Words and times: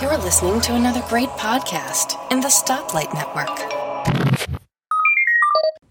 You're 0.00 0.16
listening 0.16 0.62
to 0.62 0.74
another 0.74 1.02
great 1.06 1.28
podcast 1.30 2.16
in 2.32 2.40
the 2.40 2.48
Stoplight 2.48 3.12
Network. 3.12 4.56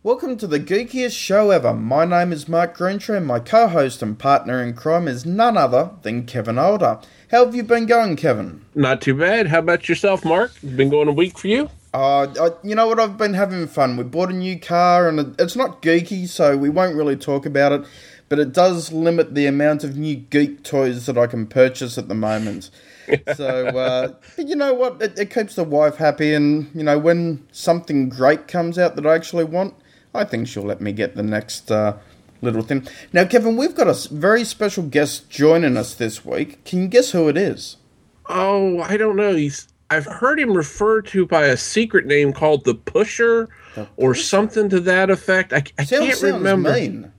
Welcome 0.02 0.38
to 0.38 0.48
the 0.48 0.60
geekiest 0.60 1.16
show 1.16 1.52
ever. 1.52 1.72
My 1.72 2.04
name 2.04 2.32
is 2.32 2.48
Mark 2.48 2.76
Greentree 2.76 3.18
and 3.18 3.28
my 3.28 3.40
co-host 3.40 4.02
and 4.02 4.18
partner 4.18 4.64
in 4.64 4.74
crime 4.74 5.08
is 5.08 5.24
none 5.24 5.56
other 5.56 5.92
than 6.02 6.26
Kevin 6.26 6.58
Older. 6.58 7.00
How 7.30 7.46
have 7.46 7.54
you 7.54 7.62
been 7.62 7.86
going, 7.86 8.16
Kevin? 8.16 8.66
Not 8.74 9.02
too 9.02 9.14
bad. 9.14 9.48
How 9.48 9.60
about 9.60 9.88
yourself, 9.88 10.26
Mark? 10.26 10.52
It's 10.64 10.74
been 10.74 10.90
going 10.90 11.08
a 11.08 11.14
week 11.14 11.38
for 11.38 11.48
you? 11.48 11.70
Uh, 11.94 12.28
I, 12.42 12.50
you 12.68 12.74
know 12.74 12.88
what? 12.88 13.00
I've 13.00 13.20
been 13.20 13.36
having 13.36 13.68
fun. 13.68 13.98
We 13.98 14.04
bought 14.04 14.30
a 14.30 14.34
new 14.34 14.60
car, 14.60 15.08
and 15.08 15.40
it's 15.40 15.56
not 15.56 15.84
geeky, 15.84 16.28
so 16.28 16.58
we 16.58 16.70
won't 16.70 16.96
really 16.96 17.16
talk 17.18 17.46
about 17.46 17.72
it. 17.72 17.86
But 18.30 18.40
it 18.40 18.52
does 18.52 18.92
limit 18.92 19.36
the 19.36 19.46
amount 19.46 19.84
of 19.84 19.96
new 19.96 20.16
geek 20.16 20.64
toys 20.64 21.06
that 21.06 21.20
I 21.20 21.28
can 21.28 21.46
purchase 21.46 22.00
at 22.00 22.08
the 22.08 22.16
moment. 22.16 22.72
so, 23.36 23.68
uh, 23.68 24.14
but 24.36 24.48
you 24.48 24.56
know 24.56 24.74
what? 24.74 25.02
It, 25.02 25.20
it 25.20 25.30
keeps 25.32 25.56
the 25.56 25.64
wife 25.64 25.96
happy, 25.98 26.34
and 26.34 26.70
you 26.74 26.84
know 26.84 26.98
when 26.98 27.46
something 27.52 28.10
great 28.10 28.48
comes 28.48 28.78
out 28.78 28.96
that 28.96 29.06
I 29.06 29.16
actually 29.16 29.46
want, 29.46 29.74
I 30.14 30.24
think 30.24 30.48
she'll 30.48 30.64
let 30.64 30.82
me 30.82 30.92
get 30.92 31.16
the 31.16 31.24
next 31.24 31.72
uh, 31.72 31.98
little 32.42 32.62
thing. 32.62 32.88
Now, 33.14 33.26
Kevin, 33.26 33.58
we've 33.58 33.76
got 33.76 33.88
a 33.88 34.14
very 34.14 34.44
special 34.44 34.84
guest 34.84 35.30
joining 35.30 35.78
us 35.78 35.94
this 35.96 36.26
week. 36.26 36.64
Can 36.66 36.82
you 36.82 36.88
guess 36.88 37.12
who 37.12 37.28
it 37.28 37.38
is? 37.38 37.78
Oh, 38.28 38.80
I 38.82 38.98
don't 38.98 39.16
know. 39.16 39.36
He's 39.36 39.68
I've 39.90 40.06
heard 40.06 40.40
him 40.40 40.56
referred 40.56 41.06
to 41.08 41.26
by 41.26 41.46
a 41.46 41.58
secret 41.58 42.06
name 42.06 42.34
called 42.34 42.66
the 42.66 42.74
Pusher 42.74 43.50
or 43.98 44.16
something 44.16 44.70
to 44.70 44.80
that 44.82 45.10
effect. 45.10 45.54
I, 45.54 45.64
I 45.78 45.86
can't 45.86 46.22
remember. 46.22 46.74
mean. 46.74 47.12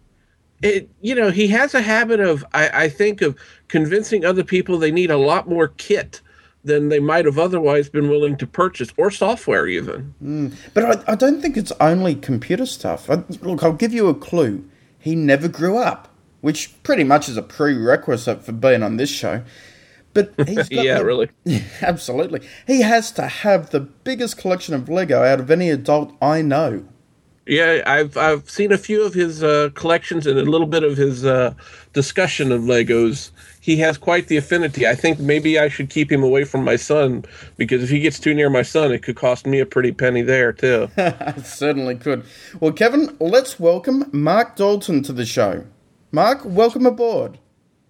It 0.62 0.88
you 1.00 1.14
know, 1.14 1.30
he 1.30 1.48
has 1.48 1.74
a 1.74 1.82
habit 1.82 2.20
of 2.20 2.44
I, 2.54 2.84
I 2.84 2.88
think 2.88 3.20
of 3.22 3.36
convincing 3.68 4.24
other 4.24 4.44
people 4.44 4.78
they 4.78 4.90
need 4.90 5.10
a 5.10 5.16
lot 5.18 5.48
more 5.48 5.68
kit 5.68 6.20
than 6.64 6.88
they 6.88 6.98
might 6.98 7.24
have 7.24 7.38
otherwise 7.38 7.88
been 7.88 8.08
willing 8.08 8.36
to 8.38 8.46
purchase 8.46 8.88
or 8.96 9.10
software 9.10 9.68
even. 9.68 10.14
Mm. 10.22 10.54
But 10.74 10.84
I, 11.08 11.12
I 11.12 11.14
don't 11.14 11.40
think 11.40 11.56
it's 11.56 11.72
only 11.80 12.14
computer 12.16 12.66
stuff. 12.66 13.08
I, 13.08 13.22
look, 13.42 13.62
I'll 13.62 13.72
give 13.72 13.92
you 13.92 14.08
a 14.08 14.14
clue. 14.14 14.64
He 14.98 15.14
never 15.14 15.46
grew 15.46 15.76
up, 15.78 16.08
which 16.40 16.82
pretty 16.82 17.04
much 17.04 17.28
is 17.28 17.36
a 17.36 17.42
prerequisite 17.42 18.42
for 18.42 18.50
being 18.52 18.82
on 18.82 18.96
this 18.96 19.10
show. 19.10 19.42
But 20.12 20.32
he's 20.48 20.68
got 20.68 20.72
Yeah, 20.84 20.98
the- 20.98 21.04
really. 21.04 21.30
absolutely. 21.82 22.40
He 22.66 22.80
has 22.80 23.12
to 23.12 23.28
have 23.28 23.70
the 23.70 23.80
biggest 23.80 24.36
collection 24.36 24.74
of 24.74 24.88
Lego 24.88 25.22
out 25.22 25.38
of 25.38 25.50
any 25.52 25.70
adult 25.70 26.14
I 26.20 26.42
know. 26.42 26.84
Yeah, 27.46 27.82
I've 27.86 28.16
I've 28.16 28.50
seen 28.50 28.72
a 28.72 28.78
few 28.78 29.04
of 29.04 29.14
his 29.14 29.42
uh, 29.42 29.70
collections 29.74 30.26
and 30.26 30.36
a 30.36 30.42
little 30.42 30.66
bit 30.66 30.82
of 30.82 30.96
his 30.96 31.24
uh, 31.24 31.54
discussion 31.92 32.50
of 32.50 32.62
Legos. 32.62 33.30
He 33.60 33.76
has 33.76 33.98
quite 33.98 34.26
the 34.26 34.36
affinity. 34.36 34.84
I 34.84 34.96
think 34.96 35.20
maybe 35.20 35.56
I 35.56 35.68
should 35.68 35.88
keep 35.88 36.10
him 36.10 36.24
away 36.24 36.42
from 36.42 36.64
my 36.64 36.74
son 36.74 37.24
because 37.56 37.84
if 37.84 37.90
he 37.90 38.00
gets 38.00 38.18
too 38.18 38.34
near 38.34 38.50
my 38.50 38.62
son, 38.62 38.90
it 38.92 39.04
could 39.04 39.14
cost 39.14 39.46
me 39.46 39.60
a 39.60 39.66
pretty 39.66 39.92
penny 39.92 40.22
there 40.22 40.52
too. 40.52 40.88
Certainly 41.44 41.96
could. 41.96 42.24
Well, 42.58 42.72
Kevin, 42.72 43.16
let's 43.20 43.60
welcome 43.60 44.10
Mark 44.12 44.56
Dalton 44.56 45.04
to 45.04 45.12
the 45.12 45.24
show. 45.24 45.64
Mark, 46.10 46.40
welcome 46.44 46.84
aboard. 46.84 47.38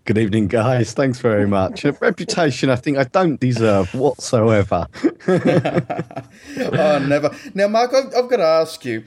Good 0.04 0.18
evening, 0.18 0.48
guys. 0.48 0.92
Thanks 0.92 1.18
very 1.18 1.48
much. 1.48 1.84
A 1.84 1.92
reputation 1.92 2.68
I 2.70 2.76
think 2.76 2.98
I 2.98 3.04
don't 3.04 3.40
deserve 3.40 3.92
whatsoever. 3.94 4.86
oh, 5.28 7.04
never. 7.08 7.34
Now, 7.54 7.68
Mark, 7.68 7.92
I've, 7.92 8.14
I've 8.14 8.30
got 8.30 8.36
to 8.36 8.44
ask 8.44 8.84
you 8.84 9.02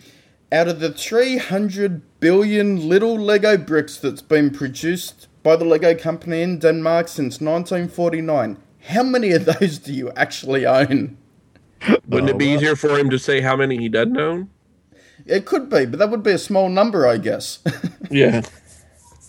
out 0.51 0.67
of 0.67 0.79
the 0.79 0.91
300 0.91 2.19
billion 2.19 2.89
little 2.89 3.17
Lego 3.19 3.57
bricks 3.57 3.97
that's 3.97 4.21
been 4.21 4.49
produced 4.49 5.27
by 5.43 5.55
the 5.55 5.65
Lego 5.65 5.95
company 5.95 6.41
in 6.41 6.59
Denmark 6.59 7.07
since 7.07 7.39
1949, 7.39 8.57
how 8.87 9.03
many 9.03 9.31
of 9.31 9.45
those 9.45 9.77
do 9.77 9.93
you 9.93 10.11
actually 10.15 10.65
own? 10.65 11.17
Wouldn't 12.07 12.29
it 12.29 12.37
be 12.37 12.47
easier 12.47 12.75
for 12.75 12.97
him 12.97 13.09
to 13.09 13.19
say 13.19 13.41
how 13.41 13.55
many 13.55 13.77
he 13.77 13.89
doesn't 13.89 14.17
own? 14.17 14.49
It 15.25 15.45
could 15.45 15.69
be, 15.69 15.85
but 15.85 15.99
that 15.99 16.09
would 16.09 16.23
be 16.23 16.31
a 16.31 16.37
small 16.37 16.69
number, 16.69 17.07
I 17.07 17.17
guess. 17.17 17.59
Yeah. 18.11 18.41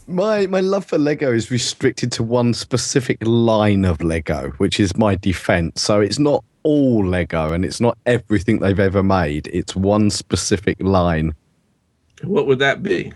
My 0.07 0.47
my 0.47 0.61
love 0.61 0.87
for 0.87 0.97
Lego 0.97 1.31
is 1.31 1.51
restricted 1.51 2.11
to 2.13 2.23
one 2.23 2.55
specific 2.55 3.19
line 3.21 3.85
of 3.85 4.03
Lego, 4.03 4.53
which 4.57 4.81
is 4.81 4.97
my 4.97 5.17
defense. 5.17 5.83
So 5.83 6.01
it's 6.01 6.19
not 6.19 6.43
all 6.63 7.07
Lego 7.07 7.53
and 7.53 7.65
it's 7.65 7.81
not 7.81 7.99
everything 8.07 8.59
they've 8.59 8.81
ever 8.81 9.03
made. 9.03 9.49
It's 9.49 9.75
one 9.75 10.11
specific 10.11 10.77
line. 10.81 11.35
What 12.23 12.47
would 12.47 12.59
that 12.59 12.83
be? 12.83 13.13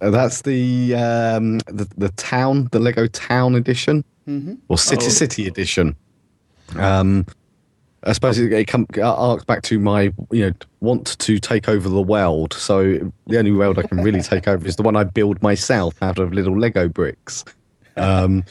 Uh, 0.00 0.10
That's 0.10 0.42
the 0.42 0.94
um 0.94 1.58
the, 1.66 1.88
the 1.96 2.10
town, 2.10 2.68
the 2.72 2.78
Lego 2.78 3.06
Town 3.06 3.54
edition, 3.54 4.04
mm-hmm. 4.26 4.54
or 4.68 4.78
City 4.78 5.06
Oh. 5.06 5.10
City 5.10 5.46
edition. 5.46 5.96
Um, 6.76 7.26
I 8.04 8.12
suppose 8.12 8.38
it, 8.38 8.52
it 8.52 8.66
come 8.66 8.86
arcs 9.02 9.44
back 9.44 9.62
to 9.64 9.78
my 9.78 10.12
you 10.30 10.46
know 10.46 10.52
want 10.80 11.18
to 11.18 11.38
take 11.38 11.68
over 11.68 11.88
the 11.88 12.00
world. 12.02 12.54
So 12.54 13.12
the 13.26 13.38
only 13.38 13.52
world 13.52 13.78
I 13.78 13.82
can 13.82 13.98
really 14.02 14.22
take 14.22 14.48
over 14.48 14.66
is 14.66 14.76
the 14.76 14.82
one 14.82 14.96
I 14.96 15.04
build 15.04 15.42
myself 15.42 16.02
out 16.02 16.18
of 16.18 16.32
little 16.32 16.58
Lego 16.58 16.88
bricks. 16.88 17.44
Um, 17.96 18.44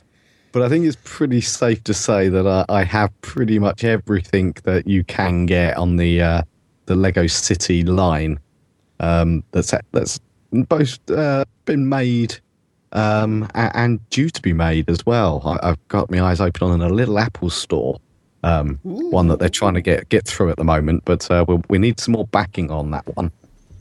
but 0.52 0.62
I 0.62 0.70
think 0.70 0.86
it's 0.86 0.98
pretty 1.04 1.42
safe 1.42 1.84
to 1.86 1.94
say 1.94 2.30
that 2.30 2.48
I, 2.48 2.66
I 2.70 2.84
have 2.84 3.10
pretty 3.22 3.60
much 3.60 3.84
everything 3.84 4.56
that 4.64 4.88
you 4.88 5.04
can 5.04 5.46
get 5.46 5.78
on 5.78 5.98
the 5.98 6.22
uh, 6.22 6.42
the 6.86 6.96
Lego 6.96 7.28
City 7.28 7.84
line. 7.84 8.40
Um, 9.00 9.44
that's 9.52 9.74
that's 9.92 10.20
both 10.52 11.00
uh, 11.12 11.46
been 11.66 11.88
made 11.88 12.40
um, 12.92 13.48
and 13.54 14.08
due 14.10 14.30
to 14.30 14.42
be 14.42 14.54
made 14.54 14.90
as 14.90 15.06
well. 15.06 15.42
I, 15.46 15.70
I've 15.70 15.88
got 15.88 16.10
my 16.10 16.22
eyes 16.22 16.42
open 16.42 16.72
on 16.72 16.82
a 16.82 16.90
little 16.90 17.20
Apple 17.20 17.50
store, 17.50 18.00
um, 18.44 18.80
one 18.84 19.28
that 19.28 19.40
they're 19.40 19.50
trying 19.50 19.76
to 19.76 19.82
get 19.82 20.10
get 20.10 20.26
through 20.26 20.50
at 20.50 20.58
the 20.58 20.64
moment. 20.64 21.04
But 21.06 21.30
uh, 21.30 21.46
we, 21.48 21.62
we 21.70 21.78
need 21.78 22.00
some 22.00 22.14
more 22.14 22.28
backing 22.28 22.72
on 22.72 22.92
that 22.92 23.06
one. 23.16 23.32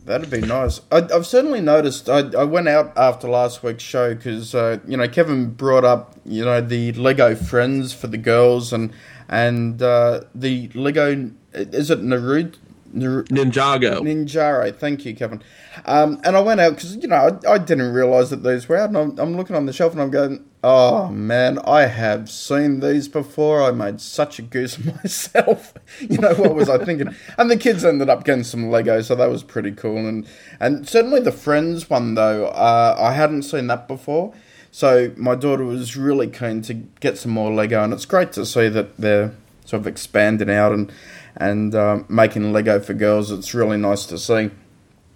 That'd 0.09 0.31
be 0.31 0.41
nice. 0.41 0.81
I, 0.91 1.07
I've 1.15 1.27
certainly 1.27 1.61
noticed. 1.61 2.09
I, 2.09 2.21
I 2.31 2.45
went 2.45 2.67
out 2.67 2.97
after 2.97 3.29
last 3.29 3.63
week's 3.63 3.83
show 3.83 4.15
because 4.15 4.55
uh, 4.55 4.79
you 4.87 4.97
know 4.97 5.07
Kevin 5.07 5.51
brought 5.51 5.85
up 5.85 6.15
you 6.25 6.47
know 6.47 6.63
the 6.63 6.93
Lego 6.93 7.35
Friends 7.35 7.93
for 7.93 8.07
the 8.07 8.17
girls 8.17 8.73
and 8.73 8.91
and 9.29 9.83
uh, 9.83 10.23
the 10.35 10.71
Lego 10.73 11.31
is 11.53 11.91
it 11.91 12.01
Naruto. 12.01 12.55
Ninjago. 12.95 14.01
Ninjaro, 14.01 14.75
thank 14.77 15.05
you, 15.05 15.15
Kevin. 15.15 15.43
Um, 15.85 16.21
and 16.25 16.37
I 16.37 16.41
went 16.41 16.61
out 16.61 16.75
because 16.75 16.97
you 16.97 17.09
know 17.09 17.39
I, 17.47 17.53
I 17.53 17.59
didn't 17.59 17.93
realize 17.93 18.31
that 18.31 18.43
these 18.43 18.69
were 18.69 18.77
out, 18.77 18.89
and 18.89 18.97
I'm, 18.97 19.19
I'm 19.19 19.37
looking 19.37 19.57
on 19.57 19.67
the 19.67 19.73
shelf 19.73 19.93
and 19.93 20.01
I'm 20.01 20.11
going, 20.11 20.45
oh 20.65 21.09
man, 21.09 21.59
I 21.61 21.83
have 21.83 22.31
seen 22.31 22.81
these 22.81 23.09
before. 23.09 23.63
I 23.63 23.71
made 23.71 24.01
such 24.01 24.39
a 24.39 24.43
goose 24.43 24.77
of 24.79 24.87
myself. 25.03 25.75
you 26.01 26.19
know 26.19 26.35
what 26.35 26.55
was 26.55 26.69
I 26.69 26.85
thinking? 26.85 27.15
And 27.37 27.51
the 27.51 27.57
kids 27.57 27.85
ended 27.85 28.09
up 28.09 28.25
getting 28.25 28.45
some 28.45 28.71
Lego, 28.71 29.01
so 29.03 29.15
that 29.15 29.31
was 29.31 29.43
pretty 29.43 29.73
cool. 29.73 30.07
And 30.07 30.27
and 30.61 30.89
certainly 30.89 31.21
the 31.21 31.33
Friends 31.33 31.89
one 31.89 32.15
though, 32.15 32.47
uh, 32.47 32.97
I 32.99 33.13
hadn't 33.13 33.43
seen 33.43 33.67
that 33.69 33.89
before. 33.89 34.35
So 34.71 35.13
my 35.17 35.35
daughter 35.35 35.65
was 35.65 35.97
really 35.97 36.29
keen 36.29 36.63
to 36.63 36.75
get 36.75 37.19
some 37.19 37.33
more 37.33 37.51
Lego, 37.51 37.83
and 37.83 37.93
it's 37.93 38.05
great 38.05 38.33
to 38.33 38.45
see 38.45 38.69
that 38.69 38.97
they're 38.97 39.33
sort 39.65 39.81
of 39.81 39.87
expanding 39.87 40.51
out 40.51 40.73
and 40.73 40.91
and 41.39 41.75
um, 41.75 42.05
making 42.09 42.53
Lego 42.53 42.79
for 42.81 42.93
girls. 42.95 43.31
It's 43.31 43.55
really 43.55 43.79
nice 43.79 44.05
to 44.07 44.19
see. 44.19 44.51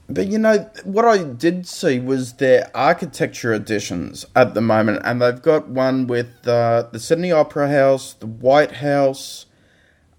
But 0.09 0.27
you 0.29 0.39
know 0.39 0.69
what 0.85 1.05
I 1.05 1.23
did 1.23 1.67
see 1.67 1.99
was 1.99 2.35
their 2.35 2.71
architecture 2.75 3.53
editions 3.55 4.27
at 4.35 4.55
the 4.55 4.61
moment, 4.61 5.01
and 5.05 5.23
they've 5.23 5.41
got 5.41 5.69
one 5.69 6.07
with 6.07 6.47
uh, 6.47 6.89
the 6.93 6.99
Sydney 6.99 7.33
Opera 7.33 7.69
House, 7.71 8.15
the 8.15 8.27
White 8.27 8.73
House, 8.73 9.47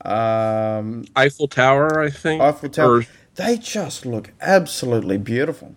um, 0.04 1.06
Eiffel 1.16 1.48
Tower, 1.48 2.02
I 2.02 2.10
think. 2.10 2.42
Eiffel 2.42 2.70
Tower. 2.70 2.98
Or- 3.00 3.06
They 3.36 3.58
just 3.58 4.06
look 4.06 4.32
absolutely 4.42 5.18
beautiful. 5.18 5.76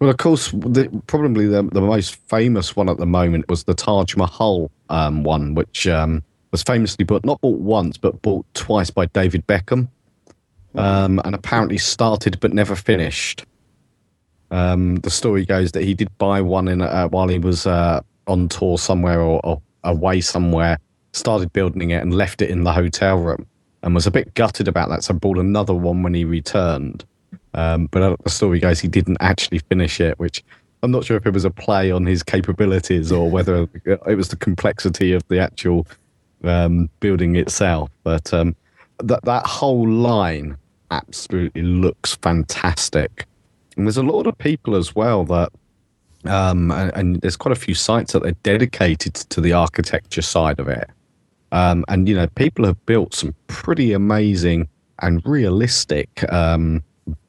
Well, 0.00 0.10
of 0.10 0.18
course, 0.18 0.50
the, 0.50 0.90
probably 1.06 1.46
the, 1.46 1.62
the 1.62 1.80
most 1.80 2.16
famous 2.28 2.76
one 2.76 2.88
at 2.88 2.98
the 2.98 3.06
moment 3.06 3.48
was 3.48 3.64
the 3.64 3.74
Taj 3.74 4.14
Mahal 4.14 4.70
um, 4.90 5.22
one, 5.24 5.54
which 5.54 5.86
um, 5.86 6.22
was 6.56 6.62
famously 6.62 7.04
bought, 7.04 7.22
not 7.22 7.38
bought 7.42 7.60
once, 7.60 7.98
but 7.98 8.22
bought 8.22 8.46
twice 8.54 8.88
by 8.88 9.04
David 9.06 9.46
Beckham, 9.46 9.88
um, 10.74 11.20
and 11.26 11.34
apparently 11.34 11.76
started 11.76 12.40
but 12.40 12.54
never 12.54 12.74
finished. 12.74 13.44
Um, 14.50 14.96
the 14.96 15.10
story 15.10 15.44
goes 15.44 15.72
that 15.72 15.84
he 15.84 15.92
did 15.92 16.08
buy 16.16 16.40
one 16.40 16.66
in 16.68 16.80
uh, 16.80 17.08
while 17.08 17.28
he 17.28 17.38
was 17.38 17.66
uh, 17.66 18.00
on 18.26 18.48
tour 18.48 18.78
somewhere 18.78 19.20
or, 19.20 19.38
or 19.44 19.60
away 19.84 20.22
somewhere, 20.22 20.78
started 21.12 21.52
building 21.52 21.90
it 21.90 22.02
and 22.02 22.14
left 22.14 22.40
it 22.40 22.48
in 22.48 22.64
the 22.64 22.72
hotel 22.72 23.18
room, 23.18 23.46
and 23.82 23.94
was 23.94 24.06
a 24.06 24.10
bit 24.10 24.32
gutted 24.32 24.66
about 24.66 24.88
that, 24.88 25.04
so 25.04 25.12
bought 25.12 25.36
another 25.36 25.74
one 25.74 26.02
when 26.02 26.14
he 26.14 26.24
returned. 26.24 27.04
Um, 27.52 27.86
but 27.88 28.00
uh, 28.00 28.16
the 28.24 28.30
story 28.30 28.60
goes 28.60 28.80
he 28.80 28.88
didn't 28.88 29.18
actually 29.20 29.58
finish 29.58 30.00
it, 30.00 30.18
which 30.18 30.42
I'm 30.82 30.90
not 30.90 31.04
sure 31.04 31.18
if 31.18 31.26
it 31.26 31.34
was 31.34 31.44
a 31.44 31.50
play 31.50 31.90
on 31.90 32.06
his 32.06 32.22
capabilities 32.22 33.12
or 33.12 33.28
whether 33.30 33.68
it 33.84 34.16
was 34.16 34.28
the 34.28 34.36
complexity 34.36 35.12
of 35.12 35.22
the 35.28 35.38
actual 35.38 35.86
um, 36.44 36.88
building 37.00 37.36
itself. 37.36 37.90
But 38.04 38.32
um, 38.32 38.56
that 39.02 39.24
that 39.24 39.46
whole 39.46 39.88
line 39.88 40.56
absolutely 40.90 41.62
looks 41.62 42.14
fantastic, 42.16 43.26
and 43.76 43.86
there's 43.86 43.96
a 43.96 44.02
lot 44.02 44.26
of 44.26 44.36
people 44.38 44.76
as 44.76 44.94
well 44.94 45.24
that. 45.24 45.50
Um, 46.24 46.72
and, 46.72 46.92
and 46.96 47.20
there's 47.20 47.36
quite 47.36 47.52
a 47.52 47.60
few 47.60 47.74
sites 47.74 48.12
that 48.12 48.26
are 48.26 48.32
dedicated 48.42 49.14
to 49.14 49.40
the 49.40 49.52
architecture 49.52 50.22
side 50.22 50.58
of 50.58 50.66
it. 50.66 50.90
Um, 51.52 51.84
and 51.86 52.08
you 52.08 52.16
know, 52.16 52.26
people 52.26 52.64
have 52.64 52.84
built 52.86 53.14
some 53.14 53.32
pretty 53.46 53.92
amazing 53.92 54.68
and 55.00 55.22
realistic, 55.24 56.30
um, 56.32 56.82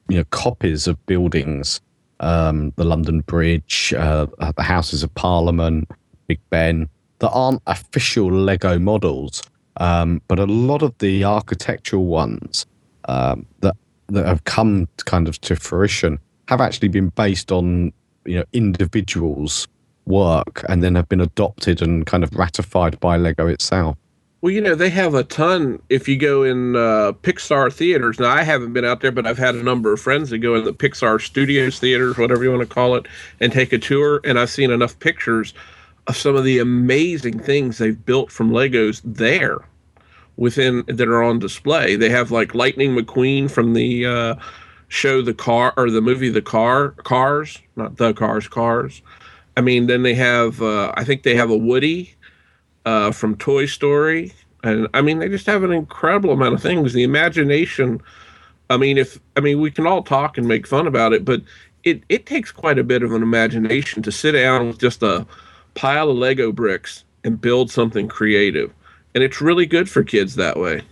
you 0.08 0.16
know, 0.18 0.24
copies 0.30 0.86
of 0.86 1.04
buildings. 1.06 1.80
Um, 2.20 2.72
the 2.74 2.84
London 2.84 3.20
Bridge, 3.20 3.94
uh, 3.96 4.26
the 4.56 4.62
Houses 4.62 5.04
of 5.04 5.14
Parliament, 5.14 5.88
Big 6.26 6.40
Ben, 6.50 6.88
that 7.18 7.30
aren't 7.30 7.62
official 7.66 8.30
Lego 8.30 8.78
models, 8.78 9.42
um, 9.78 10.22
but 10.28 10.38
a 10.38 10.44
lot 10.44 10.82
of 10.82 10.96
the 10.98 11.24
architectural 11.24 12.06
ones 12.06 12.66
um, 13.08 13.46
that 13.60 13.76
that 14.08 14.26
have 14.26 14.44
come 14.44 14.88
kind 15.04 15.28
of 15.28 15.40
to 15.42 15.54
fruition 15.54 16.18
have 16.48 16.60
actually 16.60 16.88
been 16.88 17.10
based 17.10 17.52
on 17.52 17.92
you 18.24 18.36
know 18.36 18.44
individuals' 18.52 19.68
work 20.06 20.64
and 20.68 20.82
then 20.82 20.94
have 20.94 21.08
been 21.08 21.20
adopted 21.20 21.82
and 21.82 22.06
kind 22.06 22.24
of 22.24 22.34
ratified 22.34 22.98
by 23.00 23.16
Lego 23.16 23.46
itself. 23.46 23.96
Well, 24.40 24.52
you 24.52 24.60
know, 24.60 24.76
they 24.76 24.90
have 24.90 25.14
a 25.14 25.24
ton. 25.24 25.82
If 25.88 26.06
you 26.08 26.16
go 26.16 26.44
in 26.44 26.76
uh, 26.76 27.12
Pixar 27.22 27.72
theaters, 27.72 28.20
now 28.20 28.30
I 28.30 28.44
haven't 28.44 28.72
been 28.72 28.84
out 28.84 29.00
there, 29.00 29.10
but 29.10 29.26
I've 29.26 29.38
had 29.38 29.56
a 29.56 29.62
number 29.64 29.92
of 29.92 30.00
friends 30.00 30.30
that 30.30 30.38
go 30.38 30.54
in 30.54 30.64
the 30.64 30.72
Pixar 30.72 31.20
Studios 31.20 31.80
theaters, 31.80 32.16
whatever 32.16 32.44
you 32.44 32.50
want 32.50 32.60
to 32.62 32.72
call 32.72 32.94
it, 32.94 33.06
and 33.40 33.52
take 33.52 33.72
a 33.72 33.78
tour. 33.78 34.20
And 34.22 34.38
I've 34.38 34.50
seen 34.50 34.70
enough 34.70 34.96
pictures 35.00 35.54
some 36.12 36.36
of 36.36 36.44
the 36.44 36.58
amazing 36.58 37.38
things 37.38 37.78
they've 37.78 38.04
built 38.04 38.30
from 38.30 38.50
Legos 38.50 39.00
there 39.04 39.58
within 40.36 40.84
that 40.86 41.08
are 41.08 41.22
on 41.22 41.38
display. 41.38 41.96
They 41.96 42.08
have 42.10 42.30
like 42.30 42.54
Lightning 42.54 42.96
McQueen 42.96 43.50
from 43.50 43.74
the 43.74 44.06
uh, 44.06 44.34
show 44.88 45.20
The 45.20 45.34
Car 45.34 45.74
or 45.76 45.90
the 45.90 46.00
movie 46.00 46.30
The 46.30 46.42
Car 46.42 46.90
Cars, 46.90 47.58
not 47.76 47.96
The 47.96 48.14
Cars, 48.14 48.48
Cars. 48.48 49.02
I 49.56 49.60
mean, 49.60 49.86
then 49.86 50.02
they 50.02 50.14
have 50.14 50.62
uh, 50.62 50.92
I 50.96 51.04
think 51.04 51.24
they 51.24 51.34
have 51.34 51.50
a 51.50 51.56
Woody 51.56 52.14
uh, 52.86 53.10
from 53.10 53.36
Toy 53.36 53.66
Story, 53.66 54.32
and 54.62 54.88
I 54.94 55.02
mean 55.02 55.18
they 55.18 55.28
just 55.28 55.46
have 55.46 55.64
an 55.64 55.72
incredible 55.72 56.30
amount 56.30 56.54
of 56.54 56.62
things. 56.62 56.92
The 56.92 57.02
imagination. 57.02 58.00
I 58.70 58.76
mean, 58.76 58.98
if 58.98 59.18
I 59.36 59.40
mean 59.40 59.60
we 59.60 59.70
can 59.70 59.86
all 59.86 60.02
talk 60.02 60.38
and 60.38 60.46
make 60.46 60.66
fun 60.66 60.86
about 60.86 61.12
it, 61.12 61.24
but 61.24 61.42
it 61.84 62.02
it 62.08 62.26
takes 62.26 62.52
quite 62.52 62.78
a 62.78 62.84
bit 62.84 63.02
of 63.02 63.12
an 63.12 63.22
imagination 63.22 64.02
to 64.04 64.12
sit 64.12 64.32
down 64.32 64.68
with 64.68 64.78
just 64.78 65.02
a 65.02 65.26
pile 65.78 66.10
of 66.10 66.16
Lego 66.16 66.50
bricks 66.50 67.04
and 67.22 67.40
build 67.40 67.70
something 67.70 68.08
creative, 68.08 68.72
and 69.14 69.22
it's 69.22 69.40
really 69.40 69.64
good 69.64 69.88
for 69.88 70.02
kids 70.02 70.34
that 70.34 70.58
way. 70.58 70.82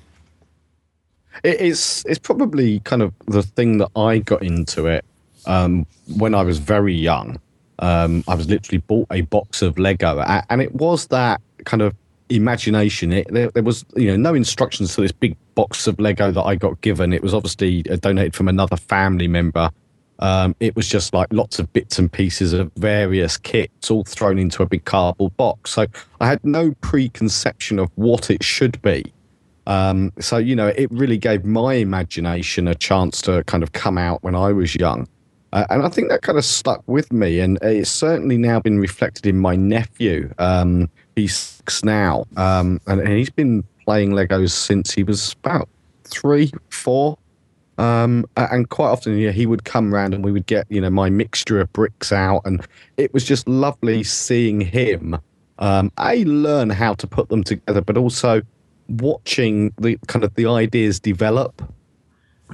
It's 1.43 2.05
it's 2.07 2.21
probably 2.21 2.81
kind 2.81 3.03
of 3.03 3.13
the 3.27 3.43
thing 3.43 3.79
that 3.79 3.91
I 3.97 4.19
got 4.19 4.43
into 4.43 4.87
it 4.87 5.05
um, 5.47 5.87
when 6.17 6.35
I 6.35 6.43
was 6.43 6.59
very 6.59 6.95
young. 6.95 7.41
Um, 7.81 8.25
I 8.29 8.35
was 8.35 8.49
literally 8.49 8.79
bought 8.79 9.09
a 9.11 9.23
box 9.23 9.61
of 9.61 9.79
Lego, 9.79 10.21
and 10.21 10.63
it 10.63 10.75
was 10.75 11.09
that 11.09 11.41
kind 11.65 11.83
of 11.83 11.95
imagination. 12.29 13.13
It, 13.13 13.27
there, 13.31 13.51
there, 13.51 13.63
was 13.63 13.85
you 13.97 14.07
know 14.07 14.17
no 14.17 14.35
instructions 14.35 14.95
to 14.95 15.01
this 15.01 15.13
big 15.13 15.37
box 15.57 15.87
of 15.89 15.99
Lego 15.99 16.31
that 16.31 16.43
I 16.43 16.55
got 16.55 16.81
given. 16.81 17.13
It 17.13 17.23
was 17.23 17.35
obviously 17.35 17.83
donated 17.83 18.35
from 18.35 18.49
another 18.49 18.77
family 18.77 19.27
member. 19.27 19.71
Um, 20.19 20.57
it 20.61 20.75
was 20.75 20.89
just 20.89 21.13
like 21.13 21.29
lots 21.31 21.59
of 21.59 21.73
bits 21.73 21.99
and 21.99 22.11
pieces 22.11 22.53
of 22.53 22.73
various 22.77 23.37
kits 23.37 23.91
all 23.91 24.05
thrown 24.05 24.39
into 24.39 24.63
a 24.63 24.67
big 24.67 24.85
cardboard 24.85 25.37
box. 25.37 25.73
So 25.73 25.87
I 26.21 26.27
had 26.27 26.45
no 26.45 26.73
preconception 26.81 27.79
of 27.79 27.91
what 27.97 28.31
it 28.31 28.43
should 28.43 28.81
be. 28.83 29.13
Um, 29.67 30.13
so 30.21 30.37
you 30.39 30.55
know, 30.55 30.69
it 30.69 30.91
really 30.91 31.19
gave 31.19 31.45
my 31.45 31.75
imagination 31.75 32.69
a 32.69 32.75
chance 32.75 33.21
to 33.23 33.43
kind 33.45 33.63
of 33.63 33.73
come 33.73 33.99
out 33.99 34.23
when 34.23 34.35
I 34.35 34.53
was 34.53 34.75
young. 34.75 35.09
Uh, 35.53 35.65
and 35.71 35.83
I 35.83 35.89
think 35.89 36.09
that 36.11 36.23
kind 36.23 36.39
of 36.39 36.45
stuck 36.45 36.83
with 36.87 37.13
me, 37.13 37.41
and 37.41 37.59
it's 37.63 37.91
certainly 37.91 38.37
now 38.37 38.61
been 38.61 38.79
reflected 38.79 39.27
in 39.27 39.39
my 39.39 39.57
nephew. 39.57 40.33
Um, 40.39 40.91
he's 41.15 41.37
six 41.37 41.85
now, 41.85 42.27
um, 42.37 42.81
and 42.87 43.07
he's 43.09 43.31
been 43.31 43.65
playing 43.85 44.11
Legos 44.11 44.51
since 44.51 44.93
he 44.93 45.03
was 45.03 45.35
about 45.45 45.69
three, 46.05 46.53
four. 46.71 47.17
Um, 47.79 48.25
and 48.37 48.69
quite 48.69 48.89
often, 48.89 49.19
yeah, 49.19 49.33
he 49.33 49.47
would 49.47 49.65
come 49.65 49.93
round 49.93 50.15
and 50.15 50.25
we 50.25 50.33
would 50.33 50.47
get, 50.47 50.67
you 50.71 50.81
know, 50.81 50.91
my 50.91 51.11
mixture 51.11 51.61
of 51.61 51.73
bricks 51.73 52.13
out, 52.13 52.43
and 52.45 52.67
it 52.97 53.13
was 53.13 53.25
just 53.25 53.47
lovely 53.49 54.03
seeing 54.03 54.61
him. 54.61 55.19
Um, 55.59 55.91
learn 55.99 56.71
how 56.71 56.95
to 56.95 57.07
put 57.07 57.29
them 57.29 57.43
together, 57.45 57.81
but 57.81 57.97
also 57.97 58.43
watching 58.89 59.73
the 59.79 59.99
kind 60.07 60.25
of 60.25 60.35
the 60.35 60.47
ideas 60.47 61.01
develop. 61.01 61.63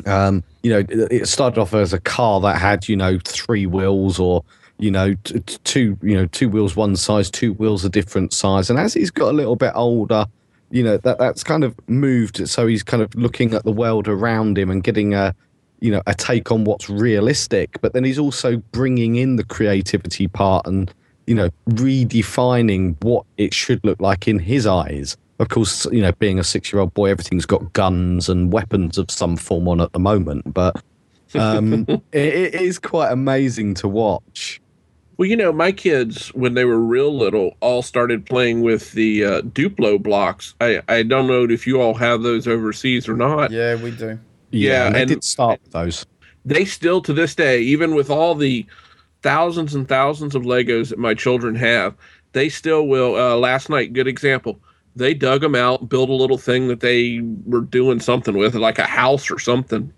Um, 0.06 0.42
you 0.62 0.70
know, 0.70 0.84
it 0.88 1.26
started 1.28 1.60
off 1.60 1.75
as 1.75 1.92
a 1.92 2.00
car 2.00 2.40
that 2.40 2.58
had, 2.58 2.88
you 2.88 2.96
know, 2.96 3.18
three 3.25 3.66
wheels 3.66 4.18
or 4.18 4.44
you 4.78 4.90
know, 4.90 5.14
two, 5.62 5.96
you 6.02 6.16
know, 6.16 6.26
two 6.26 6.48
wheels 6.48 6.75
one 6.75 6.96
size, 6.96 7.30
two 7.30 7.52
wheels 7.52 7.84
a 7.84 7.88
different 7.88 8.32
size. 8.32 8.68
And 8.68 8.80
as 8.80 8.92
he's 8.92 9.12
got 9.12 9.30
a 9.30 9.32
little 9.32 9.54
bit 9.54 9.70
older, 9.76 10.26
you 10.72 10.82
know, 10.82 10.96
that 10.96 11.19
that's 11.19 11.44
kind 11.44 11.64
of 11.64 11.74
moved. 11.88 12.48
So 12.48 12.66
he's 12.66 12.82
kind 12.82 13.02
of 13.02 13.14
looking 13.14 13.52
at 13.52 13.62
the 13.64 13.70
world 13.70 14.08
around 14.08 14.56
him 14.56 14.70
and 14.70 14.82
getting 14.82 15.12
a, 15.14 15.34
you 15.80 15.92
know, 15.92 16.02
a 16.06 16.14
take 16.14 16.50
on 16.50 16.64
what's 16.64 16.88
realistic. 16.88 17.78
But 17.82 17.92
then 17.92 18.04
he's 18.04 18.19
also 18.19 18.56
bringing 18.72 19.16
in 19.16 19.36
the 19.36 19.44
creativity 19.44 20.28
part 20.28 20.66
and, 20.66 20.92
you 21.26 21.34
know, 21.34 21.50
redefining 21.69 22.96
what 23.04 23.26
it 23.36 23.52
should 23.52 23.84
look 23.84 24.00
like 24.00 24.26
in 24.26 24.38
his 24.38 24.66
eyes. 24.66 25.19
Of 25.38 25.50
course, 25.50 25.86
you 25.92 26.00
know, 26.00 26.12
being 26.12 26.38
a 26.38 26.44
six-year-old 26.44 26.94
boy, 26.94 27.10
everything's 27.10 27.46
got 27.46 27.75
guns 27.75 28.30
and 28.30 28.50
weapons 28.50 28.96
of 28.96 29.10
some 29.10 29.36
form 29.36 29.68
on 29.68 29.80
at 29.80 29.92
the 29.92 29.98
moment. 29.98 30.54
But 30.54 30.82
um, 31.34 31.84
it, 31.88 32.02
it 32.12 32.54
is 32.54 32.78
quite 32.78 33.12
amazing 33.12 33.75
to 33.75 33.88
watch. 33.88 34.62
Well, 35.17 35.29
you 35.29 35.37
know, 35.37 35.53
my 35.53 35.73
kids, 35.73 36.29
when 36.29 36.55
they 36.55 36.64
were 36.64 36.79
real 36.79 37.17
little, 37.17 37.56
all 37.61 37.82
started 37.82 38.25
playing 38.25 38.62
with 38.62 38.93
the 38.93 39.25
uh, 39.25 39.41
Duplo 39.43 40.03
blocks. 40.03 40.55
I, 40.61 40.82
I 40.88 41.03
don't 41.03 41.26
know 41.26 41.44
if 41.44 41.67
you 41.67 41.81
all 41.81 41.94
have 41.94 42.23
those 42.23 42.49
overseas 42.49 43.09
or 43.09 43.17
not. 43.17 43.50
Yeah, 43.50 43.75
we 43.76 43.91
do. 43.91 44.19
Yeah, 44.50 44.70
yeah 44.70 44.87
and 44.87 44.94
they 44.94 45.05
did 45.05 45.25
start 45.25 45.61
those. 45.70 46.06
They 46.44 46.64
still, 46.64 47.00
to 47.03 47.12
this 47.12 47.35
day, 47.35 47.61
even 47.61 47.94
with 47.94 48.11
all 48.11 48.35
the 48.35 48.67
thousands 49.23 49.75
and 49.75 49.88
thousands 49.88 50.35
of 50.35 50.43
Legos 50.43 50.88
that 50.88 50.99
my 50.99 51.14
children 51.14 51.55
have, 51.55 51.94
they 52.32 52.49
still 52.49 52.87
will. 52.88 53.14
Uh, 53.17 53.37
last 53.37 53.69
night, 53.69 53.93
good 53.93 54.09
example. 54.09 54.59
They 54.97 55.14
dug 55.14 55.41
them 55.41 55.55
out, 55.55 55.88
built 55.88 56.11
a 56.11 56.14
little 56.14 56.38
thing 56.38 56.69
that 56.69 56.81
they 56.81 57.20
were 57.47 57.62
doing 57.62 58.00
something 58.00 58.37
with, 58.37 58.55
like 58.55 58.79
a 58.79 58.87
house 58.87 59.31
or 59.31 59.38
something. 59.38 59.93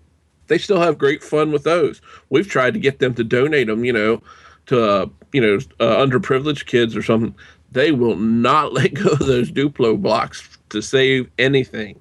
They 0.47 0.57
still 0.57 0.79
have 0.79 0.97
great 0.97 1.23
fun 1.23 1.51
with 1.51 1.63
those. 1.63 2.01
We've 2.29 2.47
tried 2.47 2.75
to 2.75 2.79
get 2.79 2.99
them 2.99 3.13
to 3.15 3.23
donate 3.23 3.67
them, 3.67 3.83
you 3.83 3.91
know, 3.91 4.21
to 4.67 4.83
uh, 4.83 5.05
you 5.31 5.41
know 5.41 5.55
uh, 5.79 6.05
underprivileged 6.05 6.65
kids 6.65 6.95
or 6.95 7.03
something, 7.03 7.35
they 7.71 7.91
will 7.91 8.15
not 8.15 8.73
let 8.79 8.93
go 8.93 9.11
of 9.11 9.19
those 9.19 9.51
Duplo 9.51 10.01
blocks 10.01 10.47
to 10.69 10.81
save 10.81 11.29
anything. 11.37 11.99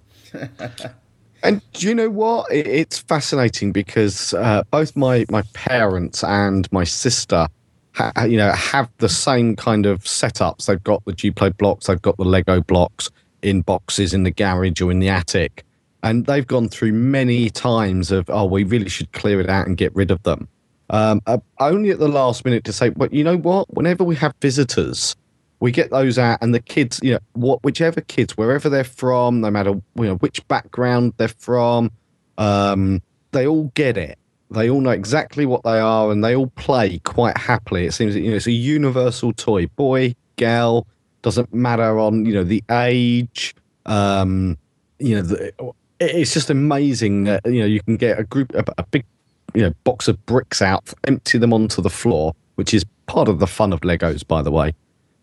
and 1.42 1.62
do 1.72 1.88
you 1.88 1.94
know 1.94 2.10
what? 2.10 2.50
It's 2.50 2.98
fascinating 2.98 3.72
because 3.72 4.34
uh, 4.34 4.62
both 4.70 4.96
my 4.96 5.24
my 5.30 5.42
parents 5.52 6.24
and 6.24 6.70
my 6.72 6.84
sister. 6.84 7.48
Ha, 7.96 8.24
you 8.24 8.36
know, 8.36 8.50
have 8.50 8.90
the 8.98 9.08
same 9.08 9.54
kind 9.54 9.86
of 9.86 10.02
setups. 10.02 10.66
They've 10.66 10.82
got 10.82 11.04
the 11.04 11.12
Duplo 11.12 11.56
blocks, 11.56 11.86
they've 11.86 12.02
got 12.02 12.16
the 12.16 12.24
Lego 12.24 12.60
blocks 12.60 13.08
in 13.42 13.60
boxes 13.60 14.12
in 14.12 14.24
the 14.24 14.32
garage 14.32 14.80
or 14.80 14.90
in 14.90 14.98
the 14.98 15.08
attic, 15.08 15.62
and 16.02 16.26
they've 16.26 16.46
gone 16.46 16.68
through 16.68 16.92
many 16.92 17.50
times 17.50 18.10
of, 18.10 18.28
oh, 18.30 18.46
we 18.46 18.64
really 18.64 18.88
should 18.88 19.12
clear 19.12 19.40
it 19.40 19.48
out 19.48 19.68
and 19.68 19.76
get 19.76 19.94
rid 19.94 20.10
of 20.10 20.20
them 20.24 20.48
um, 20.90 21.20
uh, 21.26 21.38
only 21.60 21.90
at 21.90 21.98
the 21.98 22.08
last 22.08 22.44
minute 22.44 22.64
to 22.64 22.72
say, 22.72 22.90
but 22.90 23.12
you 23.12 23.24
know 23.24 23.36
what? 23.36 23.72
Whenever 23.74 24.04
we 24.04 24.16
have 24.16 24.34
visitors, 24.40 25.16
we 25.60 25.72
get 25.72 25.90
those 25.90 26.18
out, 26.18 26.38
and 26.42 26.54
the 26.54 26.60
kids, 26.60 27.00
you 27.02 27.12
know, 27.12 27.20
what 27.32 27.62
whichever 27.64 28.00
kids, 28.02 28.36
wherever 28.36 28.68
they're 28.68 28.84
from, 28.84 29.40
no 29.40 29.50
matter 29.50 29.70
you 29.70 30.04
know 30.04 30.16
which 30.16 30.46
background 30.48 31.14
they're 31.16 31.28
from, 31.28 31.90
um, 32.38 33.00
they 33.32 33.46
all 33.46 33.70
get 33.74 33.96
it. 33.96 34.18
They 34.50 34.68
all 34.68 34.80
know 34.80 34.90
exactly 34.90 35.46
what 35.46 35.62
they 35.64 35.78
are, 35.80 36.12
and 36.12 36.22
they 36.22 36.36
all 36.36 36.48
play 36.48 36.98
quite 37.04 37.38
happily. 37.38 37.86
It 37.86 37.92
seems 37.92 38.14
that 38.14 38.20
you 38.20 38.30
know 38.30 38.36
it's 38.36 38.46
a 38.46 38.52
universal 38.52 39.32
toy. 39.32 39.66
Boy, 39.68 40.14
girl, 40.36 40.86
doesn't 41.22 41.52
matter 41.54 41.98
on 41.98 42.26
you 42.26 42.34
know 42.34 42.44
the 42.44 42.62
age. 42.70 43.54
Um, 43.86 44.58
you 44.98 45.16
know, 45.16 45.22
the, 45.22 45.72
it's 45.98 46.34
just 46.34 46.50
amazing 46.50 47.24
that 47.24 47.40
you 47.46 47.60
know 47.60 47.66
you 47.66 47.80
can 47.82 47.96
get 47.96 48.18
a 48.18 48.24
group, 48.24 48.54
a, 48.54 48.64
a 48.76 48.82
big 48.84 49.06
you 49.54 49.62
know 49.62 49.72
box 49.84 50.08
of 50.08 50.24
bricks 50.26 50.60
out, 50.60 50.92
empty 51.04 51.38
them 51.38 51.52
onto 51.52 51.80
the 51.80 51.90
floor, 51.90 52.34
which 52.56 52.74
is 52.74 52.84
part 53.06 53.28
of 53.28 53.38
the 53.38 53.46
fun 53.46 53.72
of 53.72 53.80
Legos, 53.80 54.26
by 54.26 54.42
the 54.42 54.50
way. 54.50 54.74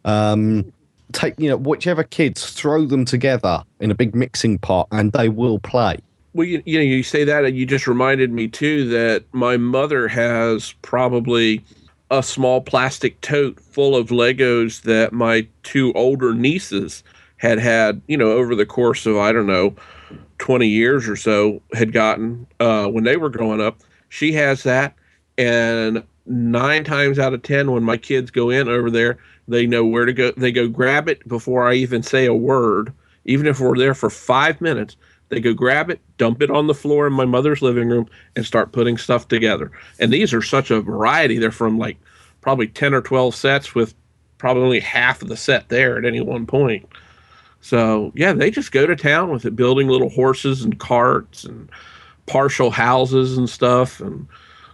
Um, 0.05 0.71
take 1.11 1.37
you 1.37 1.49
know 1.49 1.57
whichever 1.57 2.03
kids 2.03 2.51
throw 2.51 2.85
them 2.85 3.05
together 3.05 3.63
in 3.79 3.91
a 3.91 3.95
big 3.95 4.15
mixing 4.15 4.57
pot, 4.57 4.87
and 4.91 5.11
they 5.11 5.29
will 5.29 5.59
play. 5.59 5.97
Well, 6.33 6.47
you, 6.47 6.63
you 6.65 6.77
know, 6.77 6.83
you 6.83 7.03
say 7.03 7.25
that, 7.25 7.43
and 7.43 7.57
you 7.57 7.65
just 7.65 7.87
reminded 7.87 8.31
me 8.31 8.47
too 8.47 8.87
that 8.89 9.25
my 9.33 9.57
mother 9.57 10.07
has 10.07 10.73
probably 10.81 11.63
a 12.09 12.23
small 12.23 12.61
plastic 12.61 13.19
tote 13.21 13.59
full 13.59 13.95
of 13.95 14.09
Legos 14.09 14.81
that 14.83 15.11
my 15.13 15.47
two 15.63 15.91
older 15.93 16.33
nieces 16.33 17.03
had 17.37 17.59
had, 17.59 18.01
you 18.07 18.17
know, 18.17 18.31
over 18.31 18.55
the 18.55 18.65
course 18.65 19.05
of 19.05 19.17
I 19.17 19.31
don't 19.31 19.47
know, 19.47 19.75
twenty 20.37 20.67
years 20.67 21.09
or 21.09 21.17
so, 21.17 21.61
had 21.73 21.91
gotten 21.91 22.47
uh, 22.59 22.87
when 22.87 23.03
they 23.03 23.17
were 23.17 23.29
growing 23.29 23.61
up. 23.61 23.81
She 24.11 24.33
has 24.33 24.63
that, 24.63 24.93
and 25.37 26.03
nine 26.25 26.83
times 26.83 27.17
out 27.17 27.33
of 27.33 27.43
ten, 27.43 27.71
when 27.71 27.81
my 27.81 27.95
kids 27.95 28.29
go 28.29 28.49
in 28.49 28.67
over 28.67 28.91
there, 28.91 29.19
they 29.47 29.65
know 29.65 29.85
where 29.85 30.05
to 30.05 30.11
go. 30.11 30.31
They 30.35 30.51
go 30.51 30.67
grab 30.67 31.07
it 31.07 31.25
before 31.29 31.65
I 31.65 31.75
even 31.75 32.03
say 32.03 32.25
a 32.25 32.33
word, 32.33 32.91
even 33.23 33.47
if 33.47 33.61
we're 33.61 33.77
there 33.77 33.93
for 33.93 34.09
five 34.09 34.59
minutes, 34.59 34.97
they 35.29 35.39
go 35.39 35.53
grab 35.53 35.89
it, 35.89 36.01
dump 36.17 36.41
it 36.41 36.51
on 36.51 36.67
the 36.67 36.73
floor 36.73 37.07
in 37.07 37.13
my 37.13 37.23
mother's 37.23 37.61
living 37.61 37.87
room, 37.87 38.05
and 38.35 38.45
start 38.45 38.73
putting 38.73 38.97
stuff 38.97 39.29
together. 39.29 39.71
And 39.97 40.11
these 40.11 40.33
are 40.33 40.41
such 40.41 40.71
a 40.71 40.81
variety. 40.81 41.37
They're 41.37 41.49
from 41.49 41.77
like 41.77 41.97
probably 42.41 42.67
10 42.67 42.93
or 42.93 43.01
12 43.01 43.33
sets 43.33 43.73
with 43.73 43.95
probably 44.39 44.81
half 44.81 45.21
of 45.21 45.29
the 45.29 45.37
set 45.37 45.69
there 45.69 45.97
at 45.97 46.03
any 46.03 46.19
one 46.19 46.45
point. 46.45 46.85
So, 47.61 48.11
yeah, 48.13 48.33
they 48.33 48.51
just 48.51 48.73
go 48.73 48.85
to 48.85 48.95
town 48.97 49.31
with 49.31 49.45
it, 49.45 49.55
building 49.55 49.87
little 49.87 50.09
horses 50.09 50.63
and 50.63 50.77
carts 50.77 51.45
and 51.45 51.69
partial 52.25 52.71
houses 52.71 53.37
and 53.37 53.49
stuff. 53.49 53.99
And, 53.99 54.27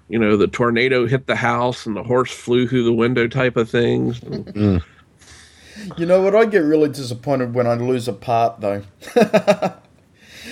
you 0.09 0.19
know, 0.19 0.37
the 0.37 0.47
tornado 0.47 1.07
hit 1.07 1.27
the 1.27 1.35
house 1.35 1.85
and 1.85 1.95
the 1.95 2.03
horse 2.03 2.31
flew 2.31 2.67
through 2.67 2.83
the 2.83 2.93
window 2.93 3.27
type 3.27 3.57
of 3.57 3.69
things. 3.69 4.19
Mm. 4.57 4.83
You 5.95 6.07
know 6.07 6.21
what? 6.21 6.35
I 6.35 6.45
get 6.45 6.63
really 6.63 6.89
disappointed 6.89 7.53
when 7.53 7.67
I 7.67 7.75
lose 7.75 8.07
a 8.07 8.13
part, 8.13 8.61
though. 8.61 8.81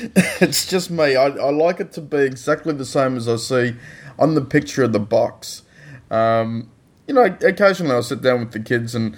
it's 0.06 0.68
just 0.68 0.92
me. 0.92 1.16
I, 1.16 1.26
I 1.26 1.50
like 1.52 1.80
it 1.80 1.92
to 1.94 2.02
be 2.02 2.18
exactly 2.18 2.74
the 2.74 2.86
same 2.86 3.18
as 3.18 3.28
I 3.28 3.38
see 3.38 3.76
on 4.20 4.36
the 4.36 4.42
picture 4.42 4.84
of 4.84 4.94
the 4.94 5.00
box. 5.00 5.64
Um, 6.12 6.70
you 7.08 7.14
know, 7.14 7.24
occasionally 7.24 7.94
I'll 7.94 8.04
sit 8.04 8.22
down 8.22 8.40
with 8.40 8.52
the 8.52 8.60
kids 8.60 8.96
and 8.96 9.16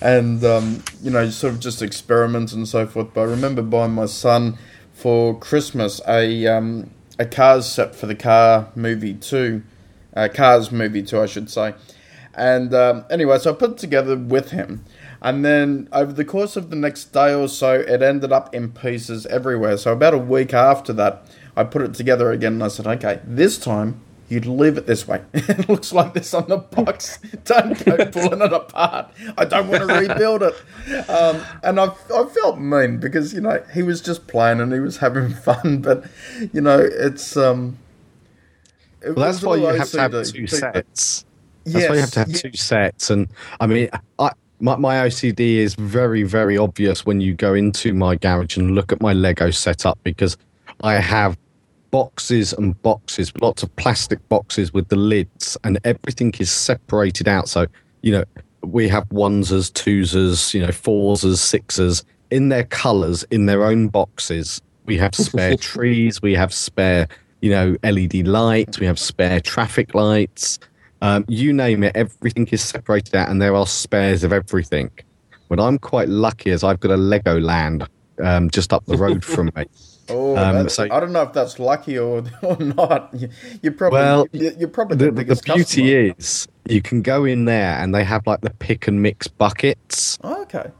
and 0.00 0.44
um, 0.44 0.82
you 1.02 1.10
know, 1.10 1.28
sort 1.30 1.54
of 1.54 1.60
just 1.60 1.82
experiment 1.82 2.52
and 2.52 2.66
so 2.66 2.86
forth. 2.86 3.08
But 3.14 3.22
I 3.22 3.24
remember 3.24 3.62
buying 3.62 3.92
my 3.92 4.06
son 4.06 4.58
for 4.92 5.38
Christmas 5.38 6.00
a 6.08 6.46
um, 6.46 6.90
a 7.22 7.26
Cars 7.26 7.66
set 7.66 7.94
for 7.94 8.06
the 8.06 8.14
car 8.14 8.68
movie 8.74 9.14
two, 9.14 9.62
uh, 10.14 10.28
Cars 10.32 10.72
movie 10.72 11.02
two, 11.02 11.20
I 11.20 11.26
should 11.26 11.48
say. 11.48 11.74
And 12.34 12.74
um, 12.74 13.04
anyway, 13.10 13.38
so 13.38 13.52
I 13.52 13.54
put 13.54 13.72
it 13.72 13.78
together 13.78 14.16
with 14.16 14.50
him. 14.50 14.84
And 15.20 15.44
then 15.44 15.88
over 15.92 16.12
the 16.12 16.24
course 16.24 16.56
of 16.56 16.70
the 16.70 16.76
next 16.76 17.12
day 17.12 17.32
or 17.32 17.46
so, 17.46 17.74
it 17.74 18.02
ended 18.02 18.32
up 18.32 18.52
in 18.54 18.72
pieces 18.72 19.24
everywhere. 19.26 19.76
So 19.76 19.92
about 19.92 20.14
a 20.14 20.18
week 20.18 20.52
after 20.52 20.92
that, 20.94 21.24
I 21.56 21.64
put 21.64 21.82
it 21.82 21.94
together 21.94 22.32
again 22.32 22.54
and 22.54 22.64
I 22.64 22.68
said, 22.68 22.86
okay, 22.86 23.20
this 23.24 23.56
time 23.56 24.00
you'd 24.32 24.46
leave 24.46 24.78
it 24.78 24.86
this 24.86 25.06
way. 25.06 25.22
it 25.34 25.68
looks 25.68 25.92
like 25.92 26.14
this 26.14 26.32
on 26.32 26.48
the 26.48 26.56
box. 26.56 27.18
don't 27.44 27.84
go 27.84 28.06
pulling 28.06 28.40
it 28.40 28.52
apart. 28.52 29.12
I 29.36 29.44
don't 29.44 29.68
want 29.68 29.86
to 29.86 29.94
rebuild 29.94 30.42
it. 30.42 30.54
Um, 31.10 31.44
and 31.62 31.78
I, 31.78 31.94
I 32.14 32.24
felt 32.24 32.58
mean 32.58 32.98
because, 32.98 33.34
you 33.34 33.42
know, 33.42 33.62
he 33.74 33.82
was 33.82 34.00
just 34.00 34.26
playing 34.26 34.60
and 34.60 34.72
he 34.72 34.80
was 34.80 34.96
having 34.96 35.34
fun. 35.34 35.82
But, 35.82 36.06
you 36.52 36.62
know, 36.62 36.78
it's. 36.80 37.36
Um, 37.36 37.78
it 39.02 39.14
well, 39.14 39.26
that's 39.26 39.42
why 39.42 39.56
you 39.56 39.66
have 39.66 39.90
to 39.90 40.00
have 40.00 40.26
two 40.26 40.46
sets. 40.46 40.72
That's 40.72 41.24
yes, 41.64 41.88
why 41.90 41.94
you 41.96 42.00
have 42.00 42.10
to 42.12 42.18
have 42.20 42.32
two 42.32 42.56
sets. 42.56 43.10
And 43.10 43.28
I 43.60 43.66
mean, 43.66 43.90
I, 44.18 44.30
my, 44.60 44.76
my 44.76 44.94
OCD 45.06 45.56
is 45.56 45.74
very, 45.74 46.22
very 46.22 46.56
obvious 46.56 47.04
when 47.04 47.20
you 47.20 47.34
go 47.34 47.52
into 47.52 47.92
my 47.92 48.16
garage 48.16 48.56
and 48.56 48.74
look 48.74 48.92
at 48.92 49.02
my 49.02 49.12
Lego 49.12 49.50
setup 49.50 49.98
because 50.04 50.38
I 50.82 50.94
have 50.94 51.36
boxes 51.92 52.52
and 52.52 52.80
boxes, 52.82 53.32
lots 53.40 53.62
of 53.62 53.74
plastic 53.76 54.28
boxes 54.28 54.72
with 54.72 54.88
the 54.88 54.96
lids, 54.96 55.56
and 55.62 55.78
everything 55.84 56.34
is 56.40 56.50
separated 56.50 57.28
out. 57.28 57.48
So, 57.48 57.66
you 58.00 58.10
know, 58.10 58.24
we 58.64 58.88
have 58.88 59.08
onesers, 59.10 59.70
twosers, 59.70 60.52
you 60.52 60.62
know, 60.62 60.68
foursers, 60.68 61.36
sixes 61.36 62.04
in 62.32 62.48
their 62.48 62.64
colors, 62.64 63.24
in 63.30 63.46
their 63.46 63.64
own 63.64 63.88
boxes. 63.88 64.60
We 64.86 64.96
have 64.98 65.14
spare 65.14 65.56
trees, 65.70 66.20
we 66.20 66.34
have 66.34 66.52
spare, 66.52 67.06
you 67.40 67.50
know, 67.50 67.76
LED 67.84 68.26
lights, 68.26 68.80
we 68.80 68.86
have 68.86 68.98
spare 68.98 69.38
traffic 69.38 69.94
lights. 69.94 70.58
Um, 71.02 71.24
you 71.28 71.52
name 71.52 71.82
it, 71.82 71.94
everything 71.94 72.48
is 72.48 72.62
separated 72.62 73.14
out, 73.14 73.28
and 73.28 73.40
there 73.40 73.54
are 73.54 73.66
spares 73.66 74.24
of 74.24 74.32
everything. 74.32 74.90
But 75.48 75.60
I'm 75.60 75.78
quite 75.78 76.08
lucky 76.08 76.50
as 76.52 76.64
I've 76.64 76.80
got 76.80 76.92
a 76.92 76.96
Legoland 76.96 77.86
um, 78.22 78.48
just 78.48 78.72
up 78.72 78.86
the 78.86 78.96
road 78.96 79.24
from 79.24 79.50
me. 79.56 79.66
Oh, 80.08 80.36
um, 80.36 80.68
so, 80.68 80.88
I 80.90 81.00
don't 81.00 81.12
know 81.12 81.22
if 81.22 81.32
that's 81.32 81.58
lucky 81.58 81.98
or, 81.98 82.24
or 82.42 82.56
not. 82.56 83.10
You, 83.14 83.28
you 83.62 83.70
probably 83.70 83.98
well, 83.98 84.26
you're 84.32 84.68
probably 84.68 84.96
the, 84.96 85.10
the, 85.10 85.24
the 85.24 85.42
beauty 85.42 85.62
customer. 85.62 86.14
is 86.18 86.48
you 86.68 86.82
can 86.82 87.02
go 87.02 87.24
in 87.24 87.44
there 87.44 87.78
and 87.78 87.94
they 87.94 88.04
have 88.04 88.26
like 88.26 88.40
the 88.40 88.50
pick 88.50 88.88
and 88.88 89.02
mix 89.02 89.28
buckets. 89.28 90.18
Oh, 90.22 90.42
okay. 90.42 90.70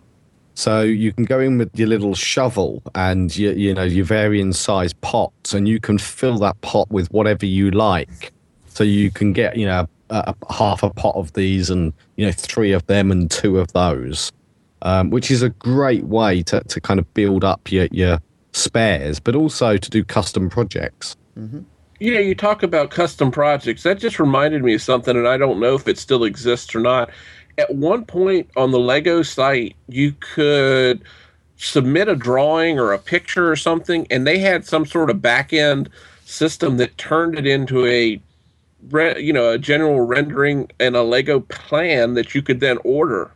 So 0.54 0.82
you 0.82 1.12
can 1.12 1.24
go 1.24 1.40
in 1.40 1.58
with 1.58 1.70
your 1.78 1.88
little 1.88 2.14
shovel 2.14 2.82
and 2.94 3.34
you 3.34 3.52
you 3.52 3.74
know 3.74 3.84
your 3.84 4.04
varying 4.04 4.52
size 4.52 4.92
pots, 4.92 5.54
and 5.54 5.66
you 5.66 5.80
can 5.80 5.98
fill 5.98 6.38
that 6.38 6.60
pot 6.60 6.90
with 6.90 7.10
whatever 7.10 7.46
you 7.46 7.70
like. 7.70 8.32
So 8.66 8.84
you 8.84 9.10
can 9.10 9.32
get 9.32 9.56
you 9.56 9.66
know 9.66 9.88
a, 10.10 10.34
a 10.48 10.52
half 10.52 10.82
a 10.82 10.90
pot 10.90 11.14
of 11.16 11.32
these 11.32 11.70
and 11.70 11.92
you 12.16 12.26
know 12.26 12.32
three 12.32 12.72
of 12.72 12.86
them 12.86 13.10
and 13.10 13.30
two 13.30 13.58
of 13.58 13.72
those, 13.72 14.30
um, 14.82 15.10
which 15.10 15.30
is 15.30 15.42
a 15.42 15.48
great 15.48 16.04
way 16.04 16.42
to, 16.44 16.60
to 16.60 16.80
kind 16.80 17.00
of 17.00 17.12
build 17.14 17.44
up 17.44 17.72
your, 17.72 17.88
your 17.90 18.20
spares, 18.52 19.18
but 19.18 19.34
also 19.34 19.76
to 19.76 19.90
do 19.90 20.04
custom 20.04 20.48
projects. 20.48 21.16
Mm-hmm. 21.38 21.60
Yeah, 21.98 22.18
you 22.18 22.34
talk 22.34 22.62
about 22.62 22.90
custom 22.90 23.30
projects. 23.30 23.84
That 23.84 23.98
just 23.98 24.18
reminded 24.18 24.64
me 24.64 24.74
of 24.74 24.82
something, 24.82 25.16
and 25.16 25.28
I 25.28 25.36
don't 25.36 25.60
know 25.60 25.74
if 25.74 25.86
it 25.86 25.98
still 25.98 26.24
exists 26.24 26.74
or 26.74 26.80
not. 26.80 27.10
At 27.58 27.74
one 27.74 28.04
point 28.04 28.50
on 28.56 28.70
the 28.70 28.80
Lego 28.80 29.22
site, 29.22 29.76
you 29.88 30.12
could 30.18 31.02
submit 31.56 32.08
a 32.08 32.16
drawing 32.16 32.78
or 32.78 32.92
a 32.92 32.98
picture 32.98 33.50
or 33.50 33.56
something, 33.56 34.06
and 34.10 34.26
they 34.26 34.38
had 34.38 34.66
some 34.66 34.84
sort 34.84 35.10
of 35.10 35.22
back 35.22 35.52
end 35.52 35.88
system 36.24 36.76
that 36.78 36.98
turned 36.98 37.38
it 37.38 37.46
into 37.46 37.86
a 37.86 38.20
you 39.16 39.32
know 39.32 39.50
a 39.50 39.58
general 39.58 40.00
rendering 40.00 40.68
and 40.80 40.96
a 40.96 41.02
Lego 41.02 41.38
plan 41.40 42.14
that 42.14 42.34
you 42.34 42.42
could 42.42 42.58
then 42.58 42.78
order 42.84 43.30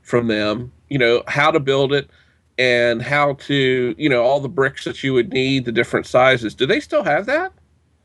from 0.00 0.28
them. 0.28 0.72
You 0.88 0.98
know 0.98 1.22
how 1.26 1.50
to 1.50 1.60
build 1.60 1.92
it 1.92 2.08
and 2.58 3.02
how 3.02 3.34
to 3.34 3.94
you 3.98 4.08
know 4.08 4.22
all 4.22 4.40
the 4.40 4.48
bricks 4.48 4.84
that 4.84 5.02
you 5.02 5.12
would 5.12 5.32
need, 5.32 5.64
the 5.64 5.72
different 5.72 6.06
sizes. 6.06 6.54
Do 6.54 6.66
they 6.66 6.80
still 6.80 7.04
have 7.04 7.26
that? 7.26 7.52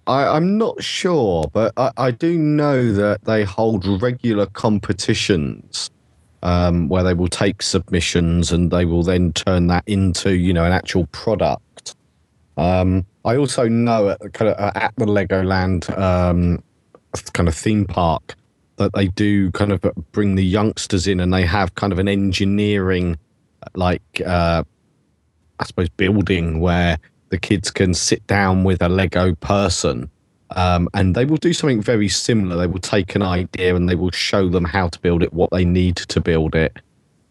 I, 0.07 0.35
am 0.35 0.57
not 0.57 0.81
sure, 0.83 1.45
but 1.53 1.73
I, 1.77 1.91
I, 1.95 2.11
do 2.11 2.37
know 2.37 2.91
that 2.91 3.23
they 3.25 3.43
hold 3.43 3.85
regular 4.01 4.47
competitions 4.47 5.91
um, 6.41 6.89
where 6.89 7.03
they 7.03 7.13
will 7.13 7.27
take 7.27 7.61
submissions 7.61 8.51
and 8.51 8.71
they 8.71 8.83
will 8.83 9.03
then 9.03 9.31
turn 9.33 9.67
that 9.67 9.83
into 9.87 10.35
you 10.35 10.53
know 10.53 10.65
an 10.65 10.73
actual 10.73 11.05
product. 11.07 11.95
Um, 12.57 13.05
I 13.23 13.37
also 13.37 13.67
know 13.67 14.09
at, 14.09 14.33
kind 14.33 14.51
of, 14.51 14.75
at 14.75 14.93
the 14.97 15.05
Legoland 15.05 15.95
um, 15.97 16.63
kind 17.33 17.47
of 17.47 17.55
theme 17.55 17.85
park 17.85 18.35
that 18.77 18.93
they 18.93 19.07
do 19.07 19.51
kind 19.51 19.71
of 19.71 19.81
bring 20.11 20.35
the 20.35 20.43
youngsters 20.43 21.05
in 21.07 21.19
and 21.19 21.31
they 21.31 21.45
have 21.45 21.75
kind 21.75 21.93
of 21.93 21.99
an 21.99 22.07
engineering 22.07 23.17
like 23.75 24.21
uh, 24.25 24.63
I 25.59 25.65
suppose 25.65 25.89
building 25.89 26.59
where 26.59 26.97
the 27.29 27.37
kids 27.37 27.71
can 27.71 27.93
sit 27.93 28.25
down 28.27 28.63
with 28.63 28.81
a 28.81 28.89
Lego 28.89 29.35
person 29.35 30.09
um, 30.55 30.89
and 30.93 31.15
they 31.15 31.25
will 31.25 31.37
do 31.37 31.53
something 31.53 31.81
very 31.81 32.09
similar. 32.09 32.57
They 32.57 32.67
will 32.67 32.79
take 32.79 33.15
an 33.15 33.21
idea 33.21 33.75
and 33.75 33.87
they 33.87 33.95
will 33.95 34.11
show 34.11 34.49
them 34.49 34.65
how 34.65 34.89
to 34.89 34.99
build 34.99 35.23
it, 35.23 35.33
what 35.33 35.51
they 35.51 35.63
need 35.63 35.95
to 35.97 36.19
build 36.19 36.55
it, 36.55 36.77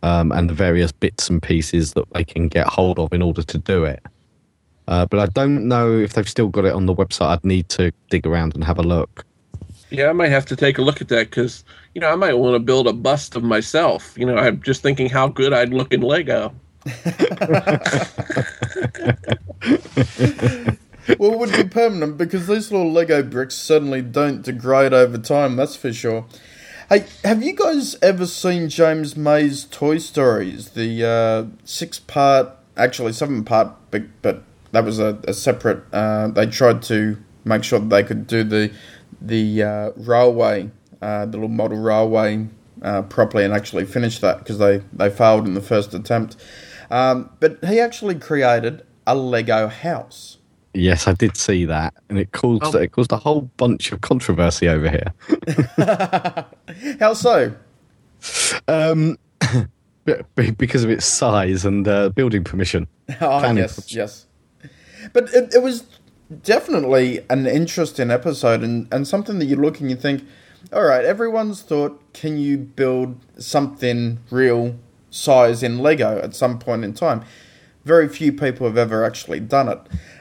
um, 0.02 0.32
and 0.32 0.48
the 0.48 0.54
various 0.54 0.92
bits 0.92 1.28
and 1.28 1.42
pieces 1.42 1.92
that 1.94 2.10
they 2.14 2.24
can 2.24 2.48
get 2.48 2.66
hold 2.66 2.98
of 2.98 3.12
in 3.12 3.20
order 3.20 3.42
to 3.42 3.58
do 3.58 3.84
it. 3.84 4.02
Uh, 4.88 5.06
but 5.06 5.20
I 5.20 5.26
don't 5.26 5.68
know 5.68 5.98
if 5.98 6.14
they've 6.14 6.28
still 6.28 6.48
got 6.48 6.64
it 6.64 6.72
on 6.72 6.86
the 6.86 6.94
website. 6.94 7.28
I'd 7.28 7.44
need 7.44 7.68
to 7.70 7.92
dig 8.08 8.26
around 8.26 8.54
and 8.54 8.64
have 8.64 8.78
a 8.78 8.82
look. 8.82 9.24
Yeah, 9.90 10.08
I 10.08 10.12
might 10.12 10.30
have 10.30 10.46
to 10.46 10.56
take 10.56 10.78
a 10.78 10.82
look 10.82 11.00
at 11.00 11.08
that 11.08 11.30
because 11.30 11.64
you 11.94 12.00
know 12.00 12.10
I 12.10 12.16
might 12.16 12.34
want 12.34 12.54
to 12.54 12.60
build 12.60 12.86
a 12.86 12.92
bust 12.92 13.36
of 13.36 13.42
myself. 13.42 14.14
You 14.16 14.26
know, 14.26 14.36
I'm 14.36 14.62
just 14.62 14.82
thinking 14.82 15.08
how 15.08 15.28
good 15.28 15.52
I'd 15.52 15.72
look 15.72 15.92
in 15.92 16.00
Lego. 16.00 16.54
well, 21.18 21.32
it 21.32 21.38
would 21.38 21.52
be 21.52 21.64
permanent 21.64 22.16
because 22.16 22.46
these 22.46 22.70
little 22.70 22.92
Lego 22.92 23.22
bricks 23.22 23.54
certainly 23.56 24.02
don't 24.02 24.42
degrade 24.42 24.92
over 24.92 25.18
time. 25.18 25.56
That's 25.56 25.76
for 25.76 25.92
sure. 25.92 26.26
Hey, 26.88 27.04
have 27.22 27.42
you 27.42 27.52
guys 27.52 27.96
ever 28.02 28.26
seen 28.26 28.68
James 28.68 29.16
May's 29.16 29.64
Toy 29.64 29.98
Stories? 29.98 30.70
The 30.70 31.06
uh, 31.06 31.44
six-part, 31.64 32.50
actually 32.76 33.12
seven-part, 33.12 33.76
but, 33.92 34.02
but 34.22 34.42
that 34.72 34.84
was 34.84 34.98
a, 34.98 35.20
a 35.28 35.32
separate. 35.32 35.84
Uh, 35.92 36.28
they 36.28 36.46
tried 36.46 36.82
to 36.84 37.16
make 37.44 37.62
sure 37.62 37.78
that 37.78 37.90
they 37.90 38.02
could 38.02 38.26
do 38.26 38.42
the 38.42 38.72
the 39.20 39.62
uh, 39.62 39.90
railway, 39.96 40.70
uh, 41.02 41.26
the 41.26 41.32
little 41.32 41.48
model 41.48 41.78
railway, 41.78 42.46
uh, 42.82 43.02
properly 43.02 43.44
and 43.44 43.52
actually 43.52 43.84
finish 43.84 44.18
that 44.20 44.38
because 44.38 44.58
they, 44.58 44.82
they 44.92 45.10
failed 45.10 45.46
in 45.46 45.54
the 45.54 45.60
first 45.60 45.94
attempt. 45.94 46.36
Um, 46.90 47.30
but 47.40 47.62
he 47.64 47.78
actually 47.78 48.16
created 48.16 48.84
a 49.06 49.14
Lego 49.14 49.68
house. 49.68 50.38
Yes, 50.72 51.08
I 51.08 51.14
did 51.14 51.36
see 51.36 51.64
that, 51.64 51.94
and 52.08 52.18
it 52.18 52.30
caused 52.30 52.76
oh. 52.76 52.78
it 52.78 52.92
caused 52.92 53.10
a 53.10 53.16
whole 53.16 53.42
bunch 53.56 53.90
of 53.90 54.02
controversy 54.02 54.68
over 54.68 54.88
here. 54.88 56.46
How 57.00 57.14
so? 57.14 57.52
Um, 58.68 59.18
because 60.34 60.84
of 60.84 60.90
its 60.90 61.06
size 61.06 61.64
and 61.64 61.88
uh, 61.88 62.10
building 62.10 62.44
permission. 62.44 62.86
Oh, 63.20 63.40
yes, 63.52 63.74
permission. 63.74 63.98
yes. 63.98 64.26
But 65.12 65.34
it, 65.34 65.54
it 65.54 65.62
was 65.62 65.84
definitely 66.42 67.20
an 67.28 67.46
interesting 67.46 68.10
episode 68.10 68.62
and, 68.62 68.86
and 68.92 69.06
something 69.06 69.38
that 69.38 69.46
you 69.46 69.56
look 69.56 69.80
and 69.80 69.90
you 69.90 69.96
think, 69.96 70.24
all 70.72 70.84
right, 70.84 71.04
everyone's 71.04 71.62
thought, 71.62 72.00
can 72.12 72.38
you 72.38 72.58
build 72.58 73.18
something 73.38 74.18
real 74.30 74.76
size 75.10 75.62
in 75.62 75.78
Lego 75.78 76.18
at 76.18 76.34
some 76.34 76.58
point 76.58 76.84
in 76.84 76.94
time? 76.94 77.24
very 77.84 78.08
few 78.08 78.32
people 78.32 78.66
have 78.66 78.78
ever 78.78 79.04
actually 79.04 79.40
done 79.40 79.68
it. 79.68 79.80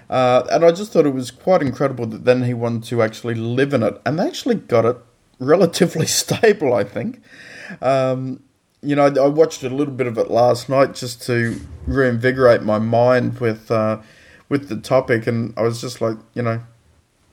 Uh, 0.09 0.43
and 0.51 0.65
I 0.65 0.71
just 0.71 0.91
thought 0.91 1.05
it 1.05 1.13
was 1.13 1.29
quite 1.29 1.61
incredible 1.61 2.05
that 2.07 2.25
then 2.25 2.43
he 2.43 2.53
wanted 2.53 2.83
to 2.85 3.01
actually 3.01 3.35
live 3.35 3.73
in 3.73 3.83
it, 3.83 4.01
and 4.05 4.17
they 4.17 4.27
actually 4.27 4.55
got 4.55 4.85
it 4.85 4.97
relatively 5.39 6.05
stable, 6.05 6.73
I 6.73 6.83
think. 6.83 7.21
Um, 7.81 8.41
you 8.81 8.95
know, 8.95 9.05
I 9.05 9.27
watched 9.27 9.63
a 9.63 9.69
little 9.69 9.93
bit 9.93 10.07
of 10.07 10.17
it 10.17 10.31
last 10.31 10.69
night 10.69 10.95
just 10.95 11.21
to 11.23 11.59
reinvigorate 11.85 12.63
my 12.63 12.79
mind 12.79 13.39
with 13.39 13.69
uh, 13.69 13.99
with 14.49 14.67
the 14.67 14.77
topic, 14.77 15.27
and 15.27 15.53
I 15.55 15.61
was 15.61 15.79
just 15.79 16.01
like, 16.01 16.17
you 16.33 16.41
know, 16.41 16.61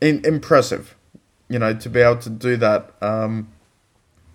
in, 0.00 0.24
impressive. 0.24 0.94
You 1.48 1.58
know, 1.58 1.74
to 1.74 1.88
be 1.88 2.00
able 2.00 2.20
to 2.22 2.30
do 2.30 2.56
that. 2.56 2.90
Um, 3.00 3.52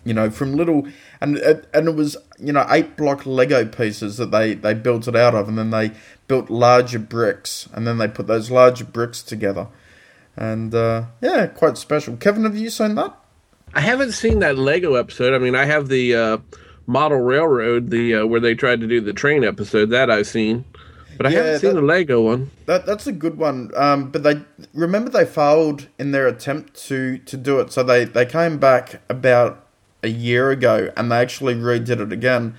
you 0.03 0.13
know, 0.13 0.31
from 0.31 0.55
little 0.55 0.87
and 1.19 1.37
and 1.37 1.87
it 1.87 1.95
was 1.95 2.17
you 2.39 2.51
know 2.51 2.65
eight 2.69 2.97
block 2.97 3.25
Lego 3.25 3.65
pieces 3.65 4.17
that 4.17 4.31
they 4.31 4.55
they 4.55 4.73
built 4.73 5.07
it 5.07 5.15
out 5.15 5.35
of, 5.35 5.47
and 5.47 5.57
then 5.57 5.69
they 5.69 5.91
built 6.27 6.49
larger 6.49 6.99
bricks, 6.99 7.69
and 7.73 7.85
then 7.85 7.97
they 7.97 8.07
put 8.07 8.27
those 8.27 8.49
larger 8.49 8.85
bricks 8.85 9.21
together, 9.21 9.67
and 10.35 10.73
uh, 10.73 11.03
yeah, 11.21 11.45
quite 11.47 11.77
special. 11.77 12.17
Kevin, 12.17 12.45
have 12.45 12.57
you 12.57 12.69
seen 12.69 12.95
that? 12.95 13.15
I 13.73 13.81
haven't 13.81 14.13
seen 14.13 14.39
that 14.39 14.57
Lego 14.57 14.95
episode. 14.95 15.33
I 15.33 15.37
mean, 15.37 15.55
I 15.55 15.65
have 15.65 15.87
the 15.87 16.15
uh, 16.15 16.37
model 16.87 17.19
railroad, 17.19 17.89
the 17.89 18.15
uh, 18.15 18.25
where 18.25 18.39
they 18.39 18.55
tried 18.55 18.81
to 18.81 18.87
do 18.87 19.01
the 19.01 19.13
train 19.13 19.43
episode 19.43 19.91
that 19.91 20.09
I've 20.09 20.27
seen, 20.27 20.65
but 21.21 21.29
I 21.31 21.33
Yeah, 21.33 21.43
haven't 21.43 21.59
seen 21.61 21.69
that- 21.75 21.81
the 21.81 21.85
Lego 21.85 22.21
one. 22.21 22.51
That 22.65 22.85
that's 22.85 23.05
a 23.07 23.11
good 23.11 23.37
one. 23.37 23.71
Um, 23.75 24.09
but 24.11 24.23
they 24.23 24.41
remember 24.73 25.09
they 25.09 25.25
failed 25.25 25.87
in 25.99 26.11
their 26.11 26.27
attempt 26.27 26.73
to 26.87 27.17
to 27.19 27.37
do 27.37 27.59
it, 27.59 27.71
so 27.71 27.83
they 27.83 28.05
they 28.05 28.25
came 28.25 28.57
back 28.57 29.01
about 29.09 29.63
a 30.03 30.07
year 30.09 30.49
ago 30.49 30.89
and 30.97 31.11
they 31.11 31.17
actually 31.17 31.53
redid 31.55 31.99
it 31.99 32.11
again. 32.11 32.55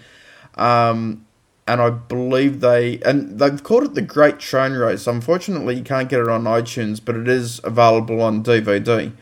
Um, 0.57 1.27
and 1.67 1.81
I 1.81 1.91
believe 1.91 2.61
they 2.61 2.99
and 3.05 3.39
they've 3.39 3.63
called 3.63 3.85
it 3.85 3.95
the 3.95 4.03
Great 4.03 4.39
Train 4.39 4.73
Race. 4.73 5.07
Unfortunately, 5.07 5.75
you 5.77 5.83
can't 5.83 6.09
get 6.09 6.21
it 6.21 6.29
on 6.29 6.45
iTunes, 6.45 7.01
but 7.05 7.17
it 7.17 7.29
is 7.29 7.61
available 7.65 8.21
on 8.21 8.43
DVD. 8.43 9.13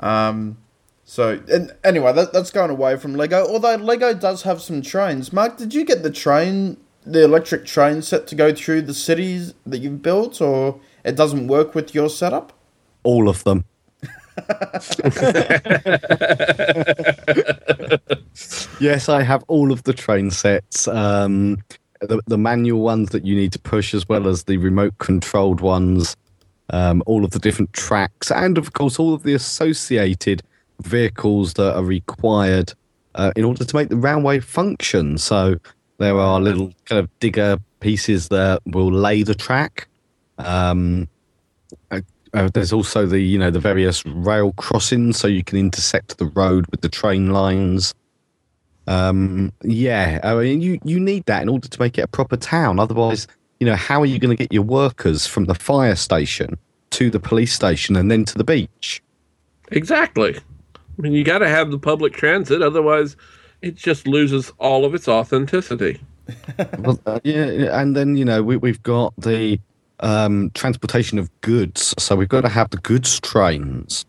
Um, 0.00 0.58
so 1.04 1.40
and 1.48 1.72
anyway, 1.84 2.12
that, 2.12 2.32
that's 2.32 2.50
going 2.50 2.70
away 2.70 2.96
from 2.96 3.14
Lego. 3.14 3.46
Although 3.46 3.76
Lego 3.76 4.14
does 4.14 4.42
have 4.42 4.60
some 4.60 4.82
trains. 4.82 5.32
Mark, 5.32 5.56
did 5.56 5.72
you 5.74 5.84
get 5.84 6.02
the 6.02 6.10
train, 6.10 6.76
the 7.06 7.24
electric 7.24 7.64
train 7.64 8.02
set 8.02 8.26
to 8.26 8.34
go 8.34 8.52
through 8.54 8.82
the 8.82 8.94
cities 8.94 9.54
that 9.64 9.78
you've 9.78 10.02
built, 10.02 10.40
or 10.40 10.80
it 11.04 11.16
doesn't 11.16 11.46
work 11.46 11.74
with 11.74 11.94
your 11.94 12.10
setup? 12.10 12.52
All 13.04 13.28
of 13.28 13.44
them. 13.44 13.64
yes, 18.80 19.08
I 19.08 19.22
have 19.22 19.44
all 19.48 19.72
of 19.72 19.84
the 19.84 19.94
train 19.96 20.30
sets. 20.30 20.86
Um, 20.88 21.62
the, 22.00 22.20
the 22.26 22.36
manual 22.36 22.80
ones 22.80 23.10
that 23.10 23.24
you 23.24 23.34
need 23.34 23.52
to 23.52 23.58
push, 23.58 23.94
as 23.94 24.08
well 24.08 24.28
as 24.28 24.44
the 24.44 24.58
remote 24.58 24.98
controlled 24.98 25.60
ones, 25.60 26.16
um, 26.70 27.02
all 27.06 27.24
of 27.24 27.30
the 27.30 27.38
different 27.38 27.72
tracks, 27.72 28.30
and 28.30 28.58
of 28.58 28.72
course, 28.72 28.98
all 28.98 29.14
of 29.14 29.22
the 29.22 29.34
associated 29.34 30.42
vehicles 30.82 31.54
that 31.54 31.74
are 31.74 31.84
required 31.84 32.74
uh, 33.14 33.32
in 33.36 33.44
order 33.44 33.64
to 33.64 33.76
make 33.76 33.88
the 33.88 33.96
railway 33.96 34.40
function. 34.40 35.16
So 35.16 35.56
there 35.98 36.18
are 36.18 36.40
little 36.40 36.72
kind 36.84 36.98
of 36.98 37.18
digger 37.20 37.58
pieces 37.80 38.28
that 38.28 38.60
will 38.66 38.92
lay 38.92 39.22
the 39.22 39.34
track. 39.34 39.88
Um, 40.38 41.08
uh, 41.90 42.00
uh, 42.34 42.48
there's 42.52 42.72
also 42.72 43.06
the 43.06 43.20
you 43.20 43.38
know 43.38 43.50
the 43.50 43.60
various 43.60 44.04
rail 44.06 44.52
crossings, 44.52 45.16
so 45.16 45.26
you 45.26 45.42
can 45.42 45.58
intersect 45.58 46.18
the 46.18 46.26
road 46.26 46.66
with 46.70 46.80
the 46.80 46.88
train 46.88 47.32
lines. 47.32 47.94
Um, 48.86 49.52
yeah, 49.62 50.20
I 50.22 50.34
mean 50.34 50.60
you 50.60 50.78
you 50.84 51.00
need 51.00 51.24
that 51.26 51.42
in 51.42 51.48
order 51.48 51.68
to 51.68 51.80
make 51.80 51.98
it 51.98 52.02
a 52.02 52.08
proper 52.08 52.36
town. 52.36 52.78
Otherwise, 52.78 53.26
you 53.60 53.66
know 53.66 53.76
how 53.76 54.00
are 54.02 54.06
you 54.06 54.18
going 54.18 54.36
to 54.36 54.42
get 54.42 54.52
your 54.52 54.62
workers 54.62 55.26
from 55.26 55.46
the 55.46 55.54
fire 55.54 55.96
station 55.96 56.58
to 56.90 57.10
the 57.10 57.20
police 57.20 57.52
station 57.52 57.96
and 57.96 58.10
then 58.10 58.24
to 58.26 58.38
the 58.38 58.44
beach? 58.44 59.02
Exactly. 59.72 60.36
I 60.36 61.02
mean, 61.02 61.12
you 61.12 61.24
got 61.24 61.38
to 61.38 61.48
have 61.48 61.70
the 61.70 61.78
public 61.78 62.14
transit, 62.14 62.62
otherwise, 62.62 63.16
it 63.66 63.74
just 63.74 64.06
loses 64.06 64.52
all 64.58 64.84
of 64.84 64.94
its 64.94 65.08
authenticity. 65.08 66.00
well, 66.78 67.00
uh, 67.06 67.20
yeah, 67.24 67.80
and 67.80 67.96
then 67.96 68.16
you 68.16 68.24
know 68.24 68.42
we, 68.42 68.56
we've 68.56 68.82
got 68.82 69.12
the 69.18 69.58
um, 70.00 70.50
transportation 70.54 71.18
of 71.18 71.28
goods, 71.40 71.94
so 71.98 72.16
we've 72.16 72.28
got 72.28 72.42
to 72.42 72.48
have 72.48 72.70
the 72.70 72.78
goods 72.78 73.20
trains, 73.20 74.04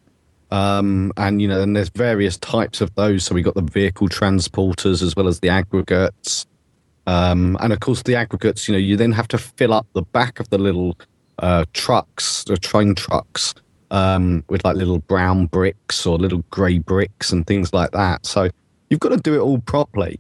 um, 0.52 1.12
and 1.18 1.42
you 1.42 1.48
know, 1.48 1.62
and 1.62 1.76
there's 1.76 1.90
various 1.90 2.38
types 2.38 2.82
of 2.82 2.94
those. 2.96 3.26
So 3.26 3.36
we've 3.36 3.46
got 3.46 3.56
the 3.56 3.62
vehicle 3.62 4.10
transporters 4.10 5.02
as 5.02 5.16
well 5.16 5.28
as 5.28 5.40
the 5.40 5.50
aggregates, 5.50 6.46
um, 7.08 7.58
and 7.60 7.74
of 7.74 7.80
course 7.80 8.04
the 8.04 8.16
aggregates. 8.16 8.68
You 8.68 8.74
know, 8.74 8.80
you 8.80 8.96
then 8.96 9.12
have 9.12 9.28
to 9.30 9.38
fill 9.38 9.74
up 9.74 9.88
the 9.94 10.04
back 10.04 10.40
of 10.40 10.50
the 10.50 10.58
little 10.58 10.98
uh, 11.40 11.66
trucks, 11.74 12.44
the 12.44 12.58
train 12.58 12.96
trucks, 12.96 13.54
um, 13.90 14.44
with 14.50 14.64
like 14.66 14.76
little 14.76 15.00
brown 15.00 15.48
bricks 15.48 16.06
or 16.06 16.18
little 16.18 16.44
grey 16.50 16.80
bricks 16.80 17.32
and 17.32 17.46
things 17.46 17.74
like 17.74 17.92
that. 17.92 18.26
So 18.26 18.50
you've 18.90 19.00
got 19.00 19.10
to 19.10 19.18
do 19.18 19.36
it 19.36 19.40
all 19.40 19.60
properly. 19.60 20.20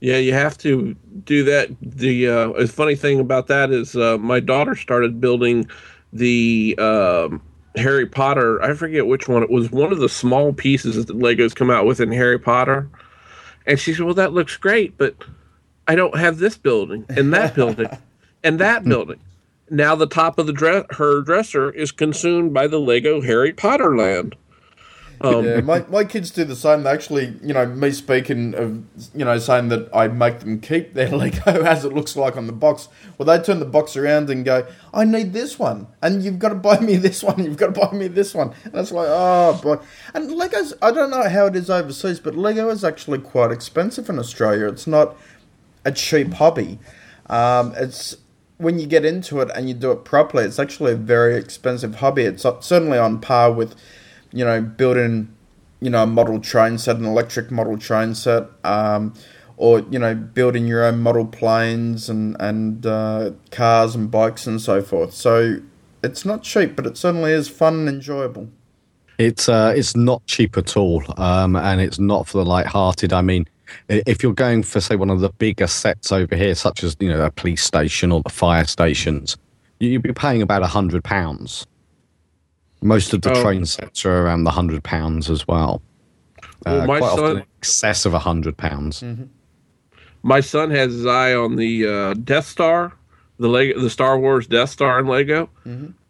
Yeah, 0.00 0.16
you 0.16 0.32
have 0.32 0.56
to 0.58 0.94
do 1.24 1.44
that. 1.44 1.70
The 1.82 2.28
uh, 2.28 2.66
funny 2.66 2.96
thing 2.96 3.20
about 3.20 3.48
that 3.48 3.70
is 3.70 3.96
uh, 3.96 4.16
my 4.18 4.40
daughter 4.40 4.74
started 4.74 5.20
building 5.20 5.68
the 6.12 6.74
um, 6.78 7.42
Harry 7.76 8.06
Potter. 8.06 8.62
I 8.62 8.72
forget 8.74 9.06
which 9.06 9.28
one. 9.28 9.42
It 9.42 9.50
was 9.50 9.70
one 9.70 9.92
of 9.92 9.98
the 9.98 10.08
small 10.08 10.54
pieces 10.54 11.04
that 11.04 11.18
Legos 11.18 11.54
come 11.54 11.70
out 11.70 11.84
with 11.84 12.00
in 12.00 12.10
Harry 12.12 12.38
Potter. 12.38 12.88
And 13.66 13.78
she 13.78 13.92
said, 13.92 14.06
"Well, 14.06 14.14
that 14.14 14.32
looks 14.32 14.56
great, 14.56 14.96
but 14.96 15.14
I 15.86 15.94
don't 15.94 16.16
have 16.16 16.38
this 16.38 16.56
building 16.56 17.04
and 17.10 17.32
that 17.34 17.54
building 17.54 17.88
and 18.42 18.58
that 18.58 18.84
building." 18.84 19.20
Now 19.68 19.94
the 19.94 20.06
top 20.06 20.38
of 20.38 20.46
the 20.46 20.52
dress, 20.52 20.84
her 20.90 21.20
dresser 21.20 21.70
is 21.70 21.92
consumed 21.92 22.52
by 22.54 22.66
the 22.66 22.80
Lego 22.80 23.20
Harry 23.20 23.52
Potter 23.52 23.96
land. 23.96 24.34
Um, 25.20 25.44
Yeah, 25.44 25.60
my, 25.60 25.84
my 25.88 26.04
kids 26.04 26.30
do 26.30 26.44
the 26.44 26.56
same. 26.56 26.82
They 26.82 26.90
actually, 26.90 27.36
you 27.42 27.52
know, 27.52 27.66
me 27.66 27.90
speaking 27.90 28.54
of, 28.54 28.82
you 29.14 29.24
know, 29.24 29.38
saying 29.38 29.68
that 29.68 29.88
I 29.94 30.08
make 30.08 30.40
them 30.40 30.60
keep 30.60 30.94
their 30.94 31.08
Lego 31.16 31.62
as 31.62 31.84
it 31.84 31.92
looks 31.92 32.16
like 32.16 32.36
on 32.36 32.46
the 32.46 32.52
box. 32.52 32.88
Well, 33.18 33.26
they 33.26 33.42
turn 33.42 33.58
the 33.58 33.66
box 33.66 33.96
around 33.96 34.30
and 34.30 34.44
go, 34.44 34.66
I 34.94 35.04
need 35.04 35.32
this 35.32 35.58
one. 35.58 35.86
And 36.00 36.22
you've 36.22 36.38
got 36.38 36.50
to 36.50 36.54
buy 36.54 36.80
me 36.80 36.96
this 37.08 37.22
one. 37.22 37.42
You've 37.42 37.56
got 37.56 37.74
to 37.74 37.80
buy 37.80 37.92
me 37.92 38.08
this 38.08 38.34
one. 38.34 38.54
And 38.64 38.74
it's 38.74 38.92
like, 38.92 39.08
oh, 39.08 39.60
boy. 39.62 39.78
And 40.14 40.30
Lego's, 40.30 40.74
I 40.80 40.90
don't 40.90 41.10
know 41.10 41.28
how 41.28 41.46
it 41.46 41.56
is 41.56 41.70
overseas, 41.70 42.20
but 42.20 42.34
Lego 42.34 42.68
is 42.70 42.84
actually 42.84 43.18
quite 43.18 43.50
expensive 43.50 44.08
in 44.08 44.18
Australia. 44.18 44.68
It's 44.68 44.86
not 44.86 45.16
a 45.84 45.92
cheap 45.92 46.34
hobby. 46.34 46.78
Um, 47.28 47.74
it's 47.76 48.16
when 48.60 48.78
you 48.78 48.86
get 48.86 49.06
into 49.06 49.40
it 49.40 49.50
and 49.54 49.68
you 49.68 49.74
do 49.74 49.90
it 49.90 50.04
properly, 50.04 50.44
it's 50.44 50.58
actually 50.58 50.92
a 50.92 50.96
very 50.96 51.36
expensive 51.36 51.96
hobby. 51.96 52.24
It's 52.24 52.42
certainly 52.42 52.98
on 52.98 53.18
par 53.18 53.50
with, 53.50 53.74
you 54.32 54.44
know, 54.44 54.60
building, 54.60 55.34
you 55.80 55.90
know, 55.90 56.02
a 56.02 56.06
model 56.06 56.40
train 56.40 56.78
set, 56.78 56.96
an 56.96 57.04
electric 57.04 57.50
model 57.50 57.78
train 57.78 58.14
set, 58.14 58.44
um, 58.64 59.14
or 59.56 59.80
you 59.90 59.98
know, 59.98 60.14
building 60.14 60.66
your 60.66 60.84
own 60.84 61.00
model 61.00 61.26
planes 61.26 62.08
and 62.08 62.36
and 62.40 62.86
uh, 62.86 63.32
cars 63.50 63.94
and 63.94 64.10
bikes 64.10 64.46
and 64.46 64.60
so 64.60 64.82
forth. 64.82 65.12
So 65.12 65.56
it's 66.02 66.24
not 66.24 66.42
cheap, 66.42 66.76
but 66.76 66.86
it 66.86 66.96
certainly 66.96 67.32
is 67.32 67.48
fun 67.48 67.74
and 67.80 67.88
enjoyable. 67.88 68.48
It's 69.18 69.48
uh, 69.50 69.74
it's 69.76 69.94
not 69.94 70.24
cheap 70.26 70.56
at 70.56 70.76
all, 70.76 71.02
um, 71.18 71.56
and 71.56 71.80
it's 71.80 71.98
not 71.98 72.26
for 72.26 72.38
the 72.38 72.44
light-hearted. 72.44 73.12
I 73.12 73.20
mean, 73.20 73.46
if 73.88 74.22
you're 74.22 74.32
going 74.32 74.62
for 74.62 74.80
say 74.80 74.96
one 74.96 75.10
of 75.10 75.20
the 75.20 75.28
bigger 75.28 75.66
sets 75.66 76.10
over 76.10 76.34
here, 76.34 76.54
such 76.54 76.82
as 76.82 76.96
you 77.00 77.08
know 77.10 77.22
a 77.22 77.30
police 77.30 77.62
station 77.62 78.12
or 78.12 78.22
the 78.22 78.30
fire 78.30 78.64
stations, 78.64 79.36
you- 79.78 79.90
you'd 79.90 80.02
be 80.02 80.12
paying 80.14 80.40
about 80.40 80.62
a 80.62 80.66
hundred 80.68 81.04
pounds. 81.04 81.66
Most 82.82 83.12
of 83.12 83.22
the 83.22 83.32
Oh. 83.32 83.42
train 83.42 83.64
sets 83.66 84.04
are 84.06 84.22
around 84.24 84.44
the 84.44 84.50
hundred 84.52 84.82
pounds 84.82 85.28
as 85.30 85.46
well. 85.46 85.82
Well, 86.64 86.80
Uh, 86.82 86.86
my 86.86 86.98
quite 86.98 87.02
often 87.10 87.24
son- 87.24 87.36
in 87.38 87.42
excess 87.58 88.06
of 88.06 88.14
a 88.14 88.18
hundred 88.18 88.56
pounds. 88.56 89.04
my 90.22 90.40
son 90.40 90.70
has 90.70 90.92
his 90.92 91.06
eye 91.06 91.34
on 91.34 91.56
the 91.56 91.86
uh, 91.86 92.14
Death 92.14 92.46
Star, 92.46 92.92
the 93.38 93.48
Lego, 93.48 93.80
the 93.80 93.90
Star 93.90 94.18
Wars 94.18 94.46
Death 94.46 94.70
Star 94.70 95.00
in 95.00 95.06
Lego. 95.06 95.48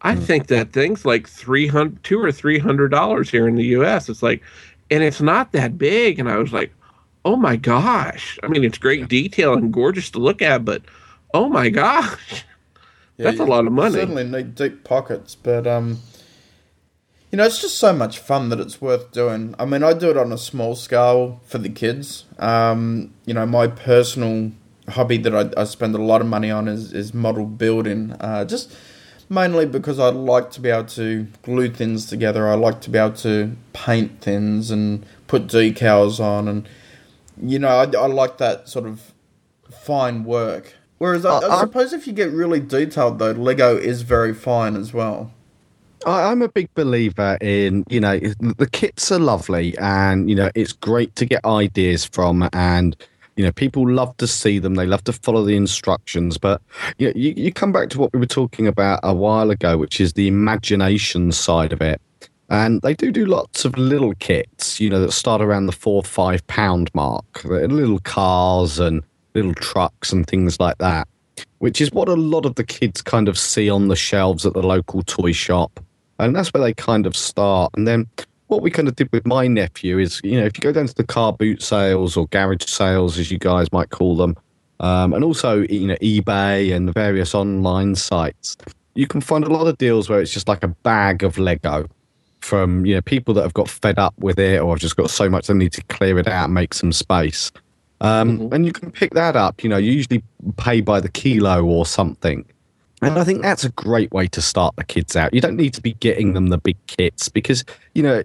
I 0.01 0.15
think 0.15 0.47
that 0.47 0.71
thing's 0.73 1.05
like 1.05 1.27
three 1.29 1.67
hundred, 1.67 2.03
two 2.03 2.19
or 2.19 2.31
three 2.31 2.59
hundred 2.59 2.89
dollars 2.89 3.29
here 3.29 3.47
in 3.47 3.55
the 3.55 3.65
U.S. 3.77 4.09
It's 4.09 4.23
like, 4.23 4.41
and 4.89 5.03
it's 5.03 5.21
not 5.21 5.51
that 5.53 5.77
big. 5.77 6.19
And 6.19 6.29
I 6.29 6.37
was 6.37 6.51
like, 6.51 6.73
oh 7.23 7.35
my 7.35 7.55
gosh! 7.55 8.37
I 8.43 8.47
mean, 8.47 8.63
it's 8.63 8.77
great 8.77 9.07
detail 9.07 9.53
and 9.53 9.71
gorgeous 9.71 10.09
to 10.11 10.19
look 10.19 10.41
at, 10.41 10.65
but 10.65 10.81
oh 11.33 11.47
my 11.47 11.69
gosh, 11.69 12.43
that's 13.17 13.39
a 13.39 13.45
lot 13.45 13.65
of 13.67 13.71
money. 13.73 13.93
Certainly 13.95 14.25
need 14.25 14.55
deep 14.55 14.83
pockets, 14.83 15.35
but 15.35 15.65
um, 15.67 15.99
you 17.31 17.37
know, 17.37 17.45
it's 17.45 17.61
just 17.61 17.77
so 17.77 17.93
much 17.93 18.19
fun 18.19 18.49
that 18.49 18.59
it's 18.59 18.81
worth 18.81 19.11
doing. 19.11 19.55
I 19.57 19.65
mean, 19.65 19.83
I 19.83 19.93
do 19.93 20.09
it 20.09 20.17
on 20.17 20.31
a 20.31 20.37
small 20.37 20.75
scale 20.75 21.39
for 21.45 21.57
the 21.57 21.69
kids. 21.69 22.25
Um, 22.39 23.13
you 23.25 23.33
know, 23.33 23.45
my 23.45 23.67
personal 23.67 24.51
hobby 24.89 25.17
that 25.17 25.33
I, 25.33 25.61
I 25.61 25.63
spend 25.65 25.95
a 25.95 26.01
lot 26.01 26.21
of 26.21 26.27
money 26.27 26.51
on 26.51 26.67
is 26.67 26.91
is 26.93 27.13
model 27.13 27.45
building. 27.45 28.13
Uh, 28.19 28.43
just 28.45 28.75
mainly 29.29 29.65
because 29.65 29.97
I 29.99 30.09
like 30.09 30.51
to 30.51 30.61
be 30.61 30.69
able 30.69 30.85
to 30.89 31.27
glue 31.43 31.69
things 31.69 32.05
together. 32.05 32.49
I 32.49 32.55
like 32.55 32.81
to 32.81 32.89
be 32.89 32.97
able 32.97 33.15
to 33.17 33.55
paint 33.71 34.19
things 34.21 34.69
and 34.71 35.05
put 35.27 35.47
decals 35.47 36.19
on, 36.19 36.47
and 36.49 36.67
you 37.41 37.59
know, 37.59 37.69
I, 37.69 37.83
I 37.83 38.07
like 38.07 38.37
that 38.39 38.67
sort 38.67 38.85
of 38.85 39.13
fine 39.69 40.23
work. 40.25 40.73
Whereas 40.97 41.25
I, 41.25 41.29
Uh, 41.37 41.39
I 41.47 41.55
I- 41.57 41.61
suppose 41.61 41.93
if 41.93 42.05
you 42.07 42.13
get 42.13 42.31
really 42.31 42.59
detailed, 42.59 43.19
though, 43.19 43.31
Lego 43.31 43.77
is 43.77 44.01
very 44.01 44.33
fine 44.33 44.75
as 44.75 44.93
well. 44.93 45.31
I'm 46.05 46.41
a 46.41 46.49
big 46.49 46.73
believer 46.73 47.37
in, 47.41 47.83
you 47.89 47.99
know, 47.99 48.17
the 48.19 48.69
kits 48.71 49.11
are 49.11 49.19
lovely 49.19 49.77
and, 49.77 50.29
you 50.29 50.35
know, 50.35 50.49
it's 50.55 50.73
great 50.73 51.15
to 51.17 51.25
get 51.25 51.45
ideas 51.45 52.05
from 52.05 52.49
and, 52.53 52.95
you 53.35 53.45
know, 53.45 53.51
people 53.51 53.87
love 53.89 54.15
to 54.17 54.27
see 54.27 54.59
them. 54.59 54.75
They 54.75 54.85
love 54.85 55.03
to 55.05 55.13
follow 55.13 55.43
the 55.43 55.55
instructions. 55.55 56.37
But, 56.37 56.61
you 56.97 57.07
know, 57.07 57.13
you, 57.15 57.33
you 57.35 57.53
come 57.53 57.71
back 57.71 57.89
to 57.89 57.99
what 57.99 58.13
we 58.13 58.19
were 58.19 58.25
talking 58.25 58.67
about 58.67 58.99
a 59.03 59.13
while 59.13 59.51
ago, 59.51 59.77
which 59.77 60.01
is 60.01 60.13
the 60.13 60.27
imagination 60.27 61.31
side 61.31 61.71
of 61.71 61.81
it. 61.81 62.01
And 62.49 62.81
they 62.81 62.93
do 62.93 63.11
do 63.11 63.25
lots 63.25 63.63
of 63.63 63.77
little 63.77 64.13
kits, 64.15 64.79
you 64.79 64.89
know, 64.89 64.99
that 64.99 65.13
start 65.13 65.41
around 65.41 65.67
the 65.67 65.71
four, 65.71 66.03
five 66.03 66.45
pound 66.47 66.89
mark. 66.93 67.43
Little 67.45 67.99
cars 67.99 68.79
and 68.79 69.03
little 69.33 69.53
trucks 69.53 70.11
and 70.11 70.27
things 70.27 70.59
like 70.59 70.77
that, 70.79 71.07
which 71.59 71.79
is 71.79 71.91
what 71.91 72.09
a 72.09 72.15
lot 72.15 72.45
of 72.45 72.55
the 72.55 72.65
kids 72.65 73.01
kind 73.01 73.29
of 73.29 73.37
see 73.37 73.69
on 73.69 73.87
the 73.87 73.95
shelves 73.95 74.45
at 74.45 74.53
the 74.53 74.63
local 74.63 75.01
toy 75.03 75.31
shop. 75.31 75.79
And 76.21 76.35
that's 76.35 76.53
where 76.53 76.61
they 76.61 76.73
kind 76.73 77.05
of 77.05 77.15
start. 77.15 77.71
And 77.75 77.87
then 77.87 78.07
what 78.47 78.61
we 78.61 78.69
kind 78.69 78.87
of 78.87 78.95
did 78.95 79.11
with 79.11 79.25
my 79.25 79.47
nephew 79.47 79.97
is, 79.97 80.21
you 80.23 80.39
know, 80.39 80.45
if 80.45 80.57
you 80.57 80.61
go 80.61 80.71
down 80.71 80.87
to 80.87 80.93
the 80.93 81.03
car 81.03 81.33
boot 81.33 81.61
sales 81.61 82.15
or 82.15 82.27
garage 82.27 82.65
sales, 82.65 83.17
as 83.17 83.31
you 83.31 83.39
guys 83.39 83.71
might 83.71 83.89
call 83.89 84.15
them, 84.15 84.35
um, 84.81 85.13
and 85.13 85.23
also, 85.23 85.61
you 85.61 85.87
know, 85.87 85.95
eBay 85.95 86.75
and 86.75 86.87
the 86.87 86.91
various 86.91 87.33
online 87.33 87.95
sites, 87.95 88.57
you 88.93 89.07
can 89.07 89.21
find 89.21 89.43
a 89.43 89.49
lot 89.49 89.67
of 89.67 89.77
deals 89.77 90.09
where 90.09 90.19
it's 90.21 90.33
just 90.33 90.47
like 90.47 90.63
a 90.63 90.67
bag 90.67 91.23
of 91.23 91.37
Lego 91.37 91.87
from, 92.41 92.85
you 92.85 92.95
know, 92.95 93.01
people 93.01 93.33
that 93.35 93.43
have 93.43 93.53
got 93.53 93.69
fed 93.69 93.97
up 93.97 94.13
with 94.17 94.37
it 94.37 94.59
or 94.59 94.73
have 94.73 94.79
just 94.79 94.97
got 94.97 95.09
so 95.09 95.29
much 95.29 95.47
they 95.47 95.53
need 95.53 95.71
to 95.73 95.83
clear 95.83 96.19
it 96.19 96.27
out 96.27 96.45
and 96.45 96.53
make 96.53 96.73
some 96.73 96.91
space. 96.91 97.51
Um, 98.01 98.49
And 98.51 98.65
you 98.65 98.73
can 98.73 98.91
pick 98.91 99.13
that 99.13 99.35
up, 99.35 99.63
you 99.63 99.69
know, 99.69 99.77
you 99.77 99.91
usually 99.91 100.23
pay 100.57 100.81
by 100.81 100.99
the 100.99 101.09
kilo 101.09 101.63
or 101.63 101.85
something. 101.85 102.43
And 103.01 103.17
I 103.17 103.23
think 103.23 103.41
that's 103.41 103.63
a 103.63 103.69
great 103.69 104.11
way 104.11 104.27
to 104.27 104.41
start 104.41 104.75
the 104.75 104.83
kids 104.83 105.15
out. 105.15 105.33
You 105.33 105.41
don't 105.41 105.55
need 105.55 105.73
to 105.73 105.81
be 105.81 105.93
getting 105.93 106.33
them 106.33 106.47
the 106.47 106.59
big 106.59 106.77
kits 106.85 107.29
because, 107.29 107.65
you 107.95 108.03
know, 108.03 108.21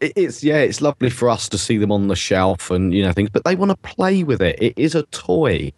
it's, 0.00 0.44
yeah, 0.44 0.58
it's 0.58 0.80
lovely 0.82 1.08
for 1.08 1.30
us 1.30 1.48
to 1.48 1.58
see 1.58 1.78
them 1.78 1.90
on 1.90 2.08
the 2.08 2.16
shelf 2.16 2.70
and, 2.70 2.92
you 2.92 3.02
know, 3.02 3.12
things, 3.12 3.30
but 3.30 3.44
they 3.44 3.56
want 3.56 3.70
to 3.70 3.76
play 3.76 4.22
with 4.22 4.42
it. 4.42 4.60
It 4.60 4.74
is 4.76 4.94
a 4.94 5.04
toy. 5.04 5.72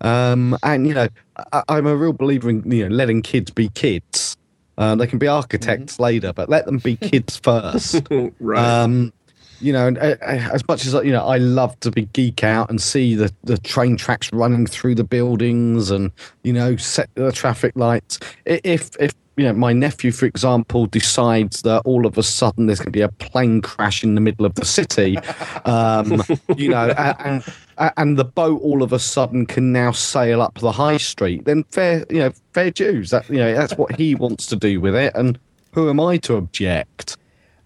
Um, 0.00 0.56
and, 0.62 0.86
you 0.86 0.94
know, 0.94 1.08
I, 1.52 1.62
I'm 1.68 1.86
a 1.86 1.96
real 1.96 2.12
believer 2.12 2.48
in, 2.48 2.70
you 2.70 2.88
know, 2.88 2.94
letting 2.94 3.22
kids 3.22 3.50
be 3.50 3.68
kids. 3.70 4.36
Um, 4.78 4.98
they 4.98 5.06
can 5.06 5.18
be 5.18 5.28
architects 5.28 5.98
later, 5.98 6.32
but 6.32 6.48
let 6.48 6.66
them 6.66 6.78
be 6.78 6.96
kids 6.96 7.36
first. 7.42 8.06
right. 8.38 8.82
Um, 8.82 9.12
you 9.60 9.72
know, 9.72 9.86
and, 9.86 9.98
uh, 9.98 10.16
uh, 10.22 10.50
as 10.52 10.66
much 10.68 10.86
as 10.86 10.94
you 10.94 11.12
know, 11.12 11.24
I 11.24 11.38
love 11.38 11.78
to 11.80 11.90
be 11.90 12.02
geek 12.06 12.44
out 12.44 12.70
and 12.70 12.80
see 12.80 13.14
the, 13.14 13.32
the 13.44 13.58
train 13.58 13.96
tracks 13.96 14.32
running 14.32 14.66
through 14.66 14.94
the 14.94 15.04
buildings 15.04 15.90
and 15.90 16.12
you 16.42 16.52
know 16.52 16.76
set 16.76 17.08
the 17.14 17.32
traffic 17.32 17.72
lights. 17.76 18.18
If 18.44 18.90
if 19.00 19.12
you 19.36 19.44
know 19.44 19.52
my 19.52 19.72
nephew, 19.72 20.12
for 20.12 20.26
example, 20.26 20.86
decides 20.86 21.62
that 21.62 21.82
all 21.84 22.06
of 22.06 22.18
a 22.18 22.22
sudden 22.22 22.66
there's 22.66 22.78
going 22.78 22.86
to 22.86 22.90
be 22.90 23.00
a 23.00 23.08
plane 23.08 23.62
crash 23.62 24.04
in 24.04 24.14
the 24.14 24.20
middle 24.20 24.46
of 24.46 24.54
the 24.54 24.64
city, 24.64 25.16
um, 25.64 26.22
you 26.56 26.68
know, 26.68 26.88
and 26.96 27.44
and 27.78 28.18
the 28.18 28.24
boat 28.24 28.60
all 28.62 28.82
of 28.82 28.92
a 28.92 28.98
sudden 28.98 29.46
can 29.46 29.72
now 29.72 29.92
sail 29.92 30.42
up 30.42 30.58
the 30.58 30.72
high 30.72 30.98
street, 30.98 31.44
then 31.44 31.64
fair, 31.70 32.04
you 32.10 32.18
know, 32.18 32.32
fair 32.52 32.70
dues. 32.70 33.10
That 33.10 33.28
you 33.28 33.38
know, 33.38 33.54
that's 33.54 33.74
what 33.74 33.96
he 33.96 34.14
wants 34.14 34.46
to 34.46 34.56
do 34.56 34.80
with 34.80 34.94
it, 34.94 35.12
and 35.14 35.38
who 35.72 35.90
am 35.90 36.00
I 36.00 36.18
to 36.18 36.36
object? 36.36 37.16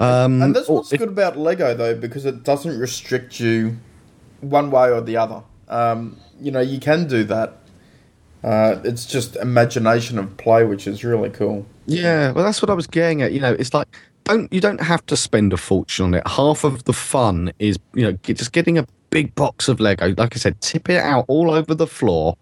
Um, 0.01 0.43
And 0.43 0.55
that's 0.55 0.69
or 0.69 0.77
what's 0.77 0.93
if- 0.93 0.99
good 1.01 1.09
about 1.09 1.37
Lego, 1.39 1.75
though, 1.75 1.95
because 1.95 2.25
it 2.25 2.45
doesn't 2.45 2.79
restrict 2.79 3.41
you 3.41 3.79
one 4.41 4.71
way 4.71 4.91
or 4.91 5.01
the 5.01 5.17
other. 5.17 5.43
Um, 5.69 6.17
you 6.41 6.51
know, 6.51 6.61
you 6.61 6.79
can 6.79 7.09
do 7.09 7.25
that. 7.25 7.55
Uh, 8.45 8.77
it's 8.85 9.05
just 9.05 9.35
imagination 9.37 10.19
of 10.19 10.37
play, 10.37 10.65
which 10.65 10.87
is 10.87 11.03
really 11.03 11.31
cool. 11.31 11.67
Yeah, 11.87 12.31
well, 12.31 12.45
that's 12.45 12.63
what 12.63 12.71
I 12.71 12.75
was 12.75 12.87
getting 12.87 13.23
at. 13.23 13.33
You 13.33 13.41
know, 13.41 13.53
it's 13.53 13.75
like 13.75 13.89
don't 14.25 14.53
you 14.53 14.61
don't 14.61 14.81
have 14.81 15.05
to 15.07 15.17
spend 15.17 15.53
a 15.53 15.57
fortune 15.57 16.05
on 16.07 16.15
it. 16.15 16.27
Half 16.27 16.63
of 16.63 16.85
the 16.85 16.93
fun 16.93 17.53
is 17.59 17.79
you 17.95 18.05
know 18.05 18.13
just 18.23 18.53
getting 18.53 18.79
a 18.79 18.87
big 19.11 19.35
box 19.35 19.69
of 19.69 19.81
Lego. 19.81 20.15
Like 20.17 20.37
I 20.37 20.39
said, 20.39 20.61
tip 20.61 20.89
it 20.89 21.03
out 21.03 21.25
all 21.27 21.51
over 21.51 21.75
the 21.75 21.87
floor, 21.89 22.37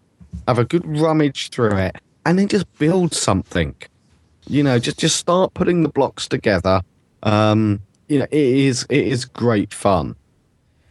have 0.46 0.58
a 0.58 0.64
good 0.66 0.84
rummage 0.84 1.48
through 1.48 1.76
it, 1.78 1.96
and 2.26 2.38
then 2.38 2.48
just 2.48 2.70
build 2.78 3.14
something. 3.14 3.74
You 4.48 4.62
know, 4.62 4.78
just 4.78 4.98
just 4.98 5.16
start 5.16 5.54
putting 5.54 5.82
the 5.82 5.88
blocks 5.88 6.28
together. 6.28 6.82
Um, 7.26 7.82
you 8.08 8.20
know, 8.20 8.26
it 8.30 8.32
is 8.32 8.86
it 8.88 9.06
is 9.06 9.24
great 9.24 9.74
fun. 9.74 10.16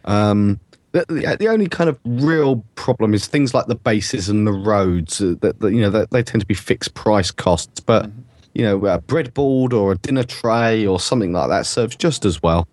Um, 0.04 0.60
the, 0.92 1.06
the, 1.08 1.38
the 1.40 1.48
only 1.48 1.68
kind 1.68 1.90
of 1.90 1.98
real 2.06 2.64
problem 2.76 3.14
is 3.14 3.26
things 3.26 3.54
like 3.54 3.68
the 3.68 3.76
bases 3.76 4.30
and 4.30 4.46
the 4.46 4.52
roads 4.52 5.22
uh, 5.22 5.36
that, 5.42 5.60
that 5.62 5.74
you 5.74 5.82
know 5.82 5.90
that 5.90 6.12
they 6.12 6.22
tend 6.22 6.42
to 6.42 6.46
be 6.46 6.54
fixed 6.54 6.94
price 6.94 7.32
costs, 7.32 7.80
but 7.80 8.12
you 8.54 8.64
know 8.64 8.78
a 8.86 9.00
breadboard 9.00 9.74
or 9.74 9.94
a 9.94 9.98
dinner 9.98 10.24
tray 10.24 10.86
or 10.86 11.00
something 11.00 11.32
like 11.32 11.50
that 11.50 11.66
serves 11.66 11.96
just 11.96 12.26
as 12.26 12.44
well. 12.44 12.68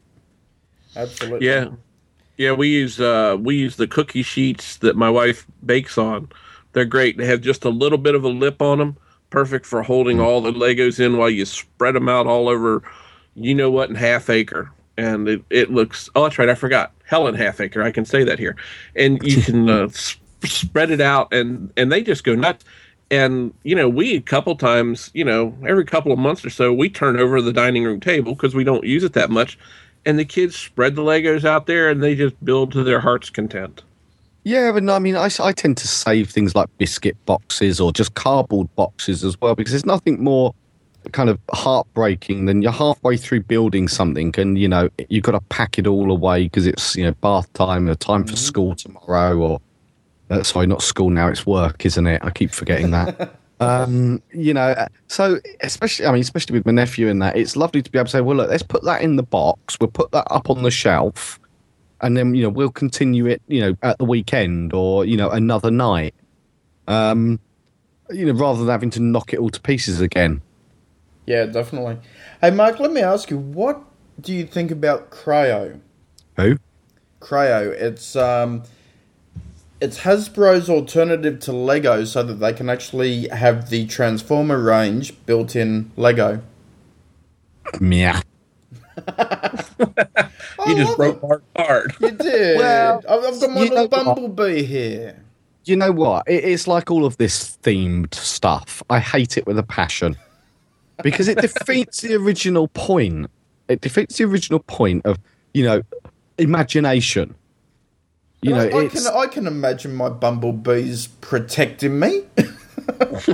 Absolutely. 0.96 1.46
Yeah, 1.46 1.68
yeah. 2.36 2.52
We 2.52 2.68
use 2.68 3.00
uh, 3.00 3.36
we 3.40 3.56
use 3.56 3.76
the 3.76 3.86
cookie 3.86 4.24
sheets 4.24 4.76
that 4.78 4.96
my 4.96 5.08
wife 5.08 5.46
bakes 5.64 5.96
on. 5.96 6.28
They're 6.72 6.84
great. 6.84 7.16
They 7.16 7.26
have 7.26 7.42
just 7.42 7.64
a 7.64 7.70
little 7.70 7.98
bit 7.98 8.16
of 8.16 8.24
a 8.24 8.28
lip 8.28 8.60
on 8.60 8.78
them, 8.78 8.96
perfect 9.30 9.66
for 9.66 9.82
holding 9.82 10.20
all 10.20 10.40
the 10.40 10.52
Legos 10.52 10.98
in 10.98 11.16
while 11.16 11.30
you 11.30 11.44
spread 11.44 11.94
them 11.94 12.08
out 12.08 12.26
all 12.26 12.48
over. 12.48 12.82
You 13.34 13.54
know 13.54 13.70
what? 13.70 13.88
In 13.88 13.94
half 13.94 14.28
acre, 14.28 14.70
and 14.96 15.28
it, 15.28 15.42
it 15.50 15.70
looks. 15.70 16.08
Oh, 16.14 16.24
that's 16.24 16.38
right. 16.38 16.48
I 16.48 16.54
forgot. 16.54 16.92
Helen 17.04 17.34
half 17.34 17.60
acre. 17.60 17.82
I 17.82 17.90
can 17.90 18.04
say 18.04 18.24
that 18.24 18.38
here, 18.38 18.56
and 18.94 19.22
you 19.22 19.42
can 19.42 19.68
uh, 19.68 19.84
s- 19.84 20.16
spread 20.44 20.90
it 20.90 21.00
out, 21.00 21.32
and 21.32 21.72
and 21.76 21.90
they 21.90 22.02
just 22.02 22.24
go 22.24 22.34
nuts. 22.34 22.64
And 23.10 23.52
you 23.62 23.74
know, 23.74 23.88
we 23.88 24.16
a 24.16 24.20
couple 24.20 24.54
times, 24.56 25.10
you 25.14 25.24
know, 25.24 25.56
every 25.66 25.84
couple 25.84 26.12
of 26.12 26.18
months 26.18 26.44
or 26.44 26.50
so, 26.50 26.72
we 26.72 26.88
turn 26.88 27.18
over 27.18 27.40
the 27.42 27.52
dining 27.52 27.84
room 27.84 28.00
table 28.00 28.34
because 28.34 28.54
we 28.54 28.64
don't 28.64 28.84
use 28.84 29.04
it 29.04 29.12
that 29.14 29.30
much, 29.30 29.58
and 30.04 30.18
the 30.18 30.24
kids 30.24 30.56
spread 30.56 30.94
the 30.94 31.02
Legos 31.02 31.44
out 31.44 31.66
there, 31.66 31.90
and 31.90 32.02
they 32.02 32.14
just 32.14 32.42
build 32.44 32.72
to 32.72 32.82
their 32.82 33.00
heart's 33.00 33.30
content. 33.30 33.82
Yeah, 34.44 34.72
but 34.72 34.82
no, 34.82 34.94
I 34.94 34.98
mean, 34.98 35.14
I, 35.14 35.28
I 35.40 35.52
tend 35.52 35.76
to 35.76 35.86
save 35.88 36.30
things 36.30 36.56
like 36.56 36.68
biscuit 36.78 37.16
boxes 37.26 37.80
or 37.80 37.92
just 37.92 38.14
cardboard 38.14 38.74
boxes 38.74 39.22
as 39.22 39.40
well 39.40 39.54
because 39.54 39.72
there's 39.72 39.86
nothing 39.86 40.22
more 40.22 40.52
kind 41.10 41.28
of 41.28 41.38
heartbreaking 41.52 42.46
than 42.46 42.62
you're 42.62 42.72
halfway 42.72 43.16
through 43.16 43.40
building 43.42 43.88
something 43.88 44.32
and 44.38 44.58
you 44.58 44.68
know 44.68 44.88
you've 45.08 45.24
got 45.24 45.32
to 45.32 45.40
pack 45.48 45.78
it 45.78 45.86
all 45.86 46.10
away 46.10 46.44
because 46.44 46.66
it's 46.66 46.94
you 46.96 47.04
know 47.04 47.12
bath 47.20 47.52
time 47.54 47.88
or 47.88 47.94
time 47.94 48.24
for 48.24 48.36
school 48.36 48.74
tomorrow 48.74 49.36
or 49.36 49.60
uh, 50.30 50.42
sorry 50.42 50.66
not 50.66 50.82
school 50.82 51.10
now 51.10 51.28
it's 51.28 51.46
work 51.46 51.84
isn't 51.84 52.06
it? 52.06 52.20
I 52.24 52.30
keep 52.30 52.52
forgetting 52.52 52.90
that. 52.92 53.38
Um 53.60 54.20
you 54.32 54.52
know 54.52 54.74
so 55.06 55.38
especially 55.60 56.06
i 56.06 56.10
mean 56.10 56.20
especially 56.20 56.54
with 56.58 56.66
my 56.66 56.72
nephew 56.72 57.06
in 57.06 57.20
that 57.20 57.36
it's 57.36 57.54
lovely 57.54 57.80
to 57.80 57.88
be 57.92 57.96
able 57.96 58.06
to 58.06 58.10
say 58.10 58.20
well 58.20 58.38
look 58.38 58.50
let's 58.50 58.64
put 58.64 58.82
that 58.82 59.02
in 59.02 59.14
the 59.14 59.22
box 59.22 59.78
we'll 59.78 59.88
put 59.88 60.10
that 60.10 60.26
up 60.32 60.50
on 60.50 60.64
the 60.64 60.70
shelf 60.70 61.38
and 62.00 62.16
then 62.16 62.34
you 62.34 62.42
know 62.42 62.48
we'll 62.48 62.72
continue 62.72 63.26
it 63.26 63.40
you 63.46 63.60
know 63.60 63.76
at 63.82 63.98
the 63.98 64.04
weekend 64.04 64.72
or 64.72 65.04
you 65.04 65.16
know 65.16 65.30
another 65.30 65.70
night. 65.70 66.12
Um 66.88 67.38
you 68.10 68.26
know 68.26 68.32
rather 68.32 68.58
than 68.58 68.68
having 68.68 68.90
to 68.90 69.00
knock 69.00 69.32
it 69.32 69.38
all 69.38 69.50
to 69.50 69.60
pieces 69.60 70.00
again 70.00 70.42
Yeah, 71.26 71.46
definitely. 71.46 71.98
Hey, 72.40 72.50
Mark, 72.50 72.80
let 72.80 72.92
me 72.92 73.00
ask 73.00 73.30
you, 73.30 73.38
what 73.38 73.82
do 74.20 74.32
you 74.32 74.44
think 74.44 74.70
about 74.70 75.10
Kre-O? 75.10 75.80
who 76.36 76.58
Kre-O, 77.20 77.70
it's 77.70 78.16
um, 78.16 78.64
it's 79.80 80.00
Hasbro's 80.00 80.68
alternative 80.68 81.38
to 81.40 81.52
Lego, 81.52 82.04
so 82.04 82.22
that 82.22 82.34
they 82.34 82.52
can 82.52 82.68
actually 82.68 83.28
have 83.28 83.70
the 83.70 83.86
Transformer 83.86 84.60
range 84.60 85.14
built 85.26 85.54
in 85.54 85.90
Lego. 85.96 86.42
yeah 87.80 88.20
You 90.66 90.76
just 90.76 90.96
love 90.98 91.20
broke 91.20 91.22
Mark's 91.22 91.44
heart. 91.56 91.96
You 92.00 92.10
did. 92.12 92.58
Well, 92.58 93.02
I've, 93.08 93.24
I've 93.24 93.40
got 93.40 93.50
my 93.50 93.62
you 93.62 93.70
know 93.70 93.74
little 93.82 93.88
what? 93.88 94.04
bumblebee 94.04 94.62
here. 94.62 95.20
you 95.64 95.76
know 95.76 95.90
what? 95.92 96.28
It, 96.28 96.44
it's 96.44 96.68
like 96.68 96.90
all 96.90 97.04
of 97.04 97.16
this 97.16 97.56
themed 97.62 98.14
stuff. 98.14 98.82
I 98.90 99.00
hate 99.00 99.36
it 99.36 99.46
with 99.46 99.58
a 99.58 99.62
passion 99.62 100.16
because 101.02 101.28
it 101.28 101.38
defeats 101.38 102.00
the 102.00 102.14
original 102.14 102.68
point. 102.68 103.30
It 103.68 103.80
defeats 103.80 104.18
the 104.18 104.24
original 104.24 104.60
point 104.60 105.04
of 105.06 105.18
you 105.54 105.64
know 105.64 105.82
imagination. 106.38 107.34
You 108.42 108.54
know, 108.54 108.68
I, 108.68 108.84
I 108.84 108.88
can 108.88 109.06
I 109.06 109.26
can 109.26 109.46
imagine 109.46 109.94
my 109.94 110.08
bumblebees 110.08 111.06
protecting 111.06 111.98
me. 112.00 112.24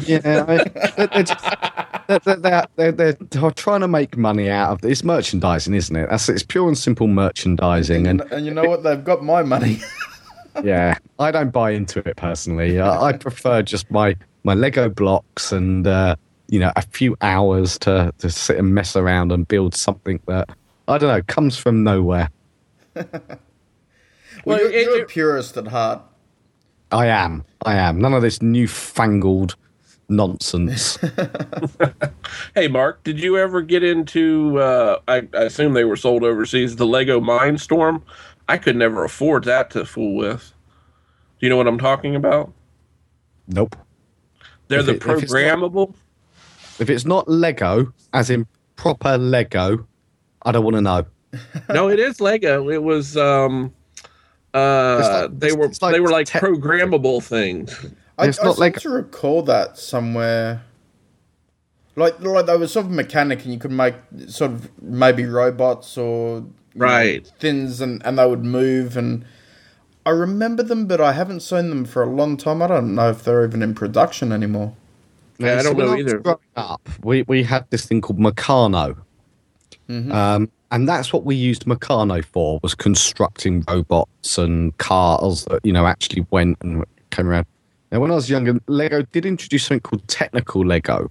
yeah, 0.02 0.44
I- 0.48 1.68
they're, 2.08 2.18
they're, 2.36 2.66
they're, 2.76 3.12
they're, 3.12 3.50
trying 3.50 3.80
to 3.80 3.88
make 3.88 4.16
money 4.16 4.48
out 4.48 4.70
of 4.70 4.80
this 4.80 5.04
merchandising, 5.04 5.74
isn't 5.74 5.94
it? 5.94 6.08
That's 6.08 6.28
it's 6.28 6.42
pure 6.42 6.66
and 6.66 6.76
simple 6.76 7.06
merchandising, 7.06 8.06
and 8.06 8.22
and, 8.22 8.32
and 8.32 8.46
you 8.46 8.52
know 8.52 8.64
what? 8.64 8.82
They've 8.82 9.02
got 9.02 9.22
my 9.22 9.42
money. 9.42 9.80
yeah, 10.64 10.96
I 11.18 11.30
don't 11.30 11.50
buy 11.50 11.72
into 11.72 12.00
it 12.00 12.16
personally. 12.16 12.78
Uh, 12.78 13.02
I 13.02 13.12
prefer 13.12 13.62
just 13.62 13.90
my 13.90 14.16
my 14.44 14.54
Lego 14.54 14.88
blocks 14.88 15.52
and 15.52 15.86
uh, 15.86 16.16
you 16.48 16.58
know 16.58 16.72
a 16.76 16.82
few 16.82 17.16
hours 17.20 17.78
to 17.80 18.12
to 18.18 18.30
sit 18.30 18.56
and 18.58 18.74
mess 18.74 18.96
around 18.96 19.32
and 19.32 19.46
build 19.46 19.74
something 19.74 20.20
that 20.26 20.48
I 20.88 20.98
don't 20.98 21.08
know 21.14 21.22
comes 21.26 21.56
from 21.56 21.84
nowhere. 21.84 22.30
well, 22.94 23.04
Well, 24.44 24.58
you're, 24.60 24.70
it- 24.70 24.84
you're 24.84 25.02
a 25.02 25.06
purist 25.06 25.56
at 25.56 25.66
heart. 25.68 26.02
I 26.90 27.06
am. 27.06 27.44
I 27.66 27.74
am. 27.76 28.00
None 28.00 28.14
of 28.14 28.22
this 28.22 28.40
newfangled 28.40 29.56
nonsense. 30.08 30.98
Hey, 32.54 32.68
Mark, 32.68 33.02
did 33.04 33.18
you 33.20 33.38
ever 33.38 33.62
get 33.62 33.82
into? 33.82 34.58
Uh, 34.58 34.98
I, 35.08 35.26
I 35.34 35.44
assume 35.44 35.72
they 35.72 35.84
were 35.84 35.96
sold 35.96 36.24
overseas. 36.24 36.76
The 36.76 36.86
Lego 36.86 37.20
Mindstorm. 37.20 38.02
I 38.48 38.58
could 38.58 38.76
never 38.76 39.04
afford 39.04 39.44
that 39.44 39.70
to 39.70 39.84
fool 39.86 40.14
with. 40.16 40.52
Do 41.40 41.46
you 41.46 41.50
know 41.50 41.56
what 41.56 41.66
I'm 41.66 41.78
talking 41.78 42.14
about? 42.16 42.52
nope. 43.46 43.76
They're 44.68 44.80
If 44.80 44.86
the 44.86 44.92
it- 44.92 44.96
if 44.96 45.06
not- 45.06 45.18
programmable. 45.18 45.94
If 46.78 46.88
it's 46.90 47.04
not 47.04 47.28
Lego, 47.28 47.92
as 48.12 48.30
in 48.30 48.46
proper 48.76 49.18
Lego, 49.18 49.86
I 50.42 50.52
don't 50.52 50.64
want 50.64 50.76
to 50.76 50.80
know. 50.80 51.06
no, 51.68 51.88
it 51.88 51.98
is 51.98 52.20
Lego. 52.20 52.68
It 52.70 52.82
was. 52.82 53.16
um 53.16 53.72
uh 54.54 55.26
like- 55.28 55.38
They 55.38 55.52
were 55.52 55.70
like 55.80 55.92
they 55.92 56.00
were 56.00 56.10
like 56.10 56.26
te- 56.26 56.38
programmable 56.38 57.22
things. 57.22 57.74
I, 58.16 58.26
It's 58.28 58.40
I 58.40 58.44
not 58.44 58.54
seem 58.56 58.60
like- 58.60 58.80
to 58.80 58.90
recall 58.90 59.42
that 59.42 59.78
somewhere. 59.78 60.62
Like, 61.96 62.20
like 62.20 62.46
they 62.46 62.56
were 62.56 62.68
sort 62.68 62.86
of 62.86 62.92
mechanic, 62.92 63.42
and 63.44 63.52
you 63.52 63.58
could 63.58 63.72
make 63.72 63.94
sort 64.28 64.52
of 64.52 64.70
maybe 64.80 65.24
robots 65.26 65.98
or 65.98 66.36
you 66.38 66.44
know, 66.76 66.84
Right. 66.86 67.26
things, 67.40 67.80
and 67.80 68.00
and 68.06 68.18
they 68.18 68.26
would 68.26 68.44
move. 68.44 68.96
And 68.96 69.24
I 70.06 70.10
remember 70.10 70.62
them, 70.62 70.86
but 70.86 71.00
I 71.00 71.12
haven't 71.12 71.40
seen 71.40 71.70
them 71.70 71.84
for 71.84 72.02
a 72.04 72.08
long 72.08 72.36
time. 72.36 72.62
I 72.62 72.68
don't 72.68 72.94
know 72.94 73.10
if 73.10 73.24
they're 73.24 73.44
even 73.44 73.62
in 73.64 73.74
production 73.74 74.30
anymore. 74.32 74.74
Yeah, 75.38 75.58
I 75.58 75.62
don't 75.62 75.76
when 75.76 75.86
know 75.86 75.96
either. 75.96 76.18
growing 76.18 76.38
Up, 76.56 76.88
we 77.02 77.22
we 77.22 77.42
had 77.42 77.64
this 77.70 77.86
thing 77.86 78.00
called 78.00 78.18
Meccano, 78.18 78.96
um, 79.88 80.50
and 80.70 80.88
that's 80.88 81.12
what 81.12 81.24
we 81.24 81.36
used 81.36 81.64
Meccano 81.64 82.24
for 82.24 82.58
was 82.62 82.74
constructing 82.74 83.64
robots 83.68 84.36
and 84.36 84.76
cars 84.78 85.44
that 85.44 85.64
you 85.64 85.72
know 85.72 85.86
actually 85.86 86.26
went 86.30 86.58
and 86.60 86.84
came 87.10 87.28
around. 87.28 87.46
Now, 87.92 88.00
when 88.00 88.10
I 88.10 88.16
was 88.16 88.28
younger, 88.28 88.58
Lego 88.66 89.02
did 89.02 89.24
introduce 89.24 89.64
something 89.64 89.80
called 89.80 90.06
technical 90.08 90.66
Lego, 90.66 91.10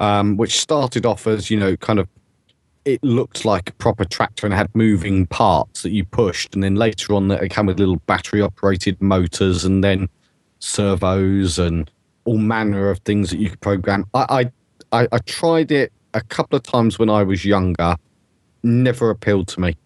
um, 0.00 0.36
which 0.36 0.58
started 0.58 1.06
off 1.06 1.26
as 1.26 1.50
you 1.50 1.58
know 1.58 1.76
kind 1.76 1.98
of 1.98 2.08
it 2.84 3.02
looked 3.02 3.44
like 3.44 3.70
a 3.70 3.72
proper 3.74 4.04
tractor 4.04 4.46
and 4.46 4.54
had 4.54 4.72
moving 4.74 5.26
parts 5.26 5.82
that 5.82 5.90
you 5.90 6.04
pushed, 6.04 6.54
and 6.54 6.64
then 6.64 6.74
later 6.74 7.14
on 7.14 7.30
it 7.30 7.48
came 7.50 7.66
with 7.66 7.78
little 7.78 7.96
battery 8.06 8.40
operated 8.40 9.00
motors 9.00 9.64
and 9.64 9.84
then 9.84 10.08
servos 10.58 11.58
and 11.58 11.90
all 12.26 12.38
manner 12.38 12.90
of 12.90 12.98
things 13.00 13.30
that 13.30 13.38
you 13.38 13.50
could 13.50 13.60
program. 13.60 14.04
I, 14.14 14.50
I, 14.92 15.00
I, 15.00 15.08
I 15.12 15.18
tried 15.18 15.72
it 15.72 15.92
a 16.14 16.20
couple 16.20 16.56
of 16.56 16.62
times 16.62 16.98
when 16.98 17.08
I 17.08 17.22
was 17.22 17.44
younger. 17.44 17.96
Never 18.62 19.10
appealed 19.10 19.48
to 19.48 19.60
me. 19.60 19.76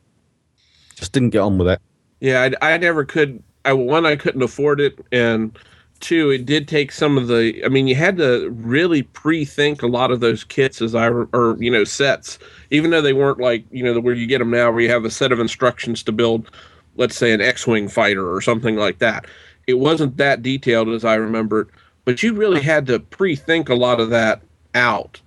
Just 0.97 1.13
didn't 1.13 1.31
get 1.31 1.41
on 1.41 1.59
with 1.59 1.69
it. 1.69 1.81
Yeah, 2.21 2.51
I, 2.61 2.75
I 2.75 2.79
never 2.79 3.05
could. 3.05 3.43
I 3.65 3.73
one, 3.73 4.07
I 4.07 4.17
couldn't 4.17 4.43
afford 4.43 4.81
it, 4.81 4.99
and 5.13 5.57
two, 6.01 6.31
it 6.31 6.47
did 6.47 6.67
take 6.67 6.93
some 6.93 7.17
of 7.17 7.29
the. 7.29 7.63
I 7.65 7.69
mean, 7.69 7.87
you 7.87 7.95
had 7.95 8.17
to 8.19 8.51
really 8.51 9.03
pre-think 9.03 9.83
a 9.83 9.87
lot 9.87 10.11
of 10.11 10.21
those 10.21 10.45
kits 10.45 10.83
as 10.83 10.95
I 10.95 11.09
or 11.09 11.57
you 11.59 11.71
know 11.71 11.85
sets, 11.85 12.39
even 12.71 12.91
though 12.91 13.03
they 13.03 13.13
weren't 13.13 13.39
like 13.39 13.65
you 13.71 13.83
know 13.83 13.99
where 14.01 14.15
you 14.15 14.27
get 14.27 14.39
them 14.39 14.51
now, 14.51 14.71
where 14.71 14.81
you 14.81 14.91
have 14.91 15.05
a 15.05 15.11
set 15.11 15.33
of 15.33 15.41
instructions 15.41 16.03
to 16.05 16.13
build, 16.13 16.51
let's 16.97 17.17
say 17.17 17.33
an 17.33 17.41
X-wing 17.41 17.89
fighter 17.89 18.33
or 18.33 18.41
something 18.41 18.77
like 18.77 18.99
that. 18.99 19.27
It 19.67 19.75
wasn't 19.75 20.17
that 20.17 20.43
detailed 20.43 20.89
as 20.89 21.05
I 21.05 21.15
remember 21.15 21.61
it, 21.61 21.69
but 22.05 22.23
you 22.23 22.35
really 22.35 22.61
had 22.63 22.87
to 22.87 22.99
pre-think 23.01 23.69
a 23.69 23.75
lot 23.75 24.01
of 24.01 24.11
that 24.11 24.43
out 24.75 25.21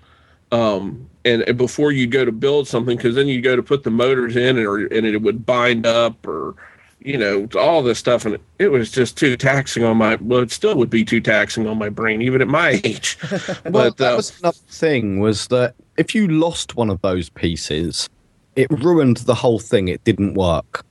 um, 0.51 1.09
and, 1.25 1.41
and 1.43 1.57
before 1.57 1.91
you 1.91 2.05
go 2.05 2.25
to 2.25 2.31
build 2.31 2.67
something, 2.67 2.95
because 2.95 3.15
then 3.15 3.27
you 3.27 3.41
go 3.41 3.55
to 3.55 3.63
put 3.63 3.83
the 3.83 3.89
motors 3.89 4.35
in, 4.35 4.57
and, 4.57 4.67
or, 4.67 4.77
and 4.85 5.05
it 5.07 5.21
would 5.21 5.45
bind 5.45 5.85
up, 5.87 6.27
or 6.27 6.53
you 6.99 7.17
know, 7.17 7.47
all 7.59 7.81
this 7.81 7.97
stuff, 7.97 8.25
and 8.25 8.35
it, 8.35 8.41
it 8.59 8.67
was 8.69 8.91
just 8.91 9.17
too 9.17 9.35
taxing 9.35 9.83
on 9.83 9.97
my. 9.97 10.15
Well, 10.15 10.41
it 10.41 10.51
still 10.51 10.75
would 10.75 10.91
be 10.91 11.03
too 11.03 11.21
taxing 11.21 11.65
on 11.65 11.77
my 11.79 11.89
brain, 11.89 12.21
even 12.21 12.41
at 12.41 12.47
my 12.47 12.69
age. 12.83 13.17
Well, 13.65 13.91
that 13.91 14.13
uh, 14.13 14.15
was 14.17 14.37
another 14.41 14.57
thing 14.67 15.19
was 15.21 15.47
that 15.47 15.73
if 15.97 16.13
you 16.13 16.27
lost 16.27 16.75
one 16.75 16.89
of 16.91 17.01
those 17.01 17.29
pieces, 17.29 18.07
it 18.55 18.69
ruined 18.69 19.17
the 19.17 19.35
whole 19.35 19.59
thing. 19.59 19.87
It 19.87 20.03
didn't 20.03 20.35
work. 20.35 20.85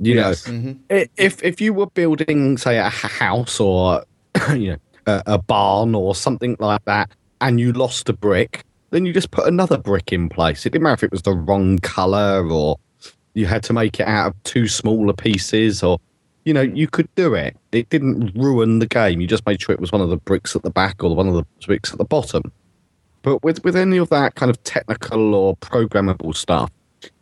You 0.00 0.16
Yes. 0.16 0.46
know, 0.46 0.74
I- 0.90 1.08
if 1.16 1.42
if 1.42 1.60
you 1.60 1.72
were 1.72 1.86
building, 1.86 2.58
say, 2.58 2.76
a 2.78 2.88
house 2.90 3.58
or 3.58 4.04
you 4.56 4.72
know 4.72 4.78
a, 5.06 5.22
a 5.26 5.38
barn 5.38 5.94
or 5.94 6.14
something 6.14 6.56
like 6.58 6.84
that, 6.84 7.10
and 7.40 7.60
you 7.60 7.72
lost 7.72 8.08
a 8.08 8.12
brick, 8.12 8.64
then 8.90 9.06
you 9.06 9.12
just 9.12 9.30
put 9.30 9.46
another 9.46 9.78
brick 9.78 10.12
in 10.12 10.28
place. 10.28 10.66
It 10.66 10.70
didn't 10.70 10.84
matter 10.84 10.94
if 10.94 11.02
it 11.04 11.12
was 11.12 11.22
the 11.22 11.34
wrong 11.34 11.78
color 11.78 12.46
or 12.48 12.78
you 13.34 13.46
had 13.46 13.62
to 13.64 13.72
make 13.72 14.00
it 14.00 14.08
out 14.08 14.28
of 14.28 14.42
two 14.42 14.66
smaller 14.66 15.12
pieces 15.12 15.82
or 15.82 15.98
you 16.44 16.52
know 16.52 16.62
you 16.62 16.88
could 16.88 17.12
do 17.14 17.34
it. 17.34 17.56
It 17.72 17.88
didn't 17.90 18.34
ruin 18.34 18.78
the 18.78 18.86
game. 18.86 19.20
You 19.20 19.26
just 19.26 19.46
made 19.46 19.60
sure 19.60 19.74
it 19.74 19.80
was 19.80 19.92
one 19.92 20.00
of 20.00 20.10
the 20.10 20.16
bricks 20.16 20.56
at 20.56 20.62
the 20.62 20.70
back 20.70 21.02
or 21.02 21.14
one 21.14 21.28
of 21.28 21.34
the 21.34 21.44
bricks 21.64 21.92
at 21.92 21.98
the 21.98 22.04
bottom. 22.04 22.52
But 23.22 23.42
with 23.42 23.64
with 23.64 23.76
any 23.76 23.96
of 23.96 24.08
that 24.10 24.34
kind 24.34 24.50
of 24.50 24.62
technical 24.64 25.34
or 25.34 25.56
programmable 25.56 26.34
stuff 26.34 26.70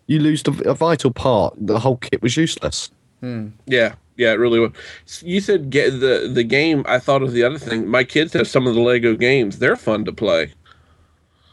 you 0.06 0.20
lose 0.20 0.42
a 0.46 0.74
vital 0.74 1.10
part. 1.10 1.54
The 1.58 1.80
whole 1.80 1.96
kit 1.96 2.22
was 2.22 2.36
useless. 2.36 2.90
Hmm. 3.20 3.48
Yeah, 3.66 3.94
yeah, 4.16 4.32
it 4.32 4.36
really 4.38 4.58
was. 4.60 4.72
You 5.24 5.40
said 5.40 5.70
get 5.70 5.90
the 6.00 6.30
the 6.32 6.44
game. 6.44 6.84
I 6.88 6.98
thought 6.98 7.22
of 7.22 7.32
the 7.32 7.42
other 7.44 7.58
thing. 7.58 7.88
My 7.88 8.04
kids 8.04 8.32
have 8.34 8.48
some 8.48 8.66
of 8.66 8.74
the 8.74 8.80
Lego 8.80 9.14
games. 9.14 9.58
They're 9.58 9.76
fun 9.76 10.04
to 10.06 10.12
play. 10.12 10.52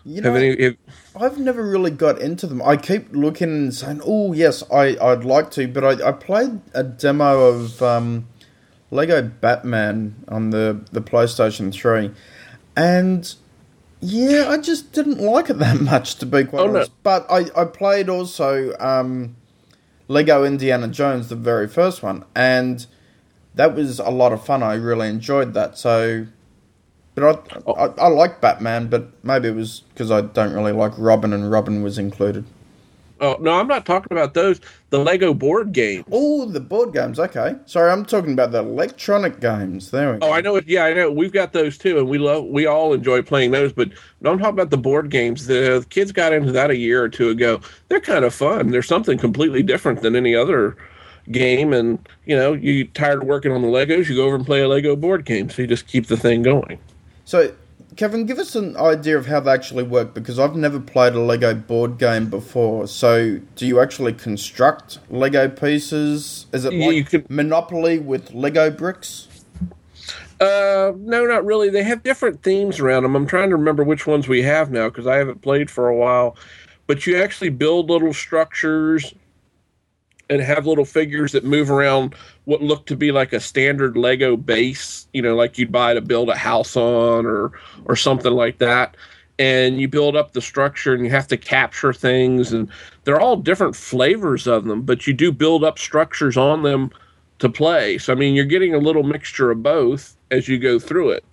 You 0.05 0.21
know, 0.21 0.33
Have 0.33 0.41
any? 0.41 0.77
I've 1.15 1.37
never 1.37 1.63
really 1.63 1.91
got 1.91 2.19
into 2.19 2.45
them. 2.45 2.61
I 2.61 2.75
keep 2.75 3.13
looking 3.13 3.49
and 3.49 3.73
saying, 3.73 4.01
"Oh, 4.05 4.33
yes, 4.33 4.61
I 4.71 4.97
I'd 5.01 5.23
like 5.23 5.49
to," 5.51 5.67
but 5.67 5.83
I, 5.85 6.09
I 6.09 6.11
played 6.11 6.59
a 6.73 6.83
demo 6.83 7.45
of 7.47 7.81
um, 7.81 8.27
Lego 8.91 9.21
Batman 9.21 10.15
on 10.27 10.49
the 10.49 10.81
the 10.91 10.99
PlayStation 11.01 11.73
Three, 11.73 12.11
and 12.75 13.33
yeah, 14.01 14.49
I 14.49 14.57
just 14.57 14.91
didn't 14.91 15.19
like 15.19 15.49
it 15.49 15.59
that 15.59 15.79
much 15.79 16.15
to 16.15 16.25
be 16.25 16.43
quite 16.43 16.59
Oh, 16.63 16.67
no. 16.67 16.75
honest. 16.79 16.91
But 17.03 17.25
I 17.29 17.45
I 17.55 17.63
played 17.63 18.09
also 18.09 18.77
um, 18.79 19.37
Lego 20.07 20.43
Indiana 20.43 20.87
Jones, 20.87 21.29
the 21.29 21.35
very 21.35 21.67
first 21.67 22.03
one, 22.03 22.25
and 22.35 22.85
that 23.55 23.75
was 23.75 23.99
a 23.99 24.09
lot 24.09 24.33
of 24.33 24.45
fun. 24.45 24.63
I 24.63 24.75
really 24.75 25.09
enjoyed 25.09 25.53
that. 25.53 25.77
So. 25.77 26.27
But 27.15 27.47
I, 27.67 27.71
I, 27.71 27.85
I 27.85 28.07
like 28.07 28.41
Batman, 28.41 28.87
but 28.87 29.23
maybe 29.23 29.47
it 29.47 29.55
was 29.55 29.81
because 29.93 30.09
I 30.09 30.21
don't 30.21 30.51
really 30.51 30.71
like 30.71 30.93
Robin, 30.97 31.31
and 31.31 31.51
Robin 31.51 31.83
was 31.83 31.99
included. 31.99 32.43
Oh 33.23 33.37
no, 33.39 33.59
I'm 33.59 33.67
not 33.67 33.85
talking 33.85 34.11
about 34.11 34.33
those. 34.33 34.59
The 34.89 34.99
Lego 34.99 35.33
board 35.33 35.71
games. 35.71 36.05
Oh, 36.11 36.45
the 36.45 36.59
board 36.59 36.93
games. 36.93 37.19
Okay, 37.19 37.55
sorry, 37.65 37.91
I'm 37.91 38.05
talking 38.05 38.33
about 38.33 38.51
the 38.51 38.59
electronic 38.59 39.39
games. 39.39 39.91
There 39.91 40.11
we 40.11 40.15
oh, 40.17 40.19
go. 40.19 40.27
Oh, 40.27 40.31
I 40.31 40.41
know. 40.41 40.61
Yeah, 40.65 40.85
I 40.85 40.93
know. 40.93 41.11
We've 41.11 41.31
got 41.31 41.53
those 41.53 41.77
too, 41.77 41.97
and 41.97 42.07
we 42.07 42.17
love. 42.17 42.45
We 42.45 42.65
all 42.65 42.93
enjoy 42.93 43.21
playing 43.21 43.51
those. 43.51 43.73
But 43.73 43.89
I'm 44.23 44.37
talking 44.37 44.53
about 44.53 44.69
the 44.69 44.77
board 44.77 45.09
games. 45.09 45.47
The 45.47 45.85
kids 45.89 46.11
got 46.11 46.33
into 46.33 46.51
that 46.51 46.69
a 46.69 46.77
year 46.77 47.01
or 47.01 47.09
two 47.09 47.29
ago. 47.29 47.61
They're 47.87 48.01
kind 48.01 48.25
of 48.25 48.33
fun. 48.33 48.71
They're 48.71 48.83
something 48.83 49.17
completely 49.17 49.63
different 49.63 50.01
than 50.01 50.15
any 50.15 50.35
other 50.35 50.77
game. 51.31 51.73
And 51.73 52.07
you 52.25 52.35
know, 52.35 52.53
you 52.53 52.85
tired 52.85 53.23
of 53.23 53.27
working 53.27 53.51
on 53.51 53.61
the 53.61 53.69
Legos, 53.69 54.09
you 54.09 54.15
go 54.15 54.25
over 54.25 54.35
and 54.35 54.45
play 54.45 54.61
a 54.61 54.67
Lego 54.67 54.95
board 54.95 55.25
game. 55.25 55.49
So 55.49 55.61
you 55.61 55.67
just 55.67 55.87
keep 55.87 56.07
the 56.07 56.17
thing 56.17 56.43
going. 56.43 56.77
So, 57.25 57.53
Kevin, 57.95 58.25
give 58.25 58.39
us 58.39 58.55
an 58.55 58.75
idea 58.77 59.17
of 59.17 59.25
how 59.27 59.39
they 59.39 59.51
actually 59.51 59.83
work 59.83 60.13
because 60.13 60.39
I've 60.39 60.55
never 60.55 60.79
played 60.79 61.13
a 61.13 61.19
Lego 61.19 61.53
board 61.53 61.97
game 61.97 62.29
before. 62.29 62.87
So, 62.87 63.39
do 63.55 63.67
you 63.67 63.79
actually 63.79 64.13
construct 64.13 64.99
Lego 65.09 65.49
pieces? 65.49 66.47
Is 66.53 66.65
it 66.65 66.73
You- 66.73 66.85
like 66.87 66.95
you 66.95 67.03
could- 67.03 67.29
Monopoly 67.29 67.99
with 67.99 68.33
Lego 68.33 68.69
bricks? 68.71 69.27
Uh, 70.39 70.91
no, 70.97 71.25
not 71.25 71.45
really. 71.45 71.69
They 71.69 71.83
have 71.83 72.03
different 72.03 72.41
themes 72.43 72.79
around 72.79 73.03
them. 73.03 73.15
I'm 73.15 73.27
trying 73.27 73.49
to 73.49 73.55
remember 73.55 73.83
which 73.83 74.07
ones 74.07 74.27
we 74.27 74.41
have 74.41 74.71
now 74.71 74.89
because 74.89 75.07
I 75.07 75.15
haven't 75.17 75.41
played 75.41 75.69
for 75.69 75.87
a 75.87 75.95
while. 75.95 76.35
But 76.87 77.07
you 77.07 77.21
actually 77.21 77.49
build 77.49 77.89
little 77.89 78.13
structures 78.13 79.13
and 80.33 80.41
have 80.43 80.65
little 80.65 80.85
figures 80.85 81.31
that 81.31 81.43
move 81.43 81.69
around 81.69 82.15
what 82.45 82.61
look 82.61 82.85
to 82.87 82.95
be 82.95 83.11
like 83.11 83.33
a 83.33 83.39
standard 83.39 83.95
Lego 83.95 84.35
base, 84.35 85.07
you 85.13 85.21
know, 85.21 85.35
like 85.35 85.57
you'd 85.57 85.71
buy 85.71 85.93
to 85.93 86.01
build 86.01 86.29
a 86.29 86.35
house 86.35 86.75
on 86.75 87.25
or 87.25 87.51
or 87.85 87.95
something 87.95 88.33
like 88.33 88.57
that. 88.57 88.97
And 89.39 89.79
you 89.81 89.87
build 89.87 90.15
up 90.15 90.33
the 90.33 90.41
structure 90.41 90.93
and 90.93 91.03
you 91.03 91.09
have 91.11 91.27
to 91.29 91.37
capture 91.37 91.93
things 91.93 92.53
and 92.53 92.69
they're 93.03 93.19
all 93.19 93.35
different 93.35 93.75
flavors 93.75 94.45
of 94.45 94.65
them, 94.65 94.83
but 94.83 95.07
you 95.07 95.13
do 95.13 95.31
build 95.31 95.63
up 95.63 95.79
structures 95.79 96.37
on 96.37 96.63
them 96.63 96.91
to 97.39 97.49
play. 97.49 97.97
So 97.97 98.13
I 98.13 98.15
mean, 98.15 98.35
you're 98.35 98.45
getting 98.45 98.73
a 98.73 98.79
little 98.79 99.03
mixture 99.03 99.51
of 99.51 99.63
both 99.63 100.15
as 100.31 100.47
you 100.47 100.57
go 100.57 100.79
through 100.79 101.11
it. 101.11 101.25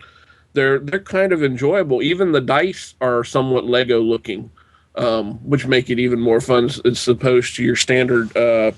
They're 0.53 0.79
they're 0.79 1.01
kind 1.01 1.33
of 1.33 1.43
enjoyable. 1.43 2.03
Even 2.03 2.33
the 2.33 2.41
dice 2.41 2.95
are 3.01 3.23
somewhat 3.23 3.67
Lego 3.67 4.01
looking, 4.01 4.51
um, 4.97 5.35
which 5.49 5.67
make 5.67 5.91
it 5.91 5.99
even 5.99 6.21
more 6.21 6.41
fun 6.41 6.71
as 6.85 7.07
opposed 7.07 7.55
to 7.57 7.63
your 7.63 7.77
standard 7.77 8.37
uh, 8.37 8.73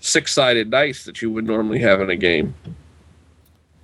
six 0.00 0.32
sided 0.32 0.70
dice 0.70 1.04
that 1.04 1.22
you 1.22 1.30
would 1.30 1.46
normally 1.46 1.80
have 1.80 2.00
in 2.00 2.10
a 2.10 2.16
game. 2.16 2.54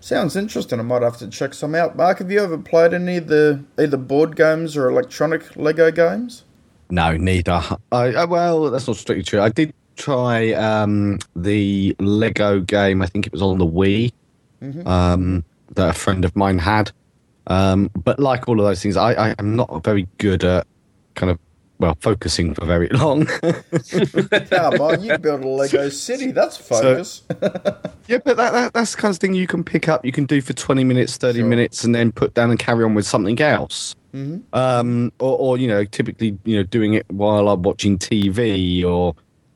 Sounds 0.01 0.37
interesting. 0.37 0.81
I 0.81 0.83
might 0.83 1.03
have 1.03 1.17
to 1.19 1.29
check 1.29 1.55
some 1.55 1.75
out. 1.75 1.97
Mark, 1.97 2.19
have 2.19 2.31
you 2.31 2.43
ever 2.43 2.59
played 2.59 2.93
any 2.93 3.17
of 3.17 3.29
the 3.29 3.65
either 3.79 3.97
board 3.97 4.37
games 4.37 4.77
or 4.77 4.89
electronic 4.89 5.57
Lego 5.57 5.91
games? 5.91 6.45
no 6.91 7.17
neither 7.17 7.63
I, 7.93 8.13
I 8.13 8.25
well 8.27 8.71
that's 8.71 8.87
not 8.87 8.97
strictly 8.97 9.25
true 9.25 9.41
i 9.41 9.49
did 9.49 9.73
try 9.97 10.53
um 10.53 11.19
the 11.35 11.97
lego 11.99 12.61
game 12.61 13.01
i 13.01 13.07
think 13.07 13.27
it 13.27 13.33
was 13.33 13.41
on 13.41 13.57
the 13.57 13.67
wii 13.67 14.13
um, 14.87 15.45
that 15.75 15.91
a 15.91 15.93
friend 15.93 16.25
of 16.25 16.35
mine 16.37 16.59
had. 16.59 16.91
Um, 17.47 17.91
but 18.03 18.19
like 18.19 18.49
all 18.49 18.59
of 18.59 18.67
those 18.67 18.83
things, 18.83 18.97
I, 18.97 19.13
I 19.13 19.35
am 19.39 19.57
not 19.57 19.85
very 19.85 20.09
good 20.19 20.45
at 20.45 20.67
kind 21.15 21.31
of 21.31 21.39
well 21.79 21.97
focusing 22.01 22.55
for 22.55 22.65
very 22.65 22.89
long. 22.89 23.27
Come 23.91 24.81
on, 24.81 25.03
you 25.03 25.19
build 25.19 25.43
a 25.43 25.49
Lego 25.49 25.89
city. 25.91 26.31
That's 26.31 26.57
focus. 26.57 27.23
yeah, 28.09 28.19
but 28.25 28.37
that, 28.37 28.53
that 28.53 28.73
that's 28.75 28.95
the 28.95 29.01
kind 29.01 29.15
of 29.15 29.19
thing 29.21 29.35
you 29.35 29.47
can 29.47 29.65
pick 29.65 29.89
up, 29.89 30.05
you 30.05 30.13
can 30.13 30.25
do 30.27 30.41
for 30.41 30.53
twenty 30.53 30.85
minutes, 30.85 31.17
thirty 31.17 31.41
Sure. 31.41 31.49
minutes, 31.49 31.85
and 31.85 31.95
then 31.95 32.13
put 32.13 32.35
down 32.35 32.51
and 32.51 32.59
carry 32.59 32.85
on 32.85 32.95
with 32.95 33.07
something 33.07 33.41
else. 33.41 33.95
Um, 34.53 35.11
or, 35.19 35.37
or 35.39 35.59
you 35.59 35.67
know, 35.67 35.85
typically 35.85 36.39
you 36.45 36.57
know 36.57 36.63
doing 36.63 36.95
it 36.95 37.05
while 37.11 37.49
I'm 37.49 37.63
watching 37.63 37.99
TV 37.99 38.85
or 38.85 39.15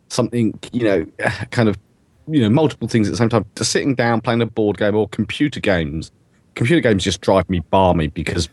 something. 0.09 0.59
You 0.73 0.83
know, 0.85 1.07
kind 1.51 1.69
of 1.69 1.79
you 2.27 2.41
know 2.41 2.51
multiple 2.51 2.89
things 2.89 3.07
at 3.09 3.13
the 3.13 3.17
same 3.17 3.29
time. 3.29 3.45
Just 3.55 3.71
sitting 3.71 3.95
down 3.95 4.21
playing 4.21 4.43
a 4.43 4.47
board 4.47 4.79
game 4.79 4.97
or 4.97 5.09
computer 5.09 5.61
games. 5.61 6.11
Computer 6.57 6.81
games 6.81 7.05
just 7.05 7.21
drive 7.21 7.49
me 7.49 7.61
barmy 7.71 8.09
because, 8.09 8.49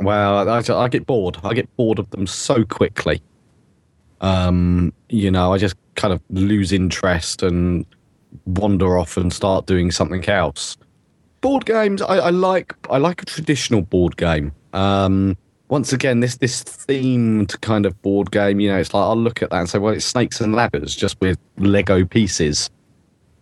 well, 0.00 0.48
I, 0.48 0.58
I 0.58 0.88
get 0.88 1.06
bored. 1.06 1.38
I 1.44 1.54
get 1.54 1.74
bored 1.76 1.98
of 1.98 2.10
them 2.10 2.26
so 2.26 2.64
quickly. 2.64 3.22
Um, 4.20 4.92
you 5.08 5.30
know, 5.30 5.52
I 5.52 5.58
just 5.58 5.76
kind 5.96 6.14
of 6.14 6.20
lose 6.30 6.72
interest 6.72 7.42
and 7.42 7.84
wander 8.46 8.96
off 8.96 9.16
and 9.16 9.32
start 9.32 9.66
doing 9.66 9.90
something 9.90 10.26
else. 10.28 10.76
Board 11.40 11.66
games, 11.66 12.00
I, 12.02 12.18
I 12.18 12.30
like. 12.30 12.74
I 12.88 12.98
like 12.98 13.22
a 13.22 13.24
traditional 13.24 13.82
board 13.82 14.16
game. 14.16 14.52
Um, 14.72 15.36
once 15.68 15.92
again, 15.92 16.20
this 16.20 16.36
this 16.36 16.62
themed 16.62 17.60
kind 17.62 17.84
of 17.84 18.00
board 18.02 18.30
game. 18.30 18.60
You 18.60 18.70
know, 18.70 18.78
it's 18.78 18.94
like 18.94 19.02
I'll 19.02 19.16
look 19.16 19.42
at 19.42 19.50
that 19.50 19.58
and 19.58 19.68
say, 19.68 19.78
well, 19.78 19.94
it's 19.94 20.04
snakes 20.04 20.40
and 20.40 20.54
ladders 20.54 20.94
just 20.94 21.20
with 21.20 21.38
Lego 21.56 22.04
pieces. 22.04 22.70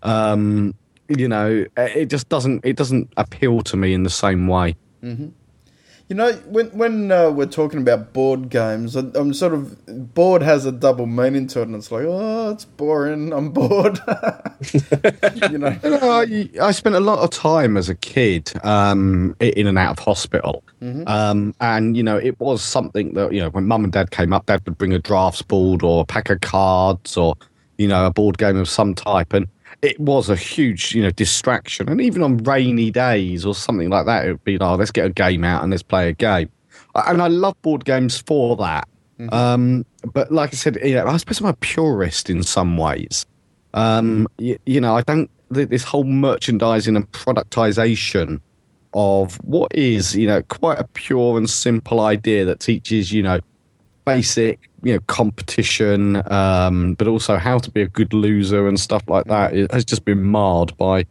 Um, 0.03 0.75
you 1.09 1.29
know, 1.29 1.67
it 1.77 2.07
just 2.07 2.29
doesn't 2.31 2.65
it 2.65 2.77
doesn't 2.77 3.13
appeal 3.19 3.61
to 3.63 3.77
me 3.77 3.93
in 3.93 4.05
the 4.05 4.11
same 4.11 4.47
way. 4.49 4.77
You 6.11 6.17
know, 6.17 6.33
when 6.49 6.67
when 6.77 7.13
uh, 7.13 7.31
we're 7.31 7.47
talking 7.47 7.79
about 7.81 8.13
board 8.13 8.49
games, 8.51 8.97
I- 8.97 9.13
I'm 9.15 9.33
sort 9.33 9.55
of 9.55 10.13
bored 10.13 10.43
has 10.43 10.67
a 10.67 10.73
double 10.73 11.07
meaning 11.07 11.47
to 11.47 11.61
it, 11.61 11.69
and 11.69 11.77
it's 11.77 11.93
like, 11.93 12.05
oh, 12.05 12.51
it's 12.51 12.65
boring. 12.65 13.33
I'm 13.33 13.51
bored. 13.51 14.01
you 14.73 15.59
know, 15.59 15.79
You 15.85 15.91
know, 15.91 16.01
I, 16.03 16.51
I 16.61 16.73
spent 16.73 16.97
a 16.97 17.01
lot 17.01 17.21
of 17.21 17.31
time 17.31 17.77
as 17.77 17.89
a 17.89 17.95
kid 17.95 18.53
um, 18.65 19.37
in 19.39 19.69
and 19.69 19.79
out 19.79 20.01
of 20.01 20.05
hospital. 20.05 20.65
Um, 21.07 21.55
and, 21.61 21.97
you 21.97 22.03
know, 22.03 22.17
it 22.17 22.41
was 22.41 22.61
something 22.61 23.15
that, 23.15 23.33
you 23.33 23.41
know, 23.41 23.51
when 23.51 23.67
mum 23.69 23.85
and 23.85 23.93
dad 23.93 24.11
came 24.11 24.33
up, 24.33 24.47
dad 24.47 24.63
would 24.67 24.79
bring 24.79 24.93
a 24.93 24.99
drafts 24.99 25.43
board 25.43 25.85
or 25.85 26.03
a 26.03 26.05
pack 26.07 26.29
of 26.29 26.41
cards 26.41 27.17
or, 27.17 27.37
you 27.79 27.87
know, 27.87 28.07
a 28.07 28.11
board 28.11 28.37
game 28.37 28.57
of 28.57 28.69
some 28.69 28.95
type. 28.97 29.33
And 29.33 29.47
it 29.83 29.99
was 29.99 30.29
a 30.29 30.37
huge, 30.37 30.95
you 30.95 31.03
know, 31.03 31.11
distraction. 31.11 31.89
And 31.89 32.01
even 32.01 32.23
on 32.23 32.39
rainy 32.39 32.91
days 32.91 33.45
or 33.45 33.55
something 33.55 33.91
like 33.91 34.07
that, 34.07 34.27
it 34.27 34.33
would 34.33 34.45
be, 34.45 34.59
oh, 34.59 34.75
let's 34.75 34.91
get 34.91 35.07
a 35.07 35.11
game 35.11 35.45
out 35.45 35.63
and 35.63 35.71
let's 35.71 35.83
play 35.83 36.09
a 36.09 36.13
game. 36.13 36.51
And 36.95 37.23
I 37.23 37.29
love 37.29 37.61
board 37.63 37.85
games 37.85 38.19
for 38.19 38.57
that. 38.57 38.89
Um, 39.33 39.85
but 40.15 40.33
like 40.33 40.55
I 40.55 40.57
said, 40.57 40.79
you 40.83 40.95
know, 40.95 41.07
I 41.07 41.17
suppose 41.19 41.41
I'm 41.41 41.47
a 41.47 41.53
purist 41.55 42.31
in 42.31 42.43
some 42.43 42.79
ways 42.79 43.27
um, 43.75 44.27
you, 44.39 44.59
you 44.67 44.81
know, 44.81 44.97
I 44.97 45.03
don't 45.03 45.31
this 45.51 45.83
whole 45.83 46.05
merchandising 46.05 46.95
and 46.95 47.11
productization 47.11 48.41
of 48.95 49.35
what 49.45 49.75
is, 49.75 50.15
you 50.15 50.27
know, 50.27 50.43
quite 50.43 50.79
a 50.79 50.85
pure 50.85 51.37
and 51.37 51.51
simple 51.51 52.01
idea 52.01 52.45
that 52.45 52.61
teaches, 52.61 53.13
you 53.13 53.23
know, 53.23 53.41
basic, 54.05 54.71
you 54.83 54.95
know, 54.95 55.01
competition, 55.07 56.23
um, 56.33 56.95
but 56.95 57.07
also 57.07 57.37
how 57.37 57.59
to 57.59 57.71
be 57.71 57.83
a 57.83 57.89
good 57.89 58.13
loser 58.13 58.67
and 58.69 58.79
stuff 58.79 59.03
like 59.09 59.27
that. 59.27 59.55
It 59.55 59.73
has 59.73 59.85
just 59.85 60.05
been 60.05 60.23
marred 60.23 60.77
by 60.77 61.07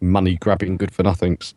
money 0.00 0.36
grabbing 0.36 0.76
good 0.76 0.92
for 0.92 1.02
nothings. 1.02 1.54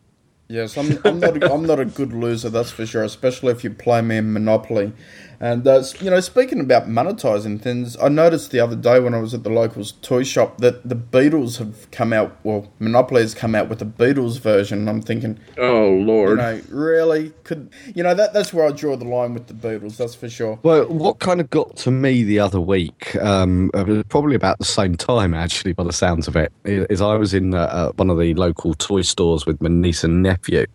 yes, 0.48 0.76
I'm, 0.76 0.98
I'm 1.04 1.18
not 1.18 1.42
a, 1.42 1.52
I'm 1.52 1.66
not 1.66 1.80
a 1.80 1.84
good 1.84 2.12
loser, 2.12 2.50
that's 2.50 2.70
for 2.70 2.86
sure. 2.86 3.02
Especially 3.02 3.52
if 3.52 3.64
you 3.64 3.70
play 3.70 4.00
me 4.02 4.18
in 4.18 4.32
Monopoly. 4.32 4.92
And 5.40 5.66
uh, 5.66 5.82
you 6.00 6.10
know, 6.10 6.20
speaking 6.20 6.60
about 6.60 6.88
monetizing 6.88 7.60
things, 7.60 7.96
I 7.98 8.08
noticed 8.08 8.50
the 8.50 8.60
other 8.60 8.76
day 8.76 9.00
when 9.00 9.14
I 9.14 9.18
was 9.18 9.34
at 9.34 9.42
the 9.44 9.50
local's 9.50 9.92
toy 10.02 10.22
shop 10.24 10.58
that 10.58 10.88
the 10.88 10.94
Beatles 10.96 11.58
have 11.58 11.90
come 11.90 12.12
out. 12.12 12.36
Well, 12.42 12.72
Monopoly 12.78 13.22
has 13.22 13.34
come 13.34 13.54
out 13.54 13.68
with 13.68 13.78
the 13.80 13.84
Beatles 13.86 14.38
version. 14.40 14.78
And 14.80 14.88
I'm 14.88 15.02
thinking, 15.02 15.38
Oh 15.58 15.90
you 15.96 16.04
Lord. 16.04 16.38
know, 16.38 16.60
really 16.70 17.32
could 17.44 17.70
you 17.94 18.02
know 18.02 18.14
that 18.14 18.32
that's 18.32 18.52
where 18.52 18.66
I 18.66 18.72
draw 18.72 18.96
the 18.96 19.04
line 19.04 19.34
with 19.34 19.46
the 19.46 19.54
Beatles. 19.54 19.96
That's 19.96 20.14
for 20.14 20.28
sure. 20.28 20.58
Well, 20.62 20.86
what 20.86 21.18
kind 21.18 21.40
of 21.40 21.50
got 21.50 21.76
to 21.78 21.90
me 21.90 22.22
the 22.24 22.38
other 22.38 22.60
week, 22.60 23.14
um, 23.16 23.70
probably 24.08 24.34
about 24.36 24.58
the 24.58 24.64
same 24.64 24.96
time, 24.96 25.34
actually, 25.34 25.72
by 25.72 25.84
the 25.84 25.92
sounds 25.92 26.28
of 26.28 26.36
it, 26.36 26.52
is 26.64 27.00
i- 27.00 27.14
was 27.16 27.32
in 27.34 27.54
uh, 27.54 27.58
uh, 27.62 27.92
one 27.92 28.10
of 28.10 28.18
the 28.18 28.34
local 28.34 28.74
toy 28.74 29.00
stores 29.02 29.46
with 29.46 29.60
my 29.62 29.68
niece 29.68 30.04
and 30.04 30.22
nephew, 30.22 30.66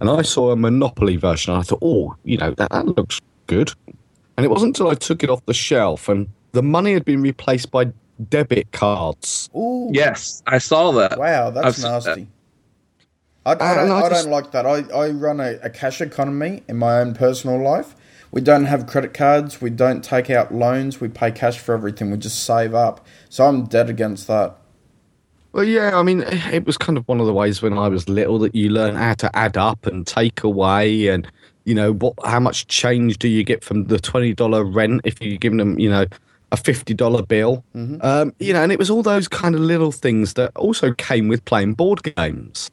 and 0.00 0.08
I 0.10 0.22
saw 0.22 0.50
a 0.50 0.56
Monopoly 0.56 1.16
version. 1.16 1.52
And 1.52 1.60
I 1.60 1.62
thought, 1.64 1.78
oh, 1.82 2.14
you 2.24 2.36
know, 2.36 2.52
that, 2.52 2.70
that 2.70 2.86
looks 2.86 3.20
good. 3.46 3.72
And 4.38 4.44
it 4.44 4.50
wasn't 4.50 4.68
until 4.78 4.88
I 4.88 4.94
took 4.94 5.24
it 5.24 5.30
off 5.30 5.44
the 5.46 5.52
shelf 5.52 6.08
and 6.08 6.28
the 6.52 6.62
money 6.62 6.92
had 6.92 7.04
been 7.04 7.20
replaced 7.22 7.72
by 7.72 7.88
debit 8.30 8.70
cards. 8.70 9.50
Ooh, 9.56 9.90
Yes, 9.92 10.44
I 10.46 10.58
saw 10.58 10.92
that. 10.92 11.18
Wow, 11.18 11.50
that's 11.50 11.66
I've 11.66 11.74
seen 11.74 11.82
that. 11.82 11.90
nasty. 12.06 12.28
I, 13.44 13.50
I, 13.50 13.54
Uh, 13.54 13.56
don't, 13.74 13.84
and 13.84 13.92
I 13.92 13.96
I 13.98 14.08
just- 14.10 14.22
don't 14.24 14.30
like 14.32 14.52
that. 14.52 14.64
I, 14.64 14.84
I 14.96 15.10
run 15.10 15.40
a, 15.40 15.58
a 15.62 15.70
cash 15.70 16.00
economy 16.00 16.62
in 16.68 16.76
my 16.76 17.00
own 17.00 17.14
personal 17.14 17.60
life. 17.60 17.96
We 18.30 18.40
don't 18.40 18.66
have 18.66 18.86
credit 18.86 19.12
cards. 19.12 19.60
We 19.60 19.70
don't 19.70 20.04
take 20.04 20.30
out 20.30 20.54
loans. 20.54 21.00
We 21.00 21.08
pay 21.08 21.32
cash 21.32 21.58
for 21.58 21.74
everything. 21.74 22.12
We 22.12 22.18
just 22.18 22.44
save 22.44 22.74
up. 22.74 23.04
So 23.30 23.44
I'm 23.44 23.64
dead 23.64 23.90
against 23.90 24.28
that. 24.28 24.54
Well, 25.52 25.64
yeah, 25.64 25.98
I 25.98 26.02
mean, 26.04 26.20
it 26.52 26.64
was 26.64 26.76
kind 26.76 26.96
of 26.96 27.08
one 27.08 27.18
of 27.20 27.26
the 27.26 27.32
ways 27.32 27.60
when 27.60 27.76
I 27.76 27.88
was 27.88 28.08
little 28.08 28.38
that 28.40 28.54
you 28.54 28.68
learn 28.68 28.94
how 28.94 29.14
to 29.14 29.34
add 29.36 29.56
up 29.56 29.86
and 29.86 30.06
take 30.06 30.44
away, 30.44 31.08
and 31.08 31.26
you 31.68 31.74
know 31.74 31.92
what, 31.92 32.14
how 32.24 32.40
much 32.40 32.66
change 32.66 33.18
do 33.18 33.28
you 33.28 33.44
get 33.44 33.62
from 33.62 33.84
the 33.84 33.98
twenty 33.98 34.32
dollar 34.32 34.64
rent 34.64 35.02
if 35.04 35.20
you're 35.20 35.36
giving 35.36 35.58
them, 35.58 35.78
you 35.78 35.90
know, 35.90 36.06
a 36.50 36.56
fifty 36.56 36.94
dollar 36.94 37.22
bill, 37.22 37.62
um, 37.74 38.32
you 38.38 38.52
know, 38.54 38.62
and 38.62 38.72
it 38.72 38.78
was 38.78 38.88
all 38.88 39.02
those 39.02 39.28
kind 39.28 39.54
of 39.54 39.60
little 39.60 39.92
things 39.92 40.34
that 40.34 40.50
also 40.56 40.92
came 40.94 41.28
with 41.28 41.44
playing 41.44 41.74
board 41.74 42.02
games, 42.16 42.70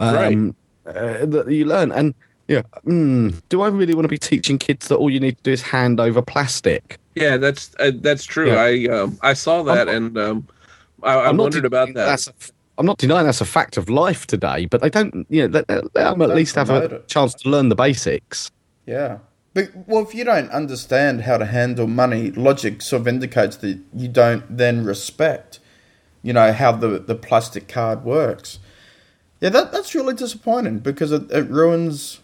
um, 0.00 0.56
uh, 0.86 1.24
that 1.24 1.46
you 1.48 1.64
learn, 1.64 1.92
and 1.92 2.14
yeah, 2.48 2.62
mm, 2.84 3.40
do 3.48 3.62
I 3.62 3.68
really 3.68 3.94
want 3.94 4.04
to 4.04 4.08
be 4.08 4.18
teaching 4.18 4.58
kids 4.58 4.88
that 4.88 4.96
all 4.96 5.08
you 5.08 5.20
need 5.20 5.36
to 5.36 5.42
do 5.44 5.52
is 5.52 5.62
hand 5.62 6.00
over 6.00 6.20
plastic? 6.20 6.98
Yeah, 7.14 7.36
that's 7.36 7.74
uh, 7.78 7.92
that's 7.94 8.24
true. 8.24 8.48
Yeah. 8.48 8.60
I 8.60 9.00
um, 9.00 9.18
I 9.22 9.34
saw 9.34 9.62
that 9.62 9.88
and 9.88 10.18
um, 10.18 10.48
I, 11.02 11.14
I 11.14 11.28
I'm 11.28 11.36
not 11.36 11.44
wondered 11.44 11.64
about 11.64 11.94
that. 11.94 12.06
That's 12.06 12.26
a, 12.26 12.32
I'm 12.82 12.86
not 12.86 12.98
denying 12.98 13.26
that's 13.26 13.40
a 13.40 13.44
fact 13.44 13.76
of 13.76 13.88
life 13.88 14.26
today, 14.26 14.66
but 14.66 14.80
they 14.80 14.90
don't, 14.90 15.24
you 15.28 15.46
know, 15.46 15.60
let, 15.68 15.70
let 15.94 15.94
them 15.94 16.20
at 16.20 16.30
least 16.30 16.56
have 16.56 16.68
a 16.68 16.96
it. 16.96 17.06
chance 17.06 17.32
to 17.34 17.48
learn 17.48 17.68
the 17.68 17.76
basics. 17.76 18.50
Yeah. 18.86 19.18
But, 19.54 19.70
well, 19.86 20.02
if 20.02 20.16
you 20.16 20.24
don't 20.24 20.50
understand 20.50 21.20
how 21.20 21.38
to 21.38 21.44
handle 21.44 21.86
money, 21.86 22.32
logic 22.32 22.82
sort 22.82 23.02
of 23.02 23.06
indicates 23.06 23.54
that 23.58 23.78
you 23.94 24.08
don't 24.08 24.42
then 24.56 24.84
respect, 24.84 25.60
you 26.24 26.32
know, 26.32 26.52
how 26.52 26.72
the, 26.72 26.98
the 26.98 27.14
plastic 27.14 27.68
card 27.68 28.02
works. 28.02 28.58
Yeah, 29.40 29.50
that, 29.50 29.70
that's 29.70 29.94
really 29.94 30.14
disappointing 30.14 30.80
because 30.80 31.12
it, 31.12 31.30
it 31.30 31.48
ruins 31.48 32.18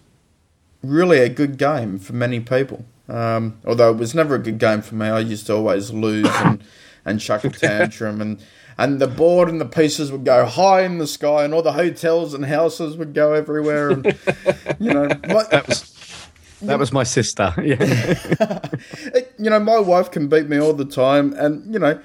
really 0.82 1.20
a 1.20 1.28
good 1.28 1.56
game 1.56 2.00
for 2.00 2.14
many 2.14 2.40
people. 2.40 2.84
Um, 3.08 3.60
although 3.64 3.92
it 3.92 3.96
was 3.96 4.12
never 4.12 4.34
a 4.34 4.40
good 4.40 4.58
game 4.58 4.82
for 4.82 4.96
me. 4.96 5.06
I 5.06 5.20
used 5.20 5.46
to 5.46 5.54
always 5.54 5.92
lose 5.92 6.26
and, 6.26 6.64
and 7.04 7.20
chuck 7.20 7.44
a 7.44 7.50
tantrum 7.50 8.20
and, 8.20 8.40
and 8.78 9.00
the 9.00 9.08
board 9.08 9.48
and 9.48 9.60
the 9.60 9.66
pieces 9.66 10.12
would 10.12 10.24
go 10.24 10.46
high 10.46 10.82
in 10.82 10.98
the 10.98 11.06
sky 11.06 11.44
and 11.44 11.52
all 11.52 11.62
the 11.62 11.72
hotels 11.72 12.32
and 12.32 12.46
houses 12.46 12.96
would 12.96 13.12
go 13.12 13.34
everywhere 13.34 13.90
and 13.90 14.06
you 14.78 14.92
know 14.94 15.08
my, 15.28 15.44
That 16.62 16.78
was 16.78 16.92
my 16.92 17.04
sister. 17.04 17.54
Yeah. 17.64 18.60
You 19.40 19.50
know, 19.50 19.60
my 19.60 19.78
wife 19.78 20.10
can 20.10 20.26
beat 20.26 20.48
me 20.48 20.58
all 20.58 20.72
the 20.72 20.84
time, 20.84 21.32
and 21.34 21.72
you 21.72 21.78
know, 21.78 22.00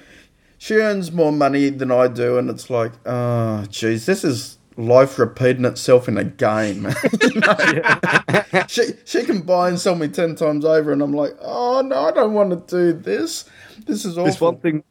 she 0.56 0.74
earns 0.74 1.10
more 1.10 1.32
money 1.32 1.68
than 1.68 1.90
I 1.90 2.06
do, 2.06 2.38
and 2.38 2.48
it's 2.48 2.70
like, 2.70 2.92
oh, 3.04 3.64
geez, 3.68 4.06
this 4.06 4.22
is 4.22 4.56
life 4.76 5.18
repeating 5.18 5.64
itself 5.64 6.06
in 6.06 6.16
a 6.16 6.22
game. 6.22 6.86
You 7.20 7.40
know? 7.40 8.64
she 8.68 8.82
she 9.04 9.24
can 9.24 9.42
buy 9.42 9.68
and 9.68 9.80
sell 9.80 9.96
me 9.96 10.06
ten 10.06 10.36
times 10.36 10.64
over, 10.64 10.92
and 10.92 11.02
I'm 11.02 11.12
like, 11.12 11.34
oh 11.40 11.80
no, 11.80 12.06
I 12.06 12.12
don't 12.12 12.34
want 12.34 12.50
to 12.50 12.76
do 12.76 12.92
this. 12.96 13.50
This 13.84 14.04
is 14.04 14.16
awful. 14.16 14.28
It's 14.28 14.40
one 14.40 14.58
thing. 14.58 14.84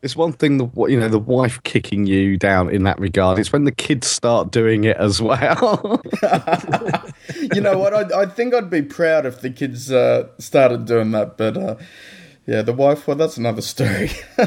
It's 0.00 0.14
one 0.14 0.32
thing. 0.32 0.58
The 0.58 0.68
you 0.88 0.98
know 0.98 1.08
the 1.08 1.18
wife 1.18 1.62
kicking 1.64 2.06
you 2.06 2.36
down 2.36 2.70
in 2.70 2.84
that 2.84 3.00
regard. 3.00 3.38
It's 3.38 3.52
when 3.52 3.64
the 3.64 3.72
kids 3.72 4.06
start 4.06 4.52
doing 4.52 4.84
it 4.84 4.96
as 4.96 5.20
well. 5.20 6.00
you 7.34 7.60
know 7.60 7.78
what? 7.78 7.92
I, 7.94 8.22
I 8.22 8.26
think 8.26 8.54
I'd 8.54 8.70
be 8.70 8.82
proud 8.82 9.26
if 9.26 9.40
the 9.40 9.50
kids 9.50 9.90
uh, 9.90 10.28
started 10.38 10.84
doing 10.84 11.10
that, 11.12 11.36
but 11.36 11.56
uh, 11.56 11.76
yeah, 12.46 12.62
the 12.62 12.72
wife. 12.72 13.08
Well, 13.08 13.16
that's 13.16 13.36
another 13.36 13.62
story. 13.62 14.10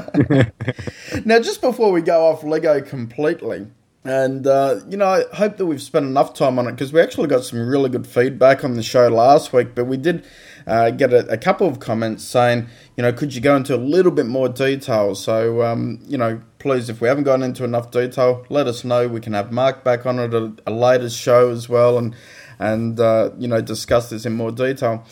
now, 1.25 1.39
just 1.39 1.59
before 1.59 1.91
we 1.91 2.01
go 2.01 2.27
off 2.27 2.43
Lego 2.43 2.79
completely, 2.81 3.67
And, 4.03 4.47
uh, 4.47 4.79
you 4.89 4.97
know, 4.97 5.07
I 5.07 5.35
hope 5.35 5.57
that 5.57 5.67
we've 5.67 5.81
spent 5.81 6.05
enough 6.05 6.33
time 6.33 6.57
on 6.57 6.67
it 6.67 6.71
because 6.71 6.91
we 6.91 6.99
actually 7.01 7.27
got 7.27 7.43
some 7.43 7.59
really 7.59 7.89
good 7.89 8.07
feedback 8.07 8.63
on 8.63 8.73
the 8.73 8.81
show 8.81 9.07
last 9.09 9.53
week, 9.53 9.75
but 9.75 9.85
we 9.85 9.97
did 9.97 10.25
uh, 10.67 10.91
get 10.91 11.13
a, 11.13 11.27
a, 11.27 11.37
couple 11.37 11.67
of 11.67 11.79
comments 11.79 12.23
saying, 12.23 12.67
you 12.95 13.03
know, 13.03 13.11
could 13.11 13.33
you 13.33 13.41
go 13.41 13.55
into 13.55 13.75
a 13.75 13.77
little 13.77 14.11
bit 14.11 14.25
more 14.25 14.49
detail? 14.49 15.15
So, 15.15 15.63
um, 15.63 15.99
you 16.07 16.17
know, 16.17 16.41
please, 16.59 16.89
if 16.89 17.01
we 17.01 17.07
haven't 17.07 17.23
gone 17.23 17.43
into 17.43 17.63
enough 17.63 17.91
detail, 17.91 18.45
let 18.49 18.67
us 18.67 18.83
know. 18.83 19.07
We 19.07 19.21
can 19.21 19.33
have 19.33 19.51
Mark 19.51 19.83
back 19.83 20.05
on 20.05 20.19
at 20.19 20.33
a, 20.33 20.53
a 20.65 20.71
later 20.71 21.09
show 21.09 21.49
as 21.49 21.67
well 21.67 21.97
and, 21.97 22.15
and 22.59 22.99
uh, 22.99 23.31
you 23.37 23.47
know, 23.47 23.61
discuss 23.61 24.09
this 24.09 24.25
in 24.25 24.33
more 24.33 24.51
detail. 24.51 25.03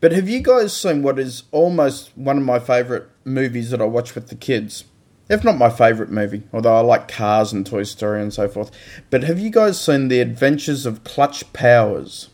But 0.00 0.12
have 0.12 0.28
you 0.28 0.40
guys 0.40 0.76
seen 0.76 1.02
what 1.02 1.18
is 1.18 1.44
almost 1.50 2.16
one 2.16 2.38
of 2.38 2.44
my 2.44 2.58
favourite 2.58 3.04
movies 3.24 3.70
that 3.70 3.80
I 3.80 3.84
watch 3.84 4.14
with 4.14 4.28
the 4.28 4.36
kids? 4.36 4.84
if 5.28 5.44
not 5.44 5.58
my 5.58 5.68
favourite 5.70 6.10
movie, 6.10 6.42
although 6.52 6.76
I 6.76 6.80
like 6.80 7.08
Cars 7.08 7.52
and 7.52 7.66
Toy 7.66 7.82
Story 7.82 8.22
and 8.22 8.32
so 8.32 8.48
forth. 8.48 8.70
But 9.10 9.24
have 9.24 9.38
you 9.38 9.50
guys 9.50 9.80
seen 9.80 10.08
The 10.08 10.20
Adventures 10.20 10.86
of 10.86 11.04
Clutch 11.04 11.52
Powers? 11.52 12.30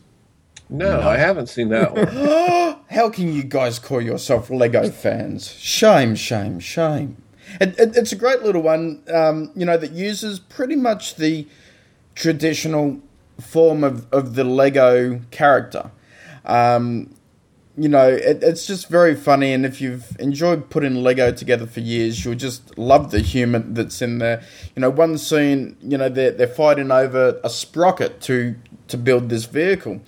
No, 0.69 1.01
no. 1.01 1.09
I 1.09 1.17
haven't 1.17 1.49
seen 1.49 1.69
that 1.71 1.95
one. 1.95 2.07
How 2.91 3.11
can 3.11 3.33
you 3.33 3.43
guys 3.43 3.79
call 3.79 4.01
yourself 4.01 4.51
Lego 4.51 4.89
fans? 4.91 5.53
Shame, 5.53 6.15
shame, 6.15 6.59
shame. 6.59 7.23
It, 7.61 7.79
it, 7.79 7.97
it's 7.97 8.13
a 8.13 8.17
great 8.17 8.43
little 8.43 8.63
one, 8.63 9.03
um, 9.13 9.53
you 9.55 9.67
know, 9.67 9.77
that 9.77 9.93
uses 9.93 10.39
pretty 10.41 10.77
much 10.77 11.17
the 11.17 11.47
traditional 12.15 13.01
form 13.41 13.85
of, 13.85 14.11
of 14.13 14.35
the 14.35 14.45
Lego 14.45 15.21
character. 15.31 15.91
Um, 16.45 17.15
you 17.77 17.89
know, 17.89 18.09
it, 18.09 18.43
it's 18.43 18.67
just 18.67 18.89
very 18.89 19.15
funny. 19.15 19.53
And 19.53 19.67
if 19.67 19.81
you've 19.81 20.17
enjoyed 20.21 20.71
putting 20.71 20.95
Lego 20.95 21.33
together 21.33 21.67
for 21.67 21.81
years, 21.81 22.25
you'll 22.25 22.37
just 22.37 22.79
love 22.79 23.11
the 23.11 23.21
humour 23.21 23.59
that's 23.59 24.01
in 24.01 24.19
there. 24.19 24.43
You 24.77 24.81
know, 24.81 24.91
one 24.91 25.19
scene, 25.19 25.77
you 25.83 25.99
know, 25.99 26.09
they're, 26.09 26.31
they're 26.31 26.47
fighting 26.47 26.91
over 26.91 27.41
a 27.43 27.51
sprocket 27.51 28.21
to, 28.23 28.55
to 28.89 28.97
build 28.97 29.29
this 29.29 29.45
vehicle. 29.45 30.01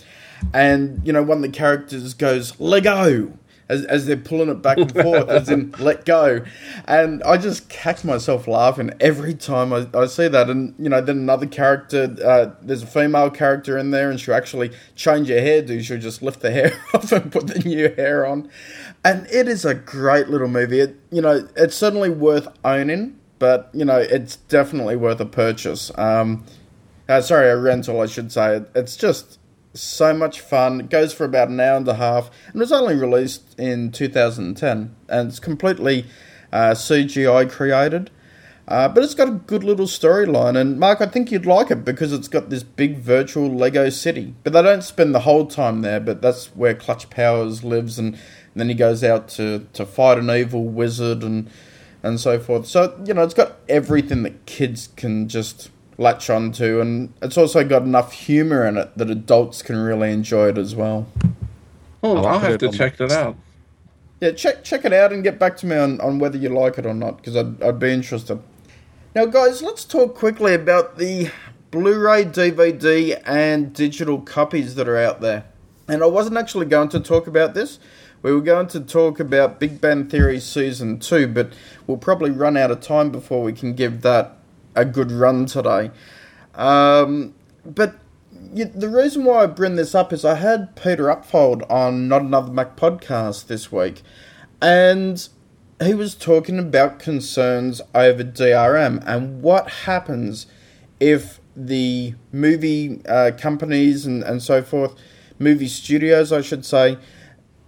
And, 0.53 1.07
you 1.07 1.13
know, 1.13 1.23
one 1.23 1.39
of 1.39 1.43
the 1.43 1.57
characters 1.57 2.15
goes, 2.15 2.59
Lego! 2.61 3.33
as, 3.69 3.85
as 3.87 4.07
they're 4.07 4.17
pulling 4.17 4.49
it 4.49 4.63
back 4.63 4.79
and 4.79 4.93
forth, 5.03 5.29
as 5.29 5.49
in 5.49 5.73
let 5.79 6.05
go. 6.05 6.45
And 6.87 7.23
I 7.25 7.37
just 7.37 7.69
catch 7.69 8.05
myself 8.05 8.47
laughing 8.47 8.93
every 9.01 9.35
time 9.35 9.73
I, 9.73 9.87
I 9.95 10.07
see 10.07 10.29
that. 10.29 10.49
And, 10.49 10.75
you 10.79 10.89
know, 10.89 11.01
then 11.01 11.19
another 11.19 11.47
character, 11.47 12.15
uh, 12.25 12.55
there's 12.63 12.83
a 12.83 12.87
female 12.87 13.31
character 13.31 13.77
in 13.77 13.91
there, 13.91 14.11
and 14.11 14.21
she'll 14.21 14.35
actually 14.35 14.71
change 14.95 15.29
her 15.29 15.35
hairdo. 15.35 15.83
She'll 15.83 15.99
just 15.99 16.23
lift 16.23 16.41
the 16.41 16.51
hair 16.51 16.79
off 16.95 17.11
and 17.13 17.31
put 17.31 17.49
the 17.49 17.59
new 17.61 17.93
hair 17.95 18.27
on. 18.27 18.49
And 19.05 19.27
it 19.31 19.49
is 19.49 19.65
a 19.65 19.75
great 19.75 20.29
little 20.29 20.49
movie. 20.49 20.81
It, 20.81 20.97
you 21.11 21.23
know, 21.23 21.49
it's 21.57 21.77
certainly 21.77 22.11
worth 22.11 22.49
owning, 22.65 23.19
but, 23.39 23.71
you 23.73 23.85
know, 23.85 23.99
it's 23.99 24.37
definitely 24.37 24.97
worth 24.97 25.21
a 25.21 25.27
purchase. 25.27 25.91
Um, 25.97 26.45
uh, 27.09 27.21
sorry, 27.21 27.49
a 27.49 27.57
rental, 27.57 28.01
I 28.01 28.07
should 28.07 28.33
say. 28.33 28.63
It's 28.75 28.97
just 28.97 29.39
so 29.81 30.15
much 30.15 30.41
fun. 30.41 30.81
It 30.81 30.91
goes 30.91 31.13
for 31.13 31.25
about 31.25 31.49
an 31.49 31.61
hour 31.61 31.77
and 31.77 31.89
a 31.89 31.95
half, 31.95 32.31
and 32.47 32.57
it 32.57 32.59
was 32.59 32.73
only 32.73 32.97
released 32.97 33.59
in 33.59 33.93
2010, 33.93 34.97
and 35.09 35.29
it's 35.29 35.39
completely 35.41 36.07
uh, 36.53 36.71
CGI 36.71 37.51
created. 37.51 38.11
Uh, 38.69 38.89
but 38.89 39.05
it's 39.05 39.15
got 39.15 39.29
a 39.29 39.33
good 39.33 39.63
little 39.63 39.87
storyline, 39.87 40.57
and 40.57 40.81
Mark, 40.81 41.01
I 41.01 41.07
think 41.07 41.31
you'd 41.31 41.47
like 41.47 41.71
it 41.71 41.85
because 41.85 42.13
it's 42.13 42.27
got 42.27 42.51
this 42.51 42.65
big 42.65 42.99
virtual 42.99 43.49
Lego 43.49 43.91
city. 43.91 44.35
But 44.43 44.55
they 44.55 44.63
don't 44.63 44.83
spend 44.83 45.15
the 45.15 45.21
whole 45.21 45.47
time 45.47 45.83
there, 45.83 46.01
but 46.01 46.21
that's 46.21 46.47
where 46.49 46.75
Clutch 46.75 47.09
Powers 47.09 47.63
lives, 47.63 47.97
and, 47.97 48.15
and 48.15 48.21
then 48.57 48.69
he 48.69 48.75
goes 48.75 49.05
out 49.05 49.29
to, 49.31 49.69
to 49.73 49.87
fight 49.87 50.19
an 50.19 50.31
evil 50.31 50.65
wizard 50.65 51.23
and 51.23 51.49
and 52.03 52.21
so 52.21 52.39
forth. 52.39 52.67
So 52.67 53.01
you 53.05 53.15
know, 53.15 53.23
it's 53.23 53.35
got 53.35 53.57
everything 53.69 54.23
that 54.23 54.47
kids 54.47 54.89
can 54.97 55.29
just 55.29 55.71
latch 55.99 56.29
onto, 56.31 56.81
and 56.81 57.13
it's 57.23 57.39
also 57.39 57.65
got 57.65 57.83
enough 57.83 58.13
humour 58.13 58.67
in 58.67 58.77
it 58.77 58.97
that 58.97 59.11
adults 59.11 59.63
can 59.63 59.77
really 59.77 60.13
enjoy 60.13 60.49
it 60.49 60.59
as 60.59 60.75
well. 60.75 61.07
Oh, 62.03 62.17
I'll, 62.17 62.27
I'll 62.27 62.39
have 62.39 62.59
to 62.59 62.71
check 62.71 62.97
that 62.99 63.13
out. 63.13 63.37
Yeah, 64.21 64.33
check 64.33 64.65
check 64.65 64.85
it 64.85 64.93
out 64.93 65.13
and 65.13 65.23
get 65.23 65.39
back 65.39 65.57
to 65.59 65.67
me 65.67 65.77
on, 65.77 66.01
on 66.01 66.19
whether 66.19 66.39
you 66.39 66.49
like 66.49 66.79
it 66.79 66.87
or 66.87 66.95
not, 66.95 67.19
because 67.19 67.37
I'd, 67.37 67.63
I'd 67.63 67.79
be 67.79 67.91
interested. 67.91 68.43
Now, 69.15 69.27
guys, 69.27 69.63
let's 69.63 69.85
talk 69.85 70.15
quickly 70.15 70.55
about 70.55 70.99
the 70.99 71.31
Blu 71.71 71.99
ray, 71.99 72.25
DVD, 72.25 73.21
and 73.27 73.73
digital 73.73 74.21
copies 74.21 74.75
that 74.77 74.89
are 74.89 74.99
out 74.99 75.21
there. 75.21 75.45
And 75.89 76.03
I 76.03 76.07
wasn't 76.07 76.37
actually 76.37 76.67
going 76.67 76.89
to 76.91 77.01
talk 77.01 77.27
about 77.27 77.55
this. 77.55 77.79
We 78.23 78.33
were 78.33 78.41
going 78.41 78.67
to 78.69 78.81
talk 78.81 79.21
about 79.21 79.61
Big 79.61 79.81
Bang 79.81 80.09
Theory 80.09 80.41
Season 80.41 80.99
2, 80.99 81.29
but 81.29 81.53
we'll 81.87 81.97
probably 81.97 82.31
run 82.31 82.57
out 82.57 82.71
of 82.71 82.81
time 82.81 83.11
before 83.11 83.43
we 83.43 83.53
can 83.53 83.75
give 83.75 84.03
that 84.03 84.36
a 84.77 84.85
good 84.85 85.11
run 85.11 85.47
today. 85.47 85.91
Um, 86.55 87.35
but 87.65 87.97
the 88.31 88.89
reason 88.89 89.25
why 89.25 89.43
I 89.43 89.47
bring 89.47 89.77
this 89.77 89.95
up 89.95 90.13
is 90.13 90.25
I 90.25 90.37
had 90.37 90.77
Peter 90.77 91.05
Upfold 91.05 91.69
on 91.71 92.09
Not 92.09 92.23
Another 92.23 92.53
Mac 92.53 92.77
podcast 92.77 93.47
this 93.47 93.73
week, 93.73 94.03
and 94.63 95.29
he 95.83 95.95
was 95.95 96.15
talking 96.15 96.59
about 96.59 96.99
concerns 96.99 97.81
over 97.95 98.25
DRM 98.25 99.03
and 99.07 99.43
what 99.43 99.69
happens 99.71 100.47
if 101.01 101.41
the 101.55 102.15
movie 102.33 103.01
uh, 103.07 103.33
companies 103.37 104.07
and, 104.07 104.23
and 104.23 104.43
so 104.43 104.63
forth, 104.63 104.95
movie 105.39 105.69
studios, 105.69 106.33
I 106.33 106.41
should 106.41 106.65
say, 106.65 106.99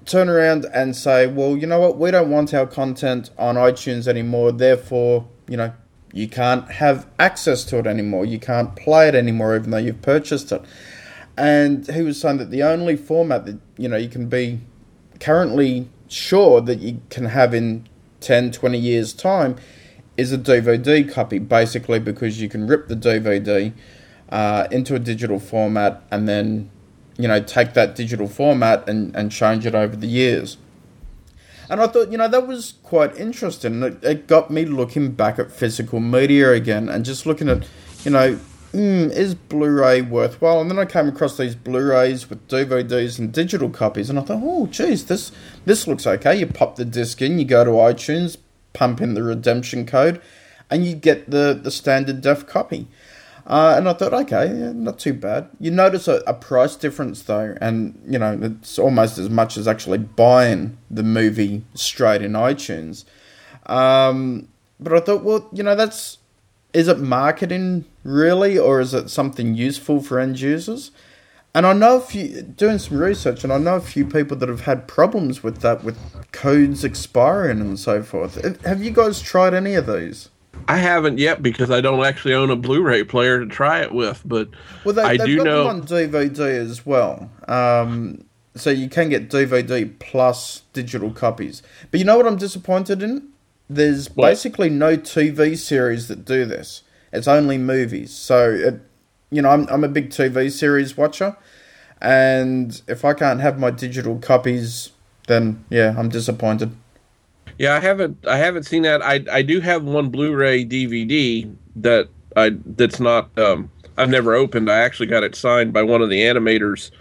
turn 0.04 0.28
around 0.28 0.66
and 0.72 0.96
say, 0.96 1.26
well, 1.26 1.56
you 1.56 1.66
know 1.66 1.80
what, 1.80 1.98
we 1.98 2.10
don't 2.10 2.30
want 2.30 2.54
our 2.54 2.66
content 2.66 3.30
on 3.38 3.56
iTunes 3.56 4.08
anymore, 4.08 4.52
therefore, 4.52 5.28
you 5.48 5.56
know, 5.56 5.72
you 6.12 6.28
can't 6.28 6.70
have 6.72 7.06
access 7.18 7.64
to 7.64 7.78
it 7.78 7.86
anymore. 7.86 8.24
You 8.24 8.38
can't 8.38 8.74
play 8.76 9.08
it 9.08 9.14
anymore, 9.14 9.56
even 9.56 9.70
though 9.70 9.78
you've 9.78 10.02
purchased 10.02 10.52
it. 10.52 10.62
And 11.36 11.86
he 11.86 12.02
was 12.02 12.20
saying 12.20 12.38
that 12.38 12.50
the 12.50 12.62
only 12.62 12.96
format 12.96 13.46
that 13.46 13.58
you 13.76 13.88
know 13.88 13.96
you 13.96 14.08
can 14.08 14.28
be 14.28 14.60
currently 15.20 15.88
sure 16.08 16.60
that 16.60 16.78
you 16.80 17.00
can 17.10 17.26
have 17.26 17.54
in 17.54 17.86
10, 18.20 18.52
20 18.52 18.78
years' 18.78 19.12
time 19.12 19.56
is 20.16 20.32
a 20.32 20.38
DVD 20.38 21.08
copy, 21.10 21.38
basically 21.38 21.98
because 21.98 22.40
you 22.40 22.48
can 22.48 22.66
rip 22.66 22.88
the 22.88 22.96
DVD 22.96 23.72
uh, 24.30 24.66
into 24.70 24.94
a 24.94 24.98
digital 24.98 25.38
format 25.38 26.02
and 26.10 26.28
then 26.28 26.70
you 27.16 27.28
know 27.28 27.40
take 27.40 27.74
that 27.74 27.94
digital 27.94 28.28
format 28.28 28.88
and, 28.88 29.14
and 29.14 29.30
change 29.30 29.64
it 29.66 29.74
over 29.74 29.94
the 29.94 30.06
years. 30.08 30.56
And 31.70 31.80
I 31.80 31.86
thought, 31.86 32.10
you 32.10 32.18
know, 32.18 32.28
that 32.28 32.46
was 32.46 32.74
quite 32.82 33.16
interesting. 33.16 33.82
It, 33.82 34.02
it 34.02 34.26
got 34.26 34.50
me 34.50 34.64
looking 34.64 35.12
back 35.12 35.38
at 35.38 35.52
physical 35.52 36.00
media 36.00 36.52
again 36.52 36.88
and 36.88 37.04
just 37.04 37.26
looking 37.26 37.48
at, 37.48 37.66
you 38.04 38.10
know, 38.10 38.38
mm, 38.72 39.10
is 39.12 39.34
Blu-ray 39.34 40.02
worthwhile? 40.02 40.60
And 40.60 40.70
then 40.70 40.78
I 40.78 40.84
came 40.84 41.08
across 41.08 41.36
these 41.36 41.54
Blu-rays 41.54 42.30
with 42.30 42.46
DVDs 42.48 43.18
and 43.18 43.32
digital 43.32 43.70
copies, 43.70 44.10
and 44.10 44.18
I 44.18 44.22
thought, 44.22 44.40
oh, 44.42 44.66
geez, 44.66 45.06
this 45.06 45.32
this 45.64 45.86
looks 45.86 46.06
okay. 46.06 46.36
You 46.36 46.46
pop 46.46 46.76
the 46.76 46.84
disc 46.84 47.20
in, 47.22 47.38
you 47.38 47.44
go 47.44 47.64
to 47.64 47.70
iTunes, 47.70 48.36
pump 48.72 49.00
in 49.00 49.14
the 49.14 49.22
redemption 49.22 49.86
code, 49.86 50.20
and 50.70 50.86
you 50.86 50.94
get 50.94 51.30
the 51.30 51.58
the 51.60 51.70
standard 51.70 52.20
def 52.20 52.46
copy. 52.46 52.86
Uh, 53.48 53.76
and 53.78 53.88
I 53.88 53.94
thought, 53.94 54.12
okay, 54.12 54.46
yeah, 54.46 54.72
not 54.72 54.98
too 54.98 55.14
bad. 55.14 55.48
You 55.58 55.70
notice 55.70 56.06
a, 56.06 56.16
a, 56.26 56.34
price 56.34 56.76
difference 56.76 57.22
though, 57.22 57.56
and 57.62 57.98
you 58.06 58.18
know 58.18 58.38
it's 58.42 58.78
almost 58.78 59.16
as 59.16 59.30
much 59.30 59.56
as 59.56 59.66
actually 59.66 59.96
buying 59.96 60.76
the 60.90 61.02
movie 61.02 61.64
straight 61.72 62.20
in 62.20 62.32
iTunes. 62.32 63.06
Um, 63.64 64.48
but 64.78 64.92
I 64.92 65.00
thought, 65.00 65.24
well, 65.24 65.48
you 65.50 65.62
know, 65.62 65.74
that's 65.74 66.18
is 66.74 66.88
it 66.88 66.98
marketing 66.98 67.86
really, 68.04 68.58
or 68.58 68.80
is 68.80 68.92
it 68.92 69.08
something 69.08 69.54
useful 69.54 70.02
for 70.02 70.18
end 70.18 70.38
users? 70.40 70.90
And 71.54 71.66
I 71.66 71.72
know 71.72 71.96
a 71.96 72.00
few 72.00 72.42
doing 72.42 72.78
some 72.78 72.98
research, 72.98 73.44
and 73.44 73.52
I 73.52 73.56
know 73.56 73.76
a 73.76 73.80
few 73.80 74.04
people 74.04 74.36
that 74.36 74.50
have 74.50 74.66
had 74.66 74.86
problems 74.86 75.42
with 75.42 75.62
that, 75.62 75.82
with 75.82 75.98
codes 76.32 76.84
expiring 76.84 77.62
and 77.62 77.78
so 77.78 78.02
forth. 78.02 78.62
Have 78.66 78.82
you 78.82 78.90
guys 78.90 79.22
tried 79.22 79.54
any 79.54 79.74
of 79.74 79.86
these? 79.86 80.28
I 80.66 80.76
haven't 80.76 81.18
yet 81.18 81.42
because 81.42 81.70
I 81.70 81.80
don't 81.80 82.04
actually 82.04 82.34
own 82.34 82.50
a 82.50 82.56
Blu-ray 82.56 83.04
player 83.04 83.40
to 83.40 83.46
try 83.46 83.80
it 83.80 83.92
with, 83.92 84.22
but 84.24 84.48
well, 84.84 84.94
they, 84.94 85.02
I 85.02 85.16
do 85.16 85.38
got 85.38 85.44
know 85.44 85.64
them 85.64 85.76
on 85.76 85.86
DVD 85.86 86.40
as 86.40 86.84
well. 86.84 87.30
Um, 87.48 88.24
so 88.54 88.70
you 88.70 88.88
can 88.88 89.08
get 89.08 89.30
DVD 89.30 89.98
plus 89.98 90.62
digital 90.72 91.10
copies. 91.10 91.62
But 91.90 92.00
you 92.00 92.06
know 92.06 92.16
what 92.16 92.26
I'm 92.26 92.36
disappointed 92.36 93.02
in? 93.02 93.28
There's 93.70 94.08
what? 94.10 94.26
basically 94.26 94.68
no 94.68 94.96
TV 94.96 95.56
series 95.56 96.08
that 96.08 96.24
do 96.24 96.44
this. 96.44 96.82
It's 97.12 97.28
only 97.28 97.56
movies. 97.56 98.12
So 98.14 98.50
it, 98.50 98.80
you 99.30 99.42
know, 99.42 99.50
I'm 99.50 99.66
I'm 99.68 99.84
a 99.84 99.88
big 99.88 100.10
TV 100.10 100.50
series 100.50 100.96
watcher, 100.96 101.36
and 102.00 102.80
if 102.86 103.04
I 103.04 103.14
can't 103.14 103.40
have 103.40 103.58
my 103.58 103.70
digital 103.70 104.18
copies, 104.18 104.90
then 105.26 105.64
yeah, 105.70 105.94
I'm 105.96 106.08
disappointed. 106.08 106.74
Yeah, 107.58 107.74
I 107.74 107.80
haven't 107.80 108.26
I 108.26 108.38
haven't 108.38 108.64
seen 108.64 108.82
that. 108.82 109.02
I 109.02 109.24
I 109.30 109.42
do 109.42 109.60
have 109.60 109.84
one 109.84 110.10
Blu-ray 110.10 110.64
DVD 110.64 111.54
that 111.76 112.08
I 112.36 112.52
that's 112.64 113.00
not 113.00 113.36
um 113.38 113.70
I've 113.96 114.08
never 114.08 114.34
opened. 114.34 114.70
I 114.70 114.78
actually 114.78 115.06
got 115.06 115.24
it 115.24 115.34
signed 115.34 115.72
by 115.72 115.82
one 115.82 116.00
of 116.00 116.08
the 116.08 116.20
animators 116.20 116.92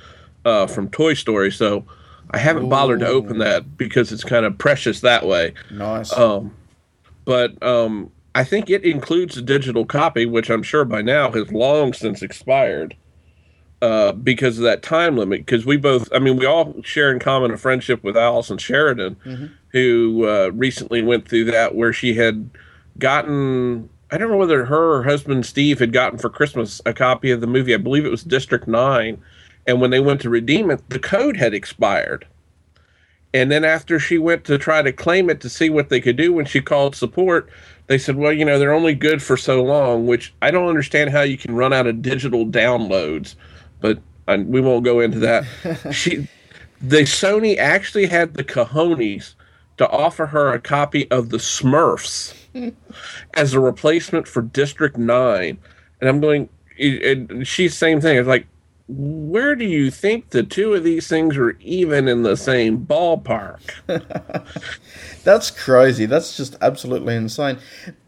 uh, 0.45 0.65
from 0.65 0.89
Toy 0.89 1.13
Story, 1.13 1.51
so 1.51 1.85
I 2.31 2.39
haven't 2.39 2.65
Ooh. 2.65 2.69
bothered 2.69 3.01
to 3.01 3.07
open 3.07 3.37
that 3.37 3.77
because 3.77 4.11
it's 4.11 4.23
kind 4.23 4.45
of 4.45 4.57
precious 4.57 5.01
that 5.01 5.25
way. 5.25 5.53
Nice. 5.69 6.11
Um, 6.11 6.55
but 7.23 7.61
um, 7.61 8.11
I 8.33 8.43
think 8.43 8.69
it 8.69 8.83
includes 8.83 9.37
a 9.37 9.43
digital 9.43 9.85
copy, 9.85 10.25
which 10.25 10.49
I'm 10.49 10.63
sure 10.63 10.85
by 10.85 11.03
now 11.03 11.31
has 11.31 11.51
long 11.51 11.93
since 11.93 12.23
expired 12.23 12.95
uh, 13.81 14.11
because 14.11 14.57
of 14.57 14.63
that 14.63 14.83
time 14.83 15.17
limit. 15.17 15.45
Because 15.45 15.65
we 15.65 15.77
both, 15.77 16.09
I 16.13 16.19
mean, 16.19 16.37
we 16.37 16.45
all 16.45 16.81
share 16.83 17.11
in 17.11 17.19
common 17.19 17.51
a 17.51 17.57
friendship 17.57 18.03
with 18.03 18.17
Allison 18.17 18.57
Sheridan, 18.57 19.15
mm-hmm. 19.25 19.45
who 19.69 20.27
uh, 20.27 20.49
recently 20.53 21.01
went 21.01 21.27
through 21.27 21.45
that 21.45 21.75
where 21.75 21.93
she 21.93 22.15
had 22.15 22.49
gotten. 22.97 23.89
I 24.09 24.17
don't 24.17 24.31
know 24.31 24.37
whether 24.37 24.65
her 24.65 24.93
or 24.93 25.03
husband 25.03 25.45
Steve 25.45 25.79
had 25.79 25.91
gotten 25.91 26.17
for 26.17 26.29
Christmas 26.29 26.81
a 26.85 26.93
copy 26.93 27.29
of 27.29 27.41
the 27.41 27.47
movie. 27.47 27.73
I 27.73 27.77
believe 27.77 28.05
it 28.05 28.11
was 28.11 28.23
District 28.23 28.67
9. 28.67 29.21
And 29.67 29.81
when 29.81 29.91
they 29.91 29.99
went 29.99 30.21
to 30.21 30.29
redeem 30.29 30.71
it, 30.71 30.89
the 30.89 30.97
code 30.97 31.35
had 31.35 31.53
expired. 31.53 32.25
And 33.33 33.51
then 33.51 33.65
after 33.65 33.99
she 33.99 34.17
went 34.17 34.45
to 34.45 34.57
try 34.57 34.81
to 34.81 34.93
claim 34.93 35.29
it 35.29 35.41
to 35.41 35.49
see 35.49 35.69
what 35.69 35.89
they 35.89 35.99
could 35.99 36.15
do 36.15 36.31
when 36.31 36.45
she 36.45 36.61
called 36.61 36.95
support, 36.95 37.49
they 37.87 37.97
said, 37.97 38.15
well, 38.15 38.31
you 38.31 38.45
know, 38.45 38.57
they're 38.57 38.71
only 38.71 38.95
good 38.95 39.21
for 39.21 39.35
so 39.35 39.61
long, 39.61 40.07
which 40.07 40.33
I 40.41 40.51
don't 40.51 40.69
understand 40.69 41.09
how 41.09 41.21
you 41.21 41.37
can 41.37 41.53
run 41.53 41.73
out 41.73 41.85
of 41.85 42.01
digital 42.01 42.45
downloads 42.45 43.35
but 43.79 43.99
I, 44.27 44.37
we 44.37 44.61
won't 44.61 44.83
go 44.83 44.99
into 44.99 45.19
that. 45.19 45.45
she, 45.91 46.27
the 46.81 47.01
Sony 47.01 47.57
actually 47.57 48.07
had 48.07 48.33
the 48.33 48.43
cojones 48.43 49.35
to 49.77 49.89
offer 49.89 50.27
her 50.27 50.53
a 50.53 50.59
copy 50.59 51.09
of 51.11 51.29
the 51.29 51.37
Smurfs 51.37 52.33
as 53.33 53.53
a 53.53 53.59
replacement 53.59 54.27
for 54.27 54.41
District 54.41 54.97
Nine, 54.97 55.57
and 56.01 56.09
I'm 56.09 56.19
going. 56.19 56.49
And 56.79 57.47
she's 57.47 57.71
the 57.71 57.77
same 57.77 58.01
thing. 58.01 58.17
It's 58.17 58.27
like, 58.27 58.45
where 58.89 59.53
do 59.55 59.65
you 59.65 59.91
think 59.91 60.29
the 60.29 60.43
two 60.43 60.73
of 60.73 60.83
these 60.83 61.07
things 61.07 61.35
are 61.35 61.57
even 61.59 62.07
in 62.07 62.23
the 62.23 62.37
same 62.37 62.85
ballpark? 62.85 63.59
That's 65.23 65.51
crazy. 65.51 66.05
That's 66.05 66.37
just 66.37 66.55
absolutely 66.61 67.15
insane. 67.15 67.57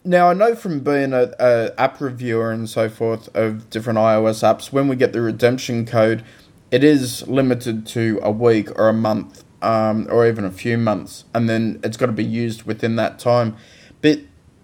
Now 0.05 0.29
I 0.29 0.33
know 0.33 0.55
from 0.55 0.79
being 0.79 1.11
a, 1.11 1.33
a, 1.37 1.73
app 1.77 1.99
reviewer 1.99 2.51
and 2.51 2.69
so 2.69 2.89
forth 2.89 3.27
of 3.35 3.69
different 3.69 3.99
iOS 3.99 4.41
apps, 4.41 4.71
when 4.71 4.87
we 4.87 4.95
get 4.95 5.11
the 5.11 5.21
redemption 5.21 5.85
code, 5.85 6.23
it 6.71 6.83
is 6.83 7.27
limited 7.27 7.85
to 7.87 8.19
a 8.23 8.31
week 8.31 8.69
or 8.79 8.87
a 8.87 8.93
month, 8.93 9.43
um, 9.61 10.07
or 10.09 10.25
even 10.27 10.45
a 10.45 10.51
few 10.51 10.77
months, 10.77 11.25
and 11.33 11.49
then 11.49 11.79
it's 11.83 11.97
got 11.97 12.05
to 12.05 12.11
be 12.11 12.23
used 12.23 12.63
within 12.63 12.95
that 12.95 13.19
time. 13.19 13.57
But 14.01 14.19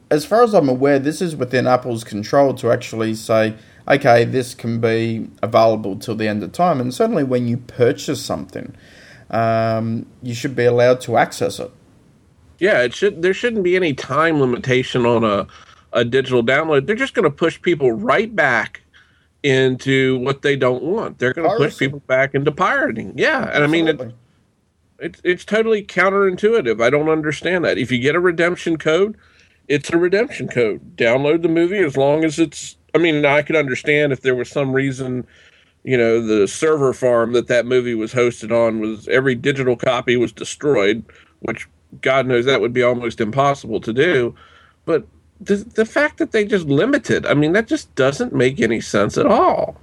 as 0.10 0.26
far 0.26 0.44
as 0.44 0.54
I'm 0.54 0.70
aware, 0.70 1.00
this 1.00 1.22
is 1.22 1.36
within 1.36 1.68
Apple's 1.68 2.04
control 2.04 2.54
to 2.56 2.72
actually 2.72 3.16
say, 3.16 3.56
okay, 3.88 4.26
this 4.26 4.54
can 4.54 4.80
be 4.80 5.30
available 5.42 5.98
till 5.98 6.16
the 6.16 6.28
end 6.28 6.44
of 6.44 6.52
time, 6.52 6.80
and 6.80 6.94
certainly 6.94 7.24
when 7.24 7.48
you 7.48 7.58
purchase 7.58 8.24
something, 8.24 8.76
um, 9.30 10.06
you 10.22 10.34
should 10.34 10.56
be 10.56 10.66
allowed 10.66 11.02
to 11.02 11.18
access 11.18 11.60
it. 11.60 11.72
Yeah, 12.60 12.82
it 12.82 12.94
should. 12.94 13.22
There 13.22 13.34
shouldn't 13.34 13.64
be 13.64 13.76
any 13.76 13.94
time 13.94 14.40
limitation 14.40 15.06
on 15.06 15.24
a 15.24 15.48
a 15.94 16.04
digital 16.04 16.44
download. 16.44 16.86
They're 16.86 16.96
just 16.96 17.14
going 17.14 17.24
to 17.24 17.30
push 17.32 17.62
people 17.62 17.92
right 17.92 18.34
back 18.36 18.82
into 19.44 20.20
what 20.20 20.42
they 20.42 20.56
don't 20.56 20.84
want. 20.84 21.20
They're 21.20 21.34
going 21.34 21.50
to 21.50 21.56
push 21.56 21.78
people 21.78 22.00
back 22.02 22.36
into 22.36 22.52
pirating. 22.52 23.18
Yeah, 23.18 23.44
and 23.44 23.64
Absolutely. 23.64 23.64
I 23.64 23.68
mean 23.68 23.88
it, 23.88 24.14
it's 25.00 25.22
it's 25.24 25.46
totally 25.46 25.84
counterintuitive. 25.84 26.82
I 26.82 26.90
don't 26.90 27.10
understand 27.10 27.66
that. 27.66 27.78
If 27.78 27.92
you 27.92 28.00
get 28.00 28.16
a 28.16 28.20
redemption 28.20 28.78
code, 28.78 29.18
it's 29.68 29.90
a 29.90 29.98
redemption 29.98 30.48
code. 30.48 30.96
Download 30.98 31.42
the 31.42 31.50
movie 31.50 31.80
as 31.80 31.98
long 31.98 32.24
as 32.24 32.40
it's. 32.40 32.78
I 32.96 32.98
mean, 32.98 33.26
I 33.26 33.42
could 33.42 33.58
understand 33.58 34.14
if 34.14 34.22
there 34.22 34.36
was 34.36 34.50
some 34.50 34.72
reason, 34.72 35.28
you 35.84 35.98
know, 35.98 36.26
the 36.26 36.48
server 36.48 36.94
farm 36.94 37.34
that 37.34 37.48
that 37.48 37.66
movie 37.66 37.94
was 37.94 38.14
hosted 38.14 38.52
on 38.52 38.80
was 38.80 39.08
every 39.10 39.36
digital 39.36 39.76
copy 39.76 40.16
was 40.16 40.32
destroyed, 40.32 41.04
which 41.42 41.68
God 42.02 42.26
knows 42.26 42.46
that 42.46 42.62
would 42.62 42.72
be 42.74 42.84
almost 42.84 43.20
impossible 43.20 43.82
to 43.82 43.92
do. 43.92 44.34
But 44.86 45.06
the 45.42 45.58
the 45.58 45.86
fact 45.86 46.20
that 46.20 46.32
they 46.32 46.46
just 46.46 46.68
limited, 46.68 47.26
I 47.26 47.34
mean, 47.34 47.52
that 47.52 47.68
just 47.68 47.94
doesn't 47.96 48.34
make 48.34 48.62
any 48.62 48.80
sense 48.80 49.18
at 49.18 49.26
all. 49.26 49.76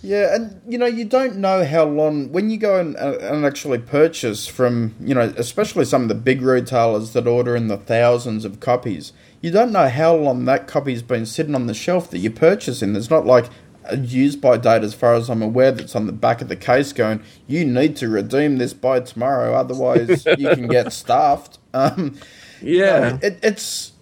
Yeah, 0.00 0.34
and 0.34 0.60
you 0.68 0.78
know, 0.78 0.86
you 0.86 1.04
don't 1.04 1.36
know 1.36 1.64
how 1.64 1.84
long 1.84 2.30
when 2.30 2.50
you 2.50 2.56
go 2.56 2.78
and, 2.78 2.96
uh, 2.96 3.18
and 3.20 3.44
actually 3.44 3.78
purchase 3.78 4.46
from, 4.46 4.94
you 5.00 5.12
know, 5.12 5.32
especially 5.36 5.84
some 5.84 6.02
of 6.02 6.08
the 6.08 6.14
big 6.14 6.40
retailers 6.40 7.12
that 7.14 7.26
order 7.26 7.56
in 7.56 7.66
the 7.66 7.76
thousands 7.76 8.44
of 8.44 8.60
copies. 8.60 9.12
You 9.40 9.50
don't 9.50 9.72
know 9.72 9.88
how 9.88 10.14
long 10.14 10.44
that 10.44 10.68
copy's 10.68 11.02
been 11.02 11.26
sitting 11.26 11.54
on 11.54 11.66
the 11.66 11.74
shelf 11.74 12.10
that 12.10 12.18
you're 12.18 12.30
purchasing. 12.32 12.92
There's 12.92 13.10
not 13.10 13.26
like 13.26 13.46
a 13.88 13.96
used 13.96 14.40
by 14.40 14.56
date, 14.56 14.84
as 14.84 14.94
far 14.94 15.14
as 15.14 15.28
I'm 15.28 15.42
aware, 15.42 15.72
that's 15.72 15.96
on 15.96 16.06
the 16.06 16.12
back 16.12 16.40
of 16.40 16.48
the 16.48 16.56
case 16.56 16.92
going, 16.92 17.22
you 17.46 17.64
need 17.64 17.96
to 17.96 18.08
redeem 18.08 18.58
this 18.58 18.72
by 18.72 19.00
tomorrow, 19.00 19.54
otherwise 19.54 20.26
you 20.38 20.48
can 20.50 20.68
get 20.68 20.92
stuffed. 20.92 21.58
Um, 21.74 22.18
yeah, 22.62 23.18
it, 23.22 23.38
it's 23.42 23.92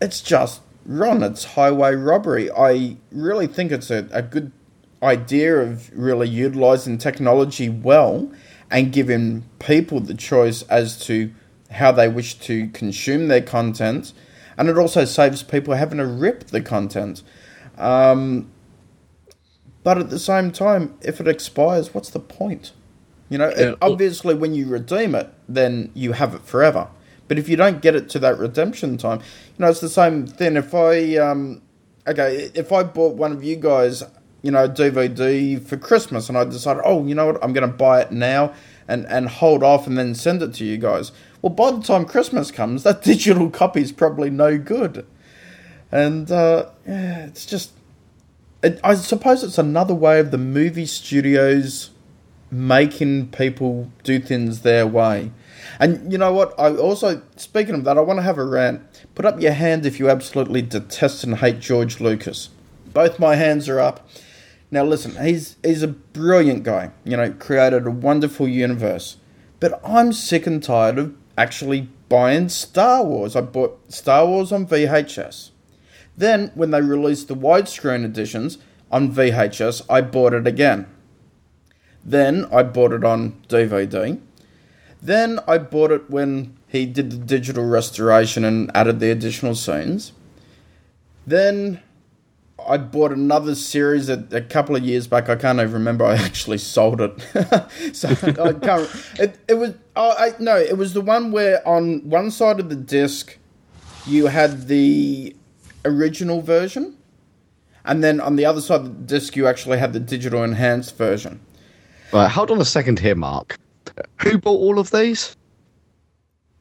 it's 0.00 0.20
just 0.20 0.60
wrong. 0.84 1.22
It's 1.22 1.44
highway 1.44 1.94
robbery. 1.94 2.50
I 2.50 2.96
really 3.10 3.46
think 3.46 3.72
it's 3.72 3.90
a, 3.90 4.08
a 4.12 4.22
good 4.22 4.52
idea 5.02 5.56
of 5.56 5.90
really 5.96 6.28
utilizing 6.28 6.98
technology 6.98 7.68
well 7.68 8.30
and 8.70 8.92
giving 8.92 9.44
people 9.58 10.00
the 10.00 10.14
choice 10.14 10.62
as 10.62 10.98
to 11.06 11.32
how 11.70 11.92
they 11.92 12.08
wish 12.08 12.34
to 12.34 12.68
consume 12.68 13.28
their 13.28 13.42
content. 13.42 14.12
And 14.56 14.68
it 14.68 14.78
also 14.78 15.04
saves 15.04 15.42
people 15.42 15.74
having 15.74 15.98
to 15.98 16.06
rip 16.06 16.44
the 16.44 16.60
content. 16.60 17.22
Um, 17.76 18.50
but 19.82 19.98
at 19.98 20.10
the 20.10 20.18
same 20.18 20.50
time, 20.50 20.98
if 21.02 21.20
it 21.20 21.28
expires, 21.28 21.94
what's 21.94 22.10
the 22.10 22.20
point? 22.20 22.72
You 23.28 23.38
know, 23.38 23.48
it, 23.48 23.76
obviously, 23.82 24.34
when 24.34 24.54
you 24.54 24.66
redeem 24.66 25.14
it, 25.14 25.32
then 25.48 25.90
you 25.94 26.12
have 26.12 26.34
it 26.34 26.42
forever. 26.42 26.88
But 27.28 27.38
if 27.38 27.48
you 27.48 27.56
don't 27.56 27.82
get 27.82 27.94
it 27.94 28.08
to 28.10 28.18
that 28.20 28.38
redemption 28.38 28.98
time, 28.98 29.18
you 29.20 29.54
know, 29.58 29.68
it's 29.68 29.80
the 29.80 29.88
same 29.88 30.26
thing. 30.26 30.56
If 30.56 30.74
I, 30.74 31.16
um, 31.16 31.60
okay, 32.06 32.50
if 32.54 32.72
I 32.72 32.84
bought 32.84 33.16
one 33.16 33.32
of 33.32 33.42
you 33.42 33.56
guys, 33.56 34.04
you 34.46 34.52
know, 34.52 34.68
DVD 34.68 35.60
for 35.60 35.76
Christmas 35.76 36.28
and 36.28 36.38
I 36.38 36.44
decided, 36.44 36.80
oh, 36.84 37.04
you 37.04 37.16
know 37.16 37.26
what, 37.26 37.42
I'm 37.42 37.52
going 37.52 37.68
to 37.68 37.76
buy 37.76 38.00
it 38.00 38.12
now 38.12 38.54
and, 38.86 39.04
and 39.06 39.28
hold 39.28 39.64
off 39.64 39.88
and 39.88 39.98
then 39.98 40.14
send 40.14 40.40
it 40.40 40.54
to 40.54 40.64
you 40.64 40.78
guys. 40.78 41.10
Well, 41.42 41.50
by 41.50 41.72
the 41.72 41.82
time 41.82 42.04
Christmas 42.04 42.52
comes, 42.52 42.84
that 42.84 43.02
digital 43.02 43.50
copy 43.50 43.82
is 43.82 43.90
probably 43.90 44.30
no 44.30 44.56
good. 44.56 45.04
And, 45.90 46.30
uh, 46.30 46.70
yeah, 46.86 47.26
it's 47.26 47.44
just, 47.44 47.72
I 48.84 48.94
suppose 48.94 49.42
it's 49.42 49.58
another 49.58 49.94
way 49.94 50.20
of 50.20 50.30
the 50.30 50.38
movie 50.38 50.86
studios 50.86 51.90
making 52.48 53.30
people 53.30 53.90
do 54.04 54.20
things 54.20 54.62
their 54.62 54.86
way. 54.86 55.32
And 55.80 56.12
you 56.12 56.18
know 56.18 56.32
what? 56.32 56.54
I 56.56 56.72
also, 56.76 57.20
speaking 57.34 57.74
of 57.74 57.82
that, 57.82 57.98
I 57.98 58.00
want 58.00 58.18
to 58.18 58.22
have 58.22 58.38
a 58.38 58.44
rant. 58.44 58.80
Put 59.16 59.24
up 59.24 59.40
your 59.40 59.54
hand 59.54 59.84
if 59.84 59.98
you 59.98 60.08
absolutely 60.08 60.62
detest 60.62 61.24
and 61.24 61.38
hate 61.38 61.58
George 61.58 62.00
Lucas. 62.00 62.50
Both 62.92 63.18
my 63.18 63.34
hands 63.34 63.68
are 63.68 63.80
up. 63.80 64.08
Now 64.70 64.84
listen, 64.84 65.24
he's 65.24 65.56
he's 65.62 65.82
a 65.82 65.88
brilliant 65.88 66.64
guy. 66.64 66.90
You 67.04 67.16
know, 67.16 67.32
created 67.32 67.86
a 67.86 67.90
wonderful 67.90 68.48
universe. 68.48 69.16
But 69.60 69.80
I'm 69.84 70.12
sick 70.12 70.46
and 70.46 70.62
tired 70.62 70.98
of 70.98 71.14
actually 71.38 71.88
buying 72.08 72.48
Star 72.48 73.04
Wars. 73.04 73.36
I 73.36 73.40
bought 73.40 73.92
Star 73.92 74.26
Wars 74.26 74.52
on 74.52 74.66
VHS. 74.66 75.50
Then, 76.16 76.50
when 76.54 76.70
they 76.70 76.80
released 76.80 77.28
the 77.28 77.36
widescreen 77.36 78.04
editions 78.04 78.58
on 78.90 79.12
VHS, 79.12 79.82
I 79.88 80.00
bought 80.00 80.32
it 80.32 80.46
again. 80.46 80.86
Then 82.04 82.46
I 82.52 82.62
bought 82.62 82.92
it 82.92 83.04
on 83.04 83.40
DVD. 83.48 84.20
Then 85.02 85.40
I 85.46 85.58
bought 85.58 85.90
it 85.90 86.08
when 86.10 86.56
he 86.68 86.86
did 86.86 87.10
the 87.10 87.16
digital 87.16 87.66
restoration 87.66 88.44
and 88.44 88.70
added 88.74 89.00
the 89.00 89.10
additional 89.10 89.54
scenes. 89.54 90.12
Then 91.26 91.82
I 92.68 92.78
bought 92.78 93.12
another 93.12 93.54
series 93.54 94.08
a, 94.08 94.26
a, 94.32 94.40
couple 94.40 94.76
of 94.76 94.84
years 94.84 95.06
back. 95.06 95.28
I 95.28 95.36
can't 95.36 95.58
even 95.58 95.72
remember. 95.72 96.04
I 96.04 96.14
actually 96.16 96.58
sold 96.58 97.00
it, 97.00 97.20
so 97.94 98.08
I 98.08 98.52
can't. 98.52 98.90
It, 99.18 99.38
it 99.48 99.54
was 99.54 99.74
oh 99.94 100.14
I, 100.18 100.32
no, 100.38 100.56
it 100.56 100.76
was 100.76 100.92
the 100.92 101.00
one 101.00 101.32
where 101.32 101.66
on 101.66 102.08
one 102.08 102.30
side 102.30 102.60
of 102.60 102.68
the 102.68 102.76
disc 102.76 103.36
you 104.06 104.26
had 104.26 104.68
the 104.68 105.34
original 105.84 106.40
version, 106.40 106.96
and 107.84 108.02
then 108.02 108.20
on 108.20 108.36
the 108.36 108.44
other 108.44 108.60
side 108.60 108.80
of 108.80 108.86
the 108.86 109.06
disc, 109.06 109.36
you 109.36 109.46
actually 109.46 109.78
had 109.78 109.92
the 109.92 110.00
digital 110.00 110.42
enhanced 110.42 110.96
version. 110.96 111.40
Right, 112.12 112.30
hold 112.30 112.50
on 112.50 112.60
a 112.60 112.64
second 112.64 112.98
here, 112.98 113.16
Mark. 113.16 113.58
Who 114.22 114.38
bought 114.38 114.60
all 114.60 114.78
of 114.78 114.90
these? 114.90 115.36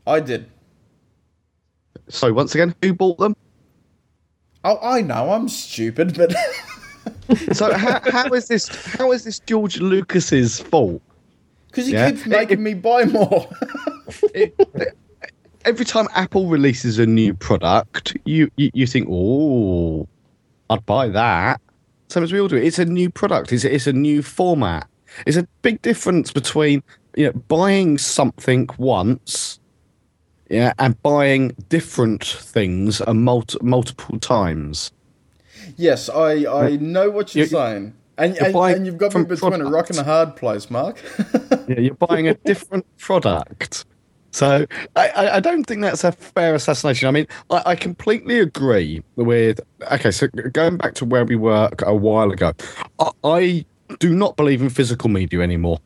I 0.08 0.20
did. 0.20 0.50
So 2.10 2.32
once 2.32 2.54
again, 2.54 2.76
who 2.82 2.94
bought 2.94 3.18
them? 3.18 3.36
Oh, 4.66 4.80
I 4.82 5.02
know. 5.02 5.32
I'm 5.32 5.48
stupid, 5.48 6.18
but. 6.18 6.34
so 7.54 7.72
how, 7.78 8.02
how 8.12 8.30
is 8.30 8.48
this? 8.48 8.68
How 8.68 9.12
is 9.12 9.24
this 9.24 9.40
George 9.40 9.80
Lucas's 9.80 10.60
fault? 10.60 11.04
Because 11.68 11.86
he 11.86 11.94
yeah? 11.94 12.10
keeps 12.10 12.26
making 12.26 12.60
it, 12.60 12.62
me 12.62 12.74
buy 12.74 13.06
more. 13.06 13.48
it, 14.34 14.56
every 15.66 15.86
time 15.86 16.08
Apple 16.16 16.48
releases 16.48 16.98
a 16.98 17.06
new 17.06 17.36
product, 17.36 18.18
you 18.26 18.50
you, 18.58 18.72
you 18.74 18.88
think, 18.88 19.08
oh, 19.08 20.08
I'd 20.72 20.84
buy 20.88 21.10
that. 21.10 21.62
Same 22.10 22.24
as 22.24 22.34
we 22.34 22.40
all 22.40 22.48
do. 22.48 22.58
It's 22.58 22.80
a 22.80 22.86
new 22.86 23.12
product. 23.12 23.54
It's 23.54 23.66
a, 23.66 23.74
it's 23.74 23.86
a 23.86 23.94
new 23.94 24.24
format. 24.24 24.88
It's 25.28 25.38
a 25.38 25.48
big 25.62 25.80
difference 25.84 26.32
between 26.32 26.82
you 27.16 27.28
know 27.28 27.34
buying 27.48 28.00
something 28.00 28.68
once 28.80 29.60
yeah, 30.50 30.74
and 30.80 31.02
buying 31.02 31.56
different 31.70 32.24
things 32.24 33.02
a 33.02 33.14
multi- 33.14 33.58
multiple 33.62 34.20
times. 34.20 34.92
Yes, 35.78 36.10
I, 36.10 36.46
I 36.46 36.76
know 36.78 37.10
what 37.10 37.36
you're, 37.36 37.46
You're- 37.46 37.50
saying. 37.50 37.94
And, 38.18 38.36
you're 38.36 38.46
and, 38.46 38.56
and, 38.56 38.86
you've 38.86 38.98
got 38.98 39.14
me 39.14 39.26
between 39.26 39.60
a 39.60 39.66
rock 39.66 39.90
and 39.90 40.00
a 40.00 40.04
hard 40.04 40.36
place, 40.36 40.70
Mark. 40.70 41.02
Yeah, 41.68 41.80
you're 41.80 41.96
buying 41.96 42.28
a 42.28 42.36
different 42.36 42.86
product. 43.00 43.86
So 44.30 44.68
I, 44.96 45.08
I, 45.10 45.36
I 45.38 45.40
don't 45.40 45.64
think 45.64 45.82
that's 45.82 46.04
a 46.04 46.12
fair 46.12 46.54
assassination. 46.54 47.08
I 47.08 47.12
mean, 47.12 47.26
I, 47.50 47.64
I 47.66 47.76
completely 47.76 48.40
agree 48.40 49.02
with. 49.16 49.60
Okay, 49.92 50.12
so 50.12 50.28
going 50.28 50.78
back 50.78 50.94
to 50.96 51.06
where 51.06 51.26
we 51.26 51.36
were 51.36 51.72
a 51.80 51.96
while 51.96 52.32
ago, 52.32 52.54
I, 53.00 53.10
I 53.24 53.66
do 53.98 54.14
not 54.14 54.36
believe 54.38 54.62
in 54.62 54.70
physical 54.70 55.10
media 55.10 55.42
anymore. 55.42 55.80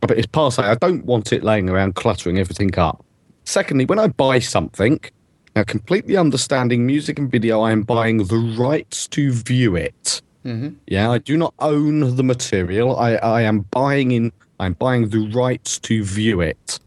But 0.00 0.12
it's 0.12 0.26
past 0.26 0.56
that. 0.56 0.66
I 0.66 0.74
don't 0.76 1.04
want 1.04 1.32
it 1.32 1.44
laying 1.44 1.68
around 1.68 1.96
cluttering 1.96 2.38
everything 2.38 2.78
up. 2.78 3.04
Secondly, 3.44 3.84
when 3.84 3.98
I 3.98 4.08
buy 4.08 4.38
something, 4.38 5.00
now 5.54 5.64
completely 5.64 6.16
understanding 6.16 6.86
music 6.86 7.18
and 7.18 7.30
video, 7.30 7.60
I 7.60 7.72
am 7.72 7.82
buying 7.82 8.18
the 8.18 8.56
rights 8.58 9.06
to 9.08 9.32
view 9.32 9.76
it. 9.76 10.22
Mm-hmm. 10.44 10.70
Yeah, 10.86 11.10
I 11.10 11.18
do 11.18 11.36
not 11.36 11.54
own 11.58 12.16
the 12.16 12.22
material. 12.22 12.96
I, 12.96 13.14
I 13.16 13.42
am 13.42 13.60
buying 13.70 14.12
in. 14.12 14.32
I'm 14.60 14.74
buying 14.74 15.08
the 15.08 15.28
rights 15.28 15.78
to 15.80 16.04
view 16.04 16.40
it. 16.40 16.78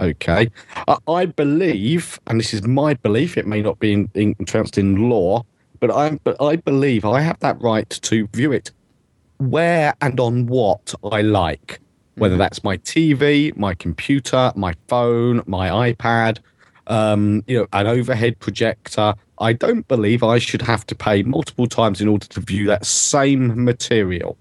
Okay, 0.00 0.50
I, 0.88 0.96
I 1.06 1.26
believe, 1.26 2.18
and 2.26 2.40
this 2.40 2.52
is 2.52 2.66
my 2.66 2.94
belief. 2.94 3.38
It 3.38 3.46
may 3.46 3.62
not 3.62 3.78
be 3.78 3.92
in, 3.92 4.10
in, 4.14 4.34
trounced 4.44 4.76
in 4.76 5.08
law, 5.08 5.44
but 5.78 5.92
I 5.92 6.18
but 6.24 6.40
I 6.42 6.56
believe 6.56 7.04
I 7.04 7.20
have 7.20 7.38
that 7.40 7.60
right 7.62 7.88
to 7.88 8.26
view 8.32 8.50
it 8.50 8.72
where 9.38 9.94
and 10.00 10.18
on 10.20 10.46
what 10.46 10.94
I 11.12 11.22
like, 11.22 11.80
whether 12.16 12.36
that's 12.36 12.62
my 12.62 12.76
TV, 12.78 13.56
my 13.56 13.74
computer, 13.74 14.52
my 14.54 14.74
phone, 14.88 15.42
my 15.46 15.92
iPad, 15.92 16.38
um, 16.86 17.42
you 17.46 17.58
know, 17.58 17.66
an 17.72 17.86
overhead 17.86 18.38
projector. 18.38 19.14
I 19.38 19.52
don't 19.52 19.86
believe 19.88 20.22
I 20.22 20.38
should 20.38 20.62
have 20.62 20.86
to 20.86 20.94
pay 20.94 21.22
multiple 21.22 21.66
times 21.66 22.00
in 22.00 22.08
order 22.08 22.26
to 22.26 22.40
view 22.40 22.66
that 22.66 22.86
same 22.86 23.64
material. 23.64 24.36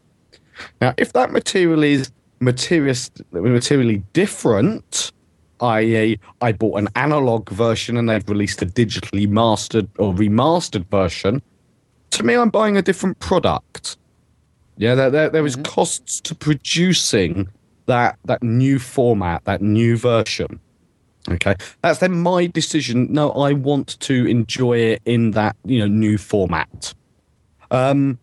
Now, 0.81 0.93
if 0.97 1.13
that 1.13 1.31
material 1.31 1.83
is 1.83 2.11
materially 2.39 4.03
different, 4.13 5.11
i.e., 5.61 6.19
I 6.41 6.51
bought 6.51 6.79
an 6.79 6.89
analog 6.95 7.49
version 7.49 7.97
and 7.97 8.09
they've 8.09 8.27
released 8.29 8.61
a 8.61 8.65
digitally 8.65 9.27
mastered 9.27 9.87
or 9.97 10.13
remastered 10.13 10.85
version, 10.87 11.41
to 12.11 12.23
me, 12.23 12.35
I'm 12.35 12.49
buying 12.49 12.77
a 12.77 12.81
different 12.81 13.17
product. 13.19 13.97
Yeah, 14.77 14.95
there, 14.95 15.09
there, 15.09 15.29
there 15.29 15.45
is 15.45 15.55
costs 15.57 16.19
to 16.21 16.35
producing 16.35 17.47
that 17.85 18.17
that 18.25 18.43
new 18.43 18.79
format, 18.79 19.43
that 19.45 19.61
new 19.61 19.97
version. 19.97 20.59
Okay, 21.29 21.55
that's 21.81 21.99
then 21.99 22.11
my 22.11 22.47
decision. 22.47 23.07
No, 23.11 23.31
I 23.31 23.53
want 23.53 23.99
to 24.01 24.25
enjoy 24.25 24.77
it 24.77 25.01
in 25.05 25.31
that 25.31 25.55
you 25.63 25.79
know 25.79 25.87
new 25.87 26.17
format. 26.17 26.93
Um, 27.71 28.19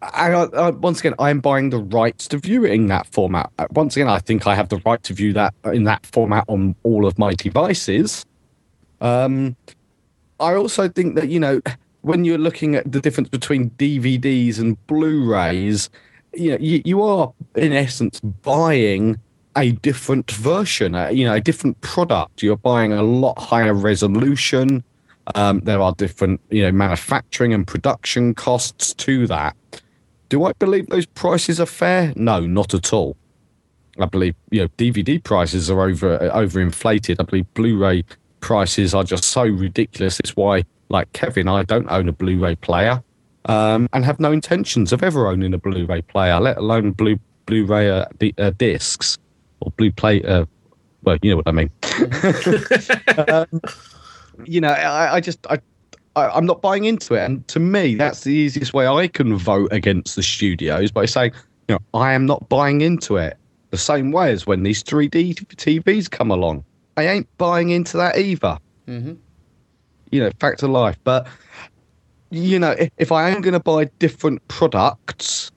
I, 0.00 0.30
I, 0.32 0.70
once 0.70 1.00
again, 1.00 1.14
I'm 1.18 1.40
buying 1.40 1.70
the 1.70 1.78
rights 1.78 2.28
to 2.28 2.38
view 2.38 2.64
it 2.64 2.72
in 2.72 2.86
that 2.86 3.06
format. 3.08 3.50
Uh, 3.58 3.66
Once 3.72 3.96
again, 3.96 4.08
I 4.08 4.20
think 4.20 4.46
I 4.46 4.54
have 4.54 4.68
the 4.68 4.80
right 4.86 5.02
to 5.02 5.12
view 5.12 5.32
that 5.32 5.52
in 5.64 5.84
that 5.84 6.06
format 6.06 6.44
on 6.46 6.76
all 6.84 7.04
of 7.04 7.18
my 7.18 7.34
devices. 7.34 8.24
Um, 9.00 9.56
I 10.38 10.54
also 10.54 10.88
think 10.88 11.16
that 11.16 11.28
you 11.28 11.40
know 11.40 11.60
when 12.02 12.24
you're 12.24 12.38
looking 12.38 12.76
at 12.76 12.90
the 12.90 13.00
difference 13.00 13.28
between 13.28 13.70
DVDs 13.70 14.58
and 14.58 14.84
Blu-rays, 14.86 15.90
you 16.34 16.52
know 16.52 16.58
you, 16.58 16.82
you 16.84 17.02
are 17.02 17.32
in 17.56 17.72
essence 17.72 18.20
buying 18.20 19.18
a 19.56 19.72
different 19.72 20.30
version, 20.30 20.94
uh, 20.94 21.08
you 21.08 21.24
know, 21.24 21.34
a 21.34 21.40
different 21.40 21.80
product. 21.80 22.42
You're 22.42 22.56
buying 22.56 22.92
a 22.92 23.02
lot 23.02 23.38
higher 23.38 23.74
resolution. 23.74 24.84
Um, 25.34 25.60
there 25.60 25.82
are 25.82 25.92
different, 25.94 26.40
you 26.50 26.62
know, 26.62 26.72
manufacturing 26.72 27.52
and 27.52 27.66
production 27.66 28.34
costs 28.34 28.94
to 28.94 29.26
that. 29.26 29.56
Do 30.28 30.44
I 30.44 30.52
believe 30.52 30.88
those 30.88 31.06
prices 31.06 31.60
are 31.60 31.66
fair? 31.66 32.12
No, 32.14 32.40
not 32.40 32.72
at 32.72 32.92
all. 32.92 33.16
I 33.98 34.06
believe 34.06 34.36
you 34.50 34.60
know 34.60 34.68
DVD 34.78 35.22
prices 35.22 35.70
are 35.70 35.82
over 35.82 36.18
overinflated. 36.18 37.16
I 37.18 37.24
believe 37.24 37.52
Blu-ray 37.54 38.04
prices 38.40 38.94
are 38.94 39.02
just 39.02 39.24
so 39.24 39.42
ridiculous. 39.42 40.20
It's 40.20 40.36
why, 40.36 40.64
like 40.88 41.12
Kevin, 41.12 41.48
I 41.48 41.64
don't 41.64 41.90
own 41.90 42.08
a 42.08 42.12
Blu-ray 42.12 42.56
player, 42.56 43.02
um, 43.46 43.88
and 43.92 44.04
have 44.04 44.20
no 44.20 44.32
intentions 44.32 44.92
of 44.92 45.02
ever 45.02 45.28
owning 45.28 45.54
a 45.54 45.58
Blu-ray 45.58 46.02
player, 46.02 46.38
let 46.40 46.58
alone 46.58 46.92
blue 46.92 47.18
Blu-ray 47.46 47.90
uh, 47.90 48.04
di- 48.18 48.34
uh, 48.38 48.50
discs 48.50 49.16
or 49.60 49.72
blue 49.72 49.90
play. 49.90 50.22
Uh, 50.22 50.44
well, 51.02 51.16
you 51.22 51.30
know 51.30 51.36
what 51.36 51.48
I 51.48 51.52
mean. 51.52 51.70
um, 53.28 53.60
you 54.44 54.60
know, 54.60 54.68
I, 54.68 55.14
I 55.14 55.20
just 55.20 55.46
I, 55.48 55.58
I 56.14 56.28
I'm 56.28 56.46
not 56.46 56.60
buying 56.60 56.84
into 56.84 57.14
it, 57.14 57.24
and 57.24 57.46
to 57.48 57.58
me, 57.58 57.94
that's 57.94 58.24
the 58.24 58.32
easiest 58.32 58.74
way 58.74 58.86
I 58.86 59.08
can 59.08 59.36
vote 59.36 59.72
against 59.72 60.16
the 60.16 60.22
studios 60.22 60.90
by 60.90 61.06
saying, 61.06 61.32
you 61.68 61.76
know, 61.76 61.98
I 61.98 62.12
am 62.12 62.26
not 62.26 62.48
buying 62.48 62.80
into 62.80 63.16
it. 63.16 63.36
The 63.70 63.78
same 63.78 64.12
way 64.12 64.32
as 64.32 64.46
when 64.46 64.62
these 64.62 64.82
3D 64.82 65.34
TVs 65.56 66.10
come 66.10 66.30
along, 66.30 66.64
I 66.96 67.06
ain't 67.06 67.28
buying 67.36 67.70
into 67.70 67.98
that 67.98 68.18
either. 68.18 68.58
Mm-hmm. 68.86 69.14
You 70.10 70.20
know, 70.20 70.30
fact 70.40 70.62
of 70.62 70.70
life. 70.70 70.98
But 71.04 71.26
you 72.30 72.58
know, 72.58 72.72
if, 72.72 72.90
if 72.98 73.12
I 73.12 73.30
am 73.30 73.40
going 73.40 73.54
to 73.54 73.60
buy 73.60 73.84
different 73.98 74.46
products, 74.48 75.50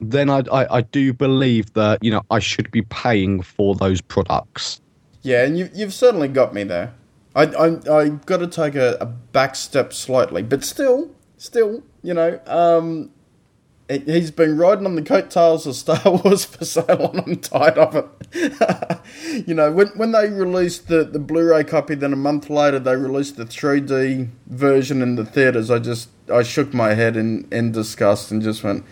then 0.00 0.30
I, 0.30 0.42
I 0.52 0.76
I 0.78 0.80
do 0.80 1.12
believe 1.12 1.72
that 1.74 2.02
you 2.02 2.10
know 2.10 2.22
I 2.30 2.38
should 2.38 2.70
be 2.70 2.82
paying 2.82 3.42
for 3.42 3.74
those 3.74 4.00
products. 4.00 4.80
Yeah, 5.22 5.44
and 5.44 5.58
you, 5.58 5.68
you've 5.74 5.92
certainly 5.92 6.28
got 6.28 6.54
me 6.54 6.64
there. 6.64 6.94
I 7.34 7.44
I 7.44 7.66
I 7.90 8.08
got 8.08 8.38
to 8.38 8.46
take 8.46 8.74
a, 8.74 8.96
a 9.00 9.06
back 9.06 9.54
step 9.54 9.92
slightly, 9.92 10.42
but 10.42 10.64
still, 10.64 11.10
still, 11.36 11.82
you 12.02 12.14
know, 12.14 12.40
um, 12.46 13.10
he's 13.90 14.30
been 14.30 14.56
riding 14.56 14.86
on 14.86 14.94
the 14.94 15.02
coattails 15.02 15.66
of 15.66 15.74
Star 15.74 16.00
Wars 16.04 16.44
for 16.44 16.64
so 16.64 16.84
long. 16.88 17.18
I'm 17.26 17.36
tired 17.36 17.76
of 17.76 17.96
it. 17.96 19.46
you 19.48 19.54
know, 19.54 19.72
when 19.72 19.88
when 19.88 20.12
they 20.12 20.28
released 20.28 20.88
the, 20.88 21.04
the 21.04 21.18
Blu-ray 21.18 21.64
copy, 21.64 21.96
then 21.96 22.12
a 22.12 22.16
month 22.16 22.48
later 22.48 22.78
they 22.78 22.94
released 22.94 23.36
the 23.36 23.44
3D 23.44 24.28
version 24.46 25.02
in 25.02 25.16
the 25.16 25.24
theaters. 25.24 25.70
I 25.70 25.80
just 25.80 26.08
I 26.32 26.42
shook 26.42 26.72
my 26.72 26.94
head 26.94 27.16
in 27.16 27.48
in 27.50 27.72
disgust 27.72 28.30
and 28.30 28.40
just 28.40 28.62
went, 28.62 28.84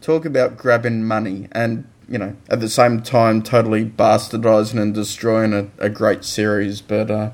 talk 0.00 0.24
about 0.24 0.56
grabbing 0.56 1.04
money 1.04 1.48
and 1.52 1.86
you 2.08 2.18
know 2.18 2.36
at 2.48 2.58
the 2.60 2.68
same 2.68 3.02
time 3.02 3.42
totally 3.42 3.84
bastardizing 3.84 4.80
and 4.80 4.92
destroying 4.92 5.52
a, 5.52 5.68
a 5.78 5.88
great 5.88 6.24
series. 6.24 6.80
But 6.80 7.08
uh, 7.10 7.30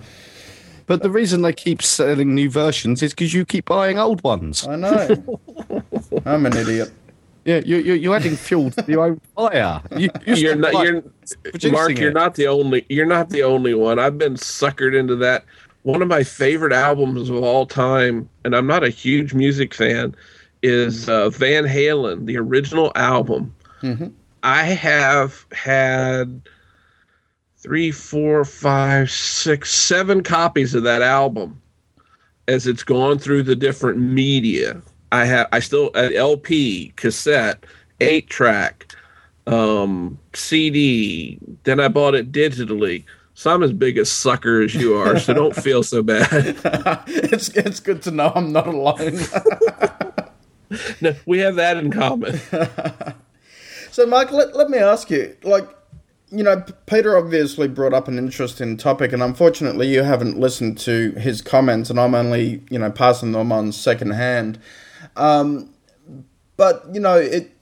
But 0.85 1.03
the 1.03 1.11
reason 1.11 1.41
they 1.41 1.55
keep 1.55 1.81
selling 1.83 2.35
new 2.35 2.51
versions 2.51 3.03
is 3.03 3.13
because 3.13 3.33
you 3.33 3.47
keep 3.47 3.65
buying 3.65 3.99
old 3.99 4.23
ones. 4.23 4.67
I 4.67 4.77
know 4.77 5.41
I'm 6.27 6.45
an 6.45 6.55
idiot. 6.55 6.93
Yeah, 7.47 7.61
you, 7.65 7.77
you, 7.77 7.95
you're 7.95 8.17
adding 8.17 8.35
fuel 8.35 8.73
to 8.73 8.85
your 8.89 9.05
own 9.05 9.21
fire. 9.37 9.81
You, 9.97 10.11
You're 10.27 10.57
not. 10.57 10.73
You're 10.85 11.03
producing 11.45 11.73
Mark. 11.73 11.97
You're 11.97 12.11
it. 12.11 12.15
not 12.15 12.35
the 12.35 12.49
only. 12.49 12.85
You're 12.89 13.07
not 13.07 13.31
the 13.31 13.45
only 13.45 13.73
one. 13.73 14.01
I've 14.01 14.19
been 14.19 14.35
suckered 14.35 14.99
into 14.99 15.15
that. 15.17 15.45
One 15.85 16.03
of 16.03 16.09
my 16.09 16.25
favorite 16.25 16.73
albums 16.73 17.31
of 17.31 17.37
all 17.37 17.65
time, 17.65 18.29
and 18.45 18.57
I'm 18.57 18.67
not 18.67 18.83
a 18.83 18.89
huge 18.89 19.33
music 19.33 19.73
fan, 19.73 20.17
is 20.65 21.09
uh, 21.09 21.31
Van 21.31 21.63
Halen, 21.65 22.27
the 22.27 22.37
original 22.37 22.91
album. 22.97 23.55
I 24.43 24.65
have 24.65 25.47
had 25.53 26.43
three, 27.57 27.93
four, 27.93 28.45
five, 28.45 29.09
six, 29.09 29.73
seven 29.73 30.25
copies 30.25 30.75
of 30.75 30.83
that 30.83 31.03
album 31.03 31.63
as 32.49 32.67
it's 32.67 32.83
gone 32.83 33.19
through 33.19 33.45
the 33.45 33.55
different 33.55 33.99
media. 33.99 34.83
I 35.13 35.25
have 35.27 35.49
I 35.53 35.61
still 35.61 35.91
uh, 35.95 36.11
LP, 36.15 36.93
cassette, 36.97 37.65
eight 38.01 38.29
track, 38.29 38.95
um, 39.47 40.19
CD. 40.35 41.39
Then 41.65 41.81
I 41.81 41.89
bought 41.89 42.15
it 42.15 42.33
digitally. 42.33 43.05
So 43.35 43.53
I'm 43.53 43.63
as 43.63 43.73
big 43.73 43.99
a 43.99 44.05
sucker 44.07 44.63
as 44.63 44.75
you 44.75 44.97
are, 44.97 45.19
so 45.19 45.35
don't 45.35 45.55
feel 45.63 45.83
so 45.83 46.03
bad. 46.03 46.29
it's 47.07 47.49
it's 47.51 47.81
good 47.81 48.03
to 48.03 48.11
know 48.11 48.33
I'm 48.35 48.53
not 48.53 48.67
alone. 48.67 49.19
No, 51.01 51.15
we 51.27 51.39
have 51.39 51.55
that 51.55 51.77
in 51.77 51.93
common. 51.93 52.41
So, 53.97 54.05
Mike, 54.05 54.31
let, 54.31 54.55
let 54.55 54.69
me 54.69 54.77
ask 54.77 55.09
you, 55.11 55.35
like, 55.43 55.67
you 56.31 56.43
know, 56.43 56.63
Peter 56.85 57.17
obviously 57.17 57.67
brought 57.67 57.95
up 57.95 58.09
an 58.09 58.19
interesting 58.19 58.77
topic, 58.77 59.11
and 59.11 59.23
unfortunately, 59.23 59.89
you 59.89 60.03
haven't 60.03 60.39
listened 60.39 60.77
to 60.81 61.13
his 61.13 61.41
comments, 61.41 61.89
and 61.89 61.99
I'm 61.99 62.15
only, 62.15 62.63
you 62.69 62.79
know, 62.79 62.91
passing 62.91 63.33
them 63.33 63.53
on 63.53 63.73
second 63.73 64.11
hand. 64.11 64.59
Um, 65.17 65.71
but 66.57 66.85
you 66.93 67.01
know, 67.01 67.17
it 67.17 67.53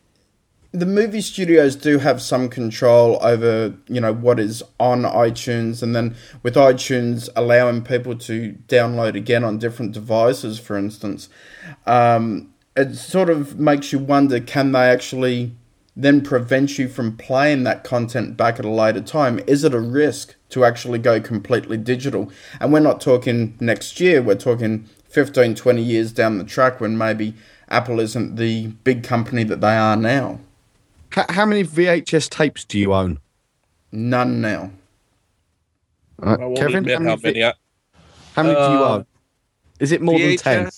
the 0.75 0.87
movie 0.87 1.21
studios 1.21 1.77
do 1.77 1.99
have 1.99 2.21
some 2.21 2.49
control 2.49 3.17
over, 3.23 3.73
you 3.87 4.01
know, 4.01 4.13
what 4.13 4.41
is 4.41 4.61
on 4.81 5.03
iTunes, 5.03 5.85
and 5.85 5.95
then 5.95 6.17
with 6.43 6.57
iTunes 6.57 7.29
allowing 7.37 7.83
people 7.83 8.17
to 8.17 8.59
download 8.67 9.15
again 9.15 9.45
on 9.45 9.57
different 9.59 9.93
devices, 9.93 10.59
for 10.59 10.77
instance, 10.77 11.29
um, 11.87 12.53
it 12.77 12.97
sort 12.97 13.31
of 13.31 13.59
makes 13.59 13.93
you 13.93 14.01
wonder: 14.01 14.41
can 14.41 14.73
they 14.73 14.91
actually 14.91 15.53
then 15.97 16.21
prevent 16.21 16.77
you 16.77 16.89
from 16.89 17.17
playing 17.17 17.63
that 17.63 17.85
content 17.85 18.37
back 18.37 18.59
at 18.59 18.65
a 18.65 18.71
later 18.71 19.01
time? 19.01 19.41
Is 19.47 19.63
it 19.63 19.73
a 19.73 19.81
risk 19.81 20.35
to 20.49 20.65
actually 20.65 20.99
go 20.99 21.21
completely 21.21 21.77
digital? 21.77 22.33
And 22.61 22.73
we're 22.73 22.81
not 22.81 23.01
talking 23.01 23.57
next 23.61 24.01
year, 24.01 24.21
we're 24.21 24.35
talking 24.35 24.89
15, 25.19 25.55
20 25.55 25.81
years 25.81 26.13
down 26.13 26.39
the 26.39 26.45
track 26.45 26.81
when 26.81 26.99
maybe 26.99 27.35
Apple 27.69 28.01
isn't 28.01 28.35
the 28.35 28.67
big 28.83 29.05
company 29.05 29.45
that 29.45 29.61
they 29.61 29.77
are 29.77 29.95
now. 29.97 30.41
How, 31.13 31.25
how 31.29 31.47
many 31.47 31.63
VHS 31.63 32.29
tapes 32.29 32.65
do 32.65 32.79
you 32.81 32.93
own? 32.93 33.21
None 33.93 34.41
now. 34.41 34.73
Uh, 36.21 36.33
I 36.33 36.55
Kevin, 36.55 36.85
how 36.85 36.99
many, 36.99 37.05
how 37.11 37.17
many. 37.23 37.45
I, 37.45 37.53
how 38.35 38.43
many 38.43 38.55
do 38.55 38.61
you 38.61 38.85
Uh, 38.85 38.95
own? 38.97 39.07
Is 39.79 39.93
it 39.93 40.03
more 40.03 40.19
than 40.19 40.37
10? 40.37 40.71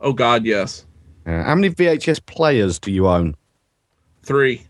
Oh 0.00 0.12
God, 0.14 0.44
yes, 0.44 0.86
Yeah. 1.26 1.44
How 1.44 1.54
many 1.54 1.68
VHS 1.70 2.24
players 2.24 2.78
do 2.78 2.90
you 2.90 3.06
own? 3.06 3.36
three. 4.22 4.66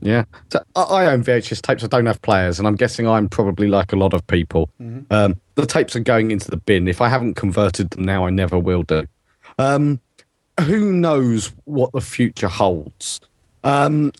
Yeah. 0.00 0.24
So 0.50 0.62
I, 0.74 0.82
I 0.82 1.06
own 1.06 1.24
VHS 1.24 1.62
tapes. 1.62 1.82
I 1.84 1.86
don't 1.86 2.06
have 2.06 2.20
players, 2.22 2.58
and 2.58 2.68
I'm 2.68 2.76
guessing 2.76 3.08
I'm 3.08 3.28
probably 3.28 3.68
like 3.68 3.92
a 3.92 3.96
lot 3.96 4.12
of 4.14 4.26
people. 4.26 4.68
Um, 5.10 5.40
the 5.54 5.66
tapes 5.66 5.96
are 5.96 6.00
going 6.00 6.30
into 6.30 6.50
the 6.50 6.58
bin. 6.58 6.86
If 6.88 7.00
I 7.00 7.08
haven't 7.08 7.34
converted 7.34 7.90
them 7.90 8.04
now, 8.04 8.26
I 8.26 8.30
never 8.30 8.58
will 8.58 8.82
do. 8.82 9.06
Um, 9.58 10.00
who 10.60 10.92
knows 10.92 11.52
what 11.64 11.92
the 11.92 12.00
future 12.00 12.48
holds? 12.48 13.20
Um, 13.64 14.12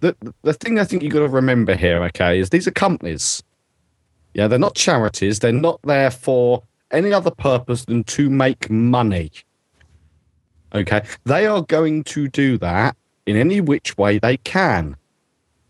the 0.00 0.16
the 0.42 0.54
thing 0.54 0.78
I 0.78 0.84
think 0.84 1.02
you've 1.02 1.12
got 1.12 1.20
to 1.20 1.28
remember 1.28 1.74
here, 1.74 2.02
okay, 2.04 2.38
is 2.38 2.50
these 2.50 2.66
are 2.66 2.72
companies. 2.72 3.42
Yeah, 4.34 4.48
they're 4.48 4.58
not 4.58 4.74
charities. 4.74 5.38
They're 5.40 5.52
not 5.52 5.80
there 5.82 6.10
for 6.10 6.62
any 6.90 7.12
other 7.12 7.30
purpose 7.30 7.84
than 7.84 8.04
to 8.04 8.30
make 8.30 8.70
money. 8.70 9.30
Okay, 10.74 11.02
they 11.24 11.46
are 11.46 11.62
going 11.62 12.02
to 12.04 12.28
do 12.28 12.58
that 12.58 12.96
in 13.26 13.36
any 13.36 13.60
which 13.60 13.96
way 13.96 14.18
they 14.18 14.36
can. 14.38 14.96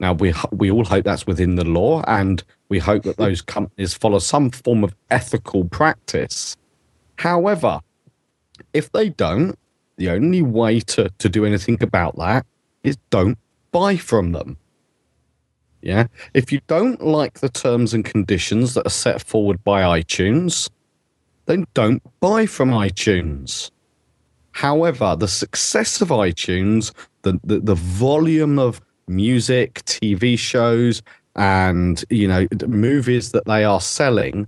Now 0.01 0.13
we 0.13 0.35
we 0.51 0.71
all 0.71 0.85
hope 0.85 1.05
that's 1.05 1.27
within 1.27 1.55
the 1.55 1.65
law, 1.65 2.03
and 2.07 2.43
we 2.69 2.79
hope 2.79 3.05
that 3.05 3.17
those 3.17 3.43
companies 3.57 3.95
follow 3.95 4.19
some 4.19 4.51
form 4.51 4.85
of 4.85 4.95
ethical 5.11 5.65
practice. 5.65 6.57
However, 7.17 7.81
if 8.73 8.91
they 8.93 9.09
don't, 9.09 9.57
the 9.97 10.11
only 10.11 10.43
way 10.43 10.81
to, 10.81 11.09
to 11.19 11.29
do 11.29 11.45
anything 11.45 11.83
about 11.83 12.17
that 12.19 12.47
is 12.83 12.97
don't 13.11 13.39
buy 13.71 13.97
from 13.97 14.33
them. 14.33 14.57
Yeah. 15.83 16.07
If 16.33 16.51
you 16.51 16.61
don't 16.67 17.03
like 17.03 17.41
the 17.41 17.49
terms 17.49 17.93
and 17.93 18.05
conditions 18.05 18.75
that 18.75 18.87
are 18.87 18.91
set 18.91 19.23
forward 19.23 19.63
by 19.63 19.83
iTunes, 20.01 20.71
then 21.47 21.67
don't 21.75 22.03
buy 22.21 22.47
from 22.47 22.71
iTunes. 22.71 23.71
However, 24.53 25.15
the 25.17 25.29
success 25.29 26.01
of 26.01 26.09
iTunes, 26.09 26.93
the, 27.23 27.39
the, 27.45 27.61
the 27.61 27.75
volume 27.75 28.59
of 28.59 28.81
music, 29.07 29.85
TV 29.85 30.39
shows, 30.39 31.03
and 31.37 32.05
you 32.11 32.29
know 32.29 32.47
movies 32.67 33.33
that 33.33 33.45
they 33.47 33.65
are 33.65 33.81
selling, 33.81 34.47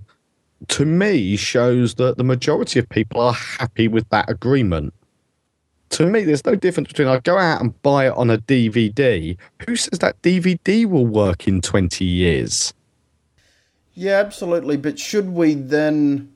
to 0.67 0.85
me 0.85 1.35
shows 1.35 1.95
that 1.95 2.17
the 2.17 2.23
majority 2.23 2.79
of 2.79 2.89
people 2.89 3.21
are 3.21 3.33
happy 3.33 3.87
with 3.87 4.07
that 4.09 4.29
agreement. 4.29 4.93
To 5.91 6.05
me, 6.05 6.23
there's 6.23 6.45
no 6.45 6.55
difference 6.55 6.89
between 6.89 7.07
I 7.07 7.19
go 7.19 7.37
out 7.37 7.61
and 7.61 7.81
buy 7.81 8.07
it 8.07 8.13
on 8.13 8.29
a 8.29 8.37
DVD. 8.37 9.37
Who 9.65 9.75
says 9.75 9.99
that 9.99 10.21
DVD 10.21 10.85
will 10.85 11.05
work 11.05 11.47
in 11.47 11.61
20 11.61 12.03
years? 12.03 12.73
Yeah, 13.93 14.19
absolutely. 14.19 14.77
But 14.77 14.99
should 14.99 15.29
we 15.29 15.53
then 15.53 16.31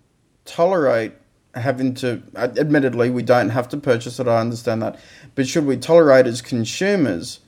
tolerate 0.45 1.11
having 1.53 1.93
to? 1.95 2.21
Admittedly, 2.35 3.09
we 3.09 3.23
don't 3.23 3.49
have 3.49 3.67
to 3.69 3.77
purchase 3.77 4.19
it. 4.19 4.27
I 4.27 4.39
understand 4.39 4.81
that. 4.83 4.99
But 5.35 5.47
should 5.47 5.65
we 5.65 5.75
tolerate 5.75 6.27
as 6.27 6.41
consumers, 6.41 7.39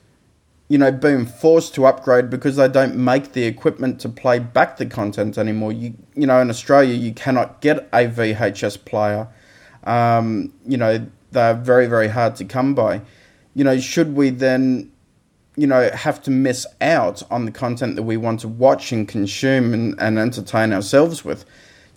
you 0.74 0.78
know, 0.78 0.90
being 0.90 1.24
forced 1.24 1.72
to 1.72 1.86
upgrade 1.86 2.28
because 2.28 2.56
they 2.56 2.66
don't 2.66 2.96
make 2.96 3.30
the 3.30 3.44
equipment 3.44 4.00
to 4.00 4.08
play 4.08 4.40
back 4.40 4.76
the 4.76 4.84
content 4.84 5.38
anymore? 5.38 5.70
You, 5.70 5.94
you 6.16 6.26
know, 6.26 6.40
in 6.40 6.50
Australia, 6.50 6.94
you 6.94 7.12
cannot 7.12 7.60
get 7.60 7.88
a 7.92 8.08
VHS 8.08 8.84
player. 8.84 9.28
Um, 9.84 10.52
you 10.66 10.76
know, 10.76 11.06
they're 11.30 11.54
very, 11.54 11.86
very 11.86 12.08
hard 12.08 12.34
to 12.34 12.44
come 12.44 12.74
by. 12.74 13.02
You 13.54 13.62
know, 13.62 13.78
should 13.78 14.16
we 14.16 14.30
then 14.30 14.90
you 15.54 15.68
know, 15.68 15.88
have 15.90 16.20
to 16.22 16.32
miss 16.32 16.66
out 16.80 17.22
on 17.30 17.44
the 17.44 17.52
content 17.52 17.94
that 17.94 18.02
we 18.02 18.16
want 18.16 18.40
to 18.40 18.48
watch 18.48 18.90
and 18.90 19.06
consume 19.06 19.72
and, 19.72 19.94
and 20.00 20.18
entertain 20.18 20.72
ourselves 20.72 21.24
with 21.24 21.44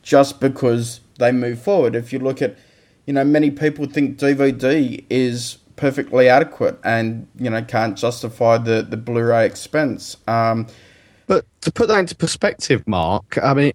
just 0.03 0.39
because 0.39 0.99
they 1.17 1.31
move 1.31 1.59
forward. 1.59 1.95
If 1.95 2.13
you 2.13 2.19
look 2.19 2.43
at, 2.43 2.55
you 3.07 3.13
know, 3.13 3.23
many 3.23 3.49
people 3.49 3.87
think 3.87 4.19
DVD 4.19 5.03
is 5.09 5.57
perfectly 5.77 6.27
adequate 6.27 6.77
and, 6.83 7.27
you 7.39 7.49
know, 7.49 7.61
can't 7.63 7.97
justify 7.97 8.57
the, 8.57 8.81
the 8.81 8.97
Blu 8.97 9.23
ray 9.23 9.45
expense. 9.45 10.17
Um, 10.27 10.67
But 11.27 11.45
to 11.61 11.71
put 11.71 11.87
that 11.87 11.99
into 11.99 12.15
perspective, 12.15 12.83
Mark, 12.87 13.37
I 13.41 13.53
mean, 13.53 13.71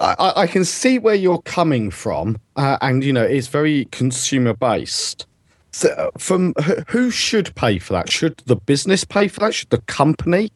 I, 0.00 0.32
I- 0.36 0.46
can 0.46 0.64
see 0.64 0.98
where 0.98 1.14
you're 1.14 1.42
coming 1.42 1.90
from, 1.90 2.38
uh, 2.56 2.76
and 2.80 3.02
you 3.04 3.12
know, 3.12 3.22
it's 3.22 3.48
very 3.48 3.86
consumer 3.92 4.52
based. 4.54 5.26
So, 5.72 5.88
uh, 5.90 6.10
from 6.18 6.54
who- 6.64 6.82
who 6.88 7.10
should 7.10 7.54
pay 7.54 7.78
for 7.78 7.92
that? 7.94 8.10
Should 8.10 8.42
the 8.46 8.56
business 8.56 9.04
pay 9.04 9.28
for 9.28 9.40
that? 9.40 9.54
Should 9.54 9.70
the 9.70 9.80
company? 9.82 10.50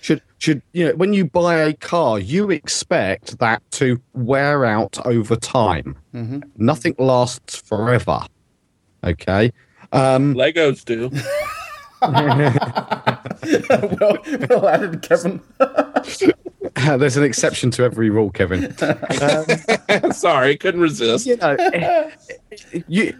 Should 0.00 0.20
should 0.38 0.62
you 0.72 0.86
know 0.88 0.94
when 0.96 1.12
you 1.14 1.24
buy 1.26 1.54
a 1.56 1.72
car, 1.74 2.18
you 2.18 2.50
expect 2.50 3.38
that 3.38 3.62
to 3.72 4.00
wear 4.14 4.64
out 4.64 4.98
over 5.06 5.36
time. 5.36 5.96
Nothing 6.56 6.94
lasts 6.98 7.56
forever. 7.56 8.20
Okay. 9.04 9.52
Um, 9.92 10.34
Legos 10.34 10.84
do. 10.84 11.10
well, 14.00 14.18
well 14.48 14.68
added, 14.68 15.02
Kevin. 15.02 15.40
there's 16.98 17.16
an 17.16 17.24
exception 17.24 17.70
to 17.72 17.84
every 17.84 18.10
rule, 18.10 18.30
Kevin. 18.30 18.74
Sorry, 20.12 20.56
couldn't 20.56 20.80
resist. 20.80 21.26
you 21.26 21.36
know, 21.36 22.10
you 22.88 23.14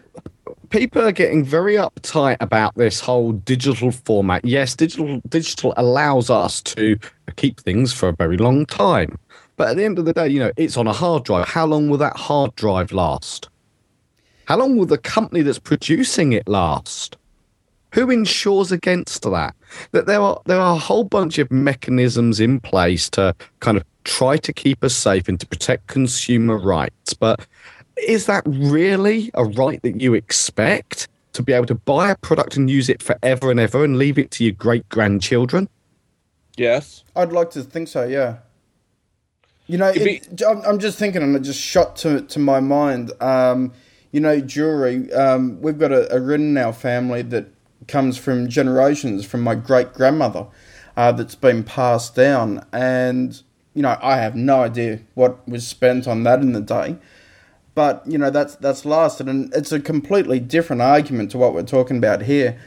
people 0.73 1.03
are 1.03 1.13
getting 1.13 1.45
very 1.45 1.75
uptight 1.75 2.39
about 2.41 2.75
this 2.75 2.99
whole 2.99 3.33
digital 3.33 3.93
format. 3.93 4.45
Yes, 4.45 4.75
digital 4.75 5.21
digital 5.29 5.75
allows 5.77 6.31
us 6.31 6.61
to 6.63 6.99
keep 7.37 7.61
things 7.61 7.93
for 7.93 8.09
a 8.09 8.13
very 8.13 8.37
long 8.37 8.67
time. 8.67 9.19
But 9.57 9.69
at 9.69 9.77
the 9.77 9.85
end 9.85 9.99
of 9.99 10.07
the 10.07 10.13
day, 10.13 10.29
you 10.29 10.41
know, 10.41 10.51
it's 10.57 10.77
on 10.77 10.87
a 10.87 10.93
hard 10.93 11.25
drive. 11.25 11.47
How 11.47 11.67
long 11.67 11.89
will 11.89 11.99
that 11.99 12.17
hard 12.17 12.55
drive 12.57 12.91
last? 12.91 13.49
How 14.47 14.57
long 14.57 14.77
will 14.77 14.87
the 14.87 14.99
company 14.99 15.43
that's 15.43 15.59
producing 15.59 16.33
it 16.33 16.47
last? 16.49 17.17
Who 17.93 18.11
insures 18.11 18.73
against 18.73 19.23
that? 19.23 19.55
That 19.93 20.07
there 20.07 20.21
are 20.21 20.41
there 20.47 20.59
are 20.59 20.77
a 20.77 20.79
whole 20.79 21.05
bunch 21.05 21.39
of 21.39 21.51
mechanisms 21.51 22.41
in 22.41 22.59
place 22.61 23.11
to 23.11 23.35
kind 23.61 23.77
of 23.77 23.85
try 24.05 24.37
to 24.39 24.53
keep 24.53 24.83
us 24.83 24.95
safe 24.95 25.29
and 25.29 25.39
to 25.39 25.47
protect 25.47 25.87
consumer 25.89 26.57
rights. 26.57 27.15
But 27.15 27.47
is 27.97 28.27
that 28.27 28.43
really 28.47 29.31
a 29.35 29.45
right 29.45 29.81
that 29.83 30.01
you 30.01 30.15
expect 30.15 31.09
to 31.35 31.43
be 31.43 31.53
able 31.53 31.67
to 31.67 31.75
buy 31.75 32.11
a 32.11 32.17
product 32.17 32.57
and 32.57 32.71
use 32.71 32.89
it 32.89 33.03
forever 33.03 33.51
and 33.51 33.61
ever 33.61 33.85
and 33.85 33.99
leave 33.99 34.19
it 34.19 34.31
to 34.33 34.45
your 34.45 34.55
great 34.55 34.89
grandchildren? 34.89 35.69
Yes. 36.57 37.05
I'd 37.17 37.33
like 37.33 37.51
to 37.53 37.63
think 37.63 37.89
so, 37.89 38.05
yeah. 38.05 38.39
You 39.67 39.79
know, 39.79 39.89
It'd 39.89 40.07
it, 40.07 40.43
I'm, 40.47 40.61
I'm 40.63 40.79
just 40.79 40.99
thinking, 40.99 41.23
and 41.23 41.35
it 41.37 41.41
just 41.41 41.61
shot 41.61 41.97
to 41.97 42.23
to 42.23 42.39
my 42.39 42.61
mind. 42.61 43.13
Um, 43.23 43.73
you 44.13 44.21
know, 44.21 44.41
jewelry. 44.41 45.13
Um, 45.13 45.61
we've 45.61 45.79
got 45.79 45.91
a, 45.91 46.15
a 46.15 46.21
ring 46.21 46.51
in 46.51 46.59
our 46.59 46.73
family 46.73 47.23
that 47.23 47.47
comes 47.89 48.17
from 48.17 48.49
generations 48.49 49.25
from 49.27 49.41
my 49.41 49.55
great 49.55 49.93
grandmother, 49.93 50.47
uh, 50.97 51.13
that's 51.13 51.35
been 51.35 51.65
passed 51.65 52.15
down, 52.15 52.65
and 52.73 53.43
you 53.75 53.83
know, 53.83 53.99
I 54.03 54.17
have 54.19 54.37
no 54.37 54.63
idea 54.63 55.01
what 55.15 55.47
was 55.49 55.67
spent 55.67 56.07
on 56.07 56.25
that 56.25 56.41
in 56.41 56.53
the 56.53 56.61
day. 56.61 56.97
But 57.75 58.03
you 58.07 58.19
know, 58.19 58.31
that's 58.31 58.57
that's 58.57 58.85
lasted, 58.85 59.29
and 59.29 59.53
it's 59.55 59.73
a 59.73 59.81
completely 59.81 60.39
different 60.39 60.83
argument 60.83 61.31
to 61.31 61.39
what 61.39 61.55
we're 61.55 61.63
talking 61.63 61.97
about 61.97 62.23
here. 62.23 62.61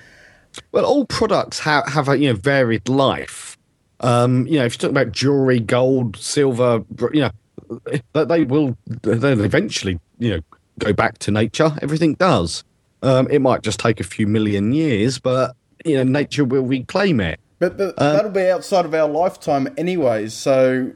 Well, 0.72 0.86
all 0.86 1.06
products 1.06 1.60
have 1.60 1.88
have 1.88 2.10
a 2.10 2.18
you 2.18 2.30
know 2.30 2.40
varied 2.40 2.90
life. 2.90 3.58
Um, 4.00 4.48
you 4.48 4.58
know, 4.58 4.66
if 4.66 4.74
you 4.74 4.80
talk 4.80 4.90
about 4.90 5.12
jewelry, 5.12 5.60
gold, 5.60 6.18
silver, 6.18 6.84
you 7.14 7.22
know, 7.22 7.80
that 8.14 8.28
they 8.28 8.44
will 8.44 8.76
they'll 8.88 9.42
eventually 9.42 10.00
you 10.18 10.32
know 10.32 10.40
go 10.80 10.94
back 10.94 11.18
to 11.20 11.32
nature. 11.32 11.78
Everything 11.82 12.14
does. 12.16 12.64
Um, 13.02 13.28
it 13.30 13.40
might 13.40 13.62
just 13.62 13.80
take 13.80 14.00
a 14.00 14.04
few 14.04 14.28
million 14.28 14.74
years, 14.74 15.20
but 15.20 15.56
you 15.84 15.96
know, 15.96 16.04
nature 16.04 16.44
will 16.44 16.64
reclaim 16.64 17.20
it. 17.20 17.40
But, 17.60 17.78
but 17.78 17.96
that'll 17.98 18.32
be 18.32 18.50
outside 18.50 18.86
of 18.86 18.94
our 18.94 19.08
lifetime 19.08 19.74
anyway. 19.78 20.28
So, 20.28 20.92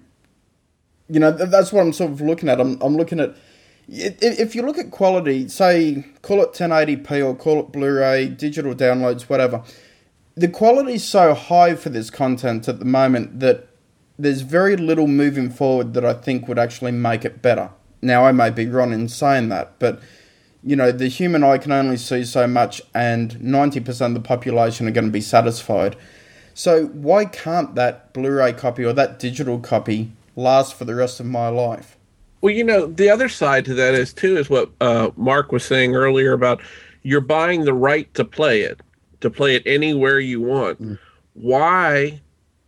you 1.07 1.19
know, 1.19 1.35
th- 1.35 1.49
that's 1.49 1.71
what 1.71 1.81
I'm 1.81 1.93
sort 1.93 2.11
of 2.11 2.21
looking 2.21 2.49
at. 2.49 2.59
I'm, 2.59 2.81
I'm 2.81 2.97
looking 2.97 3.19
at 3.19 3.35
if 3.91 4.55
you 4.55 4.61
look 4.61 4.77
at 4.77 4.91
quality, 4.91 5.47
say 5.47 6.05
call 6.21 6.41
it 6.41 6.53
1080p 6.53 7.25
or 7.25 7.35
call 7.35 7.59
it 7.59 7.71
Blu-ray, 7.71 8.27
digital 8.27 8.75
downloads, 8.75 9.23
whatever. 9.23 9.63
The 10.35 10.47
quality's 10.47 11.03
so 11.03 11.33
high 11.33 11.75
for 11.75 11.89
this 11.89 12.09
content 12.09 12.67
at 12.67 12.79
the 12.79 12.85
moment 12.85 13.39
that 13.39 13.67
there's 14.17 14.41
very 14.41 14.75
little 14.77 15.07
moving 15.07 15.49
forward 15.49 15.93
that 15.95 16.05
I 16.05 16.13
think 16.13 16.47
would 16.47 16.59
actually 16.59 16.91
make 16.91 17.25
it 17.25 17.41
better. 17.41 17.71
Now 18.01 18.25
I 18.25 18.31
may 18.31 18.49
be 18.49 18.67
wrong 18.67 18.93
in 18.93 19.09
saying 19.09 19.49
that, 19.49 19.77
but 19.79 20.01
you 20.63 20.75
know, 20.75 20.91
the 20.91 21.07
human 21.07 21.43
eye 21.43 21.57
can 21.57 21.71
only 21.71 21.97
see 21.97 22.23
so 22.25 22.45
much, 22.47 22.81
and 22.93 23.31
90% 23.35 24.05
of 24.07 24.13
the 24.13 24.19
population 24.19 24.87
are 24.87 24.91
going 24.91 25.05
to 25.05 25.11
be 25.11 25.21
satisfied. 25.21 25.95
So, 26.53 26.87
why 26.87 27.25
can't 27.25 27.75
that 27.75 28.11
Blu 28.13 28.29
ray 28.31 28.51
copy 28.51 28.83
or 28.83 28.91
that 28.93 29.19
digital 29.19 29.59
copy 29.59 30.11
last 30.35 30.73
for 30.73 30.83
the 30.83 30.95
rest 30.95 31.19
of 31.19 31.25
my 31.25 31.47
life? 31.47 31.97
Well, 32.41 32.53
you 32.53 32.63
know, 32.63 32.87
the 32.87 33.09
other 33.09 33.29
side 33.29 33.65
to 33.65 33.73
that 33.75 33.93
is, 33.93 34.11
too, 34.13 34.37
is 34.37 34.49
what 34.49 34.69
uh, 34.81 35.11
Mark 35.15 35.51
was 35.51 35.63
saying 35.63 35.95
earlier 35.95 36.33
about 36.33 36.61
you're 37.03 37.21
buying 37.21 37.63
the 37.63 37.73
right 37.73 38.13
to 38.15 38.25
play 38.25 38.61
it, 38.61 38.81
to 39.21 39.29
play 39.29 39.55
it 39.55 39.63
anywhere 39.65 40.19
you 40.19 40.41
want. 40.41 40.81
Mm. 40.81 40.99
Why 41.33 42.21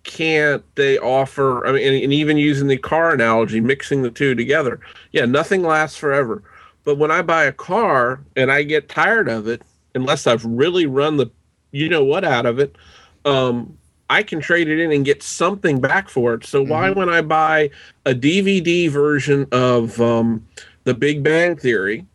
can't 0.04 0.64
they 0.76 0.98
offer? 0.98 1.66
I 1.66 1.72
mean, 1.74 1.88
and, 1.88 2.04
and 2.04 2.14
even 2.14 2.38
using 2.38 2.68
the 2.68 2.78
car 2.78 3.14
analogy, 3.14 3.62
mixing 3.62 4.02
the 4.02 4.12
two 4.12 4.36
together. 4.36 4.80
Yeah, 5.12 5.26
nothing 5.26 5.64
lasts 5.64 5.98
forever 5.98 6.44
but 6.84 6.98
when 6.98 7.12
I 7.12 7.22
buy 7.22 7.46
a 7.46 7.52
car 7.52 8.22
and 8.36 8.52
I 8.52 8.64
get 8.64 8.90
tired 8.90 9.30
of 9.30 9.48
it, 9.48 9.62
unless 9.94 10.28
I've 10.28 10.46
really 10.46 10.86
run 10.86 11.18
the 11.18 11.30
you 11.72 11.88
know 11.88 12.04
what 12.04 12.26
out 12.26 12.46
of 12.46 12.60
it, 12.60 12.76
um, 13.24 13.78
I 14.10 14.24
can 14.24 14.42
trade 14.42 14.68
it 14.68 14.80
in 14.80 14.92
and 14.92 15.06
get 15.06 15.24
something 15.24 15.80
back 15.80 16.10
for 16.10 16.34
it. 16.34 16.46
So 16.46 16.62
mm-hmm. 16.62 16.72
why 16.72 16.90
when 16.92 17.08
I 17.08 17.22
buy 17.22 17.70
a 18.06 18.14
DVD 18.14 18.90
version 18.90 19.48
of 19.52 20.02
um, 20.02 20.46
The 20.84 20.94
Big 20.94 21.24
Bang 21.24 21.56
Theory, 21.56 22.06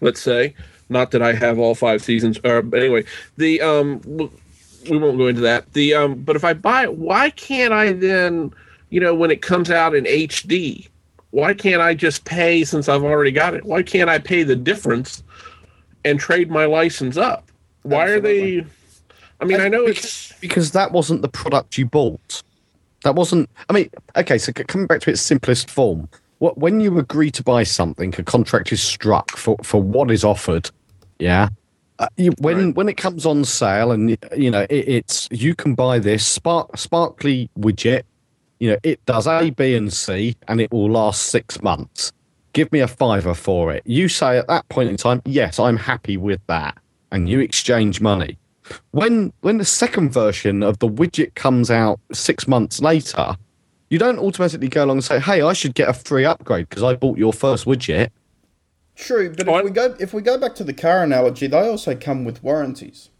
let's 0.00 0.20
say, 0.20 0.54
not 0.88 1.12
that 1.12 1.22
I 1.22 1.32
have 1.32 1.58
all 1.58 1.74
five 1.74 2.02
seasons, 2.02 2.38
uh, 2.44 2.60
but 2.60 2.80
anyway, 2.80 3.04
the 3.38 3.60
um, 3.62 4.30
we 4.88 4.98
won't 4.98 5.18
go 5.18 5.26
into 5.26 5.40
that. 5.42 5.72
The 5.72 5.94
um, 5.94 6.14
but 6.22 6.36
if 6.36 6.44
I 6.44 6.54
buy 6.54 6.84
it, 6.84 6.94
why 6.94 7.30
can't 7.30 7.72
I 7.72 7.92
then, 7.92 8.52
you 8.90 9.00
know, 9.00 9.14
when 9.14 9.30
it 9.30 9.42
comes 9.42 9.70
out 9.70 9.94
in 9.94 10.04
HD, 10.04 10.88
why 11.30 11.54
can't 11.54 11.82
I 11.82 11.94
just 11.94 12.24
pay 12.24 12.64
since 12.64 12.88
I've 12.88 13.04
already 13.04 13.32
got 13.32 13.54
it? 13.54 13.64
Why 13.64 13.82
can't 13.82 14.08
I 14.08 14.18
pay 14.18 14.42
the 14.42 14.56
difference 14.56 15.22
and 16.04 16.18
trade 16.18 16.50
my 16.50 16.64
license 16.64 17.16
up? 17.16 17.50
Why 17.82 18.14
Absolutely. 18.14 18.58
are 18.58 18.62
they? 18.62 18.70
I 19.40 19.44
mean, 19.44 19.60
I 19.60 19.68
know 19.68 19.84
it's 19.84 20.32
because 20.40 20.72
that 20.72 20.92
wasn't 20.92 21.22
the 21.22 21.28
product 21.28 21.76
you 21.76 21.86
bought. 21.86 22.42
That 23.04 23.14
wasn't. 23.14 23.50
I 23.68 23.72
mean, 23.72 23.90
okay. 24.16 24.38
So 24.38 24.52
coming 24.52 24.86
back 24.86 25.00
to 25.02 25.10
its 25.10 25.20
simplest 25.20 25.70
form, 25.70 26.08
what 26.38 26.58
when 26.58 26.80
you 26.80 26.98
agree 26.98 27.30
to 27.32 27.42
buy 27.42 27.62
something, 27.62 28.14
a 28.18 28.22
contract 28.22 28.72
is 28.72 28.82
struck 28.82 29.30
for 29.36 29.56
for 29.62 29.82
what 29.82 30.10
is 30.10 30.24
offered. 30.24 30.70
Yeah. 31.18 31.48
Uh, 31.98 32.08
you, 32.16 32.32
when 32.38 32.66
right. 32.66 32.74
when 32.74 32.88
it 32.88 32.96
comes 32.98 33.24
on 33.24 33.44
sale 33.44 33.90
and 33.90 34.18
you 34.36 34.50
know 34.50 34.66
it, 34.68 34.88
it's 34.88 35.28
you 35.30 35.54
can 35.54 35.74
buy 35.74 35.98
this 35.98 36.26
spark, 36.26 36.76
sparkly 36.76 37.48
widget 37.58 38.02
you 38.58 38.70
know, 38.70 38.78
it 38.82 39.04
does 39.06 39.26
A, 39.26 39.50
B, 39.50 39.74
and 39.74 39.92
C, 39.92 40.36
and 40.48 40.60
it 40.60 40.72
will 40.72 40.90
last 40.90 41.24
six 41.24 41.62
months. 41.62 42.12
Give 42.52 42.70
me 42.72 42.80
a 42.80 42.88
fiver 42.88 43.34
for 43.34 43.72
it. 43.72 43.82
You 43.84 44.08
say 44.08 44.38
at 44.38 44.48
that 44.48 44.68
point 44.70 44.88
in 44.88 44.96
time, 44.96 45.20
yes, 45.26 45.58
I'm 45.58 45.76
happy 45.76 46.16
with 46.16 46.40
that, 46.46 46.78
and 47.12 47.28
you 47.28 47.40
exchange 47.40 48.00
money. 48.00 48.38
When 48.92 49.32
when 49.42 49.58
the 49.58 49.64
second 49.64 50.12
version 50.12 50.62
of 50.62 50.78
the 50.78 50.88
widget 50.88 51.34
comes 51.34 51.70
out 51.70 52.00
six 52.12 52.48
months 52.48 52.80
later, 52.80 53.36
you 53.90 53.98
don't 53.98 54.18
automatically 54.18 54.68
go 54.68 54.84
along 54.84 54.98
and 54.98 55.04
say, 55.04 55.20
"Hey, 55.20 55.42
I 55.42 55.52
should 55.52 55.74
get 55.74 55.88
a 55.88 55.92
free 55.92 56.24
upgrade 56.24 56.68
because 56.68 56.82
I 56.82 56.94
bought 56.94 57.18
your 57.18 57.32
first 57.32 57.66
widget." 57.66 58.08
True, 58.96 59.32
but 59.34 59.46
if 59.46 59.64
we 59.64 59.70
go 59.70 59.94
if 60.00 60.14
we 60.14 60.22
go 60.22 60.38
back 60.38 60.54
to 60.56 60.64
the 60.64 60.72
car 60.72 61.02
analogy, 61.02 61.46
they 61.46 61.68
also 61.68 61.94
come 61.94 62.24
with 62.24 62.42
warranties. 62.42 63.10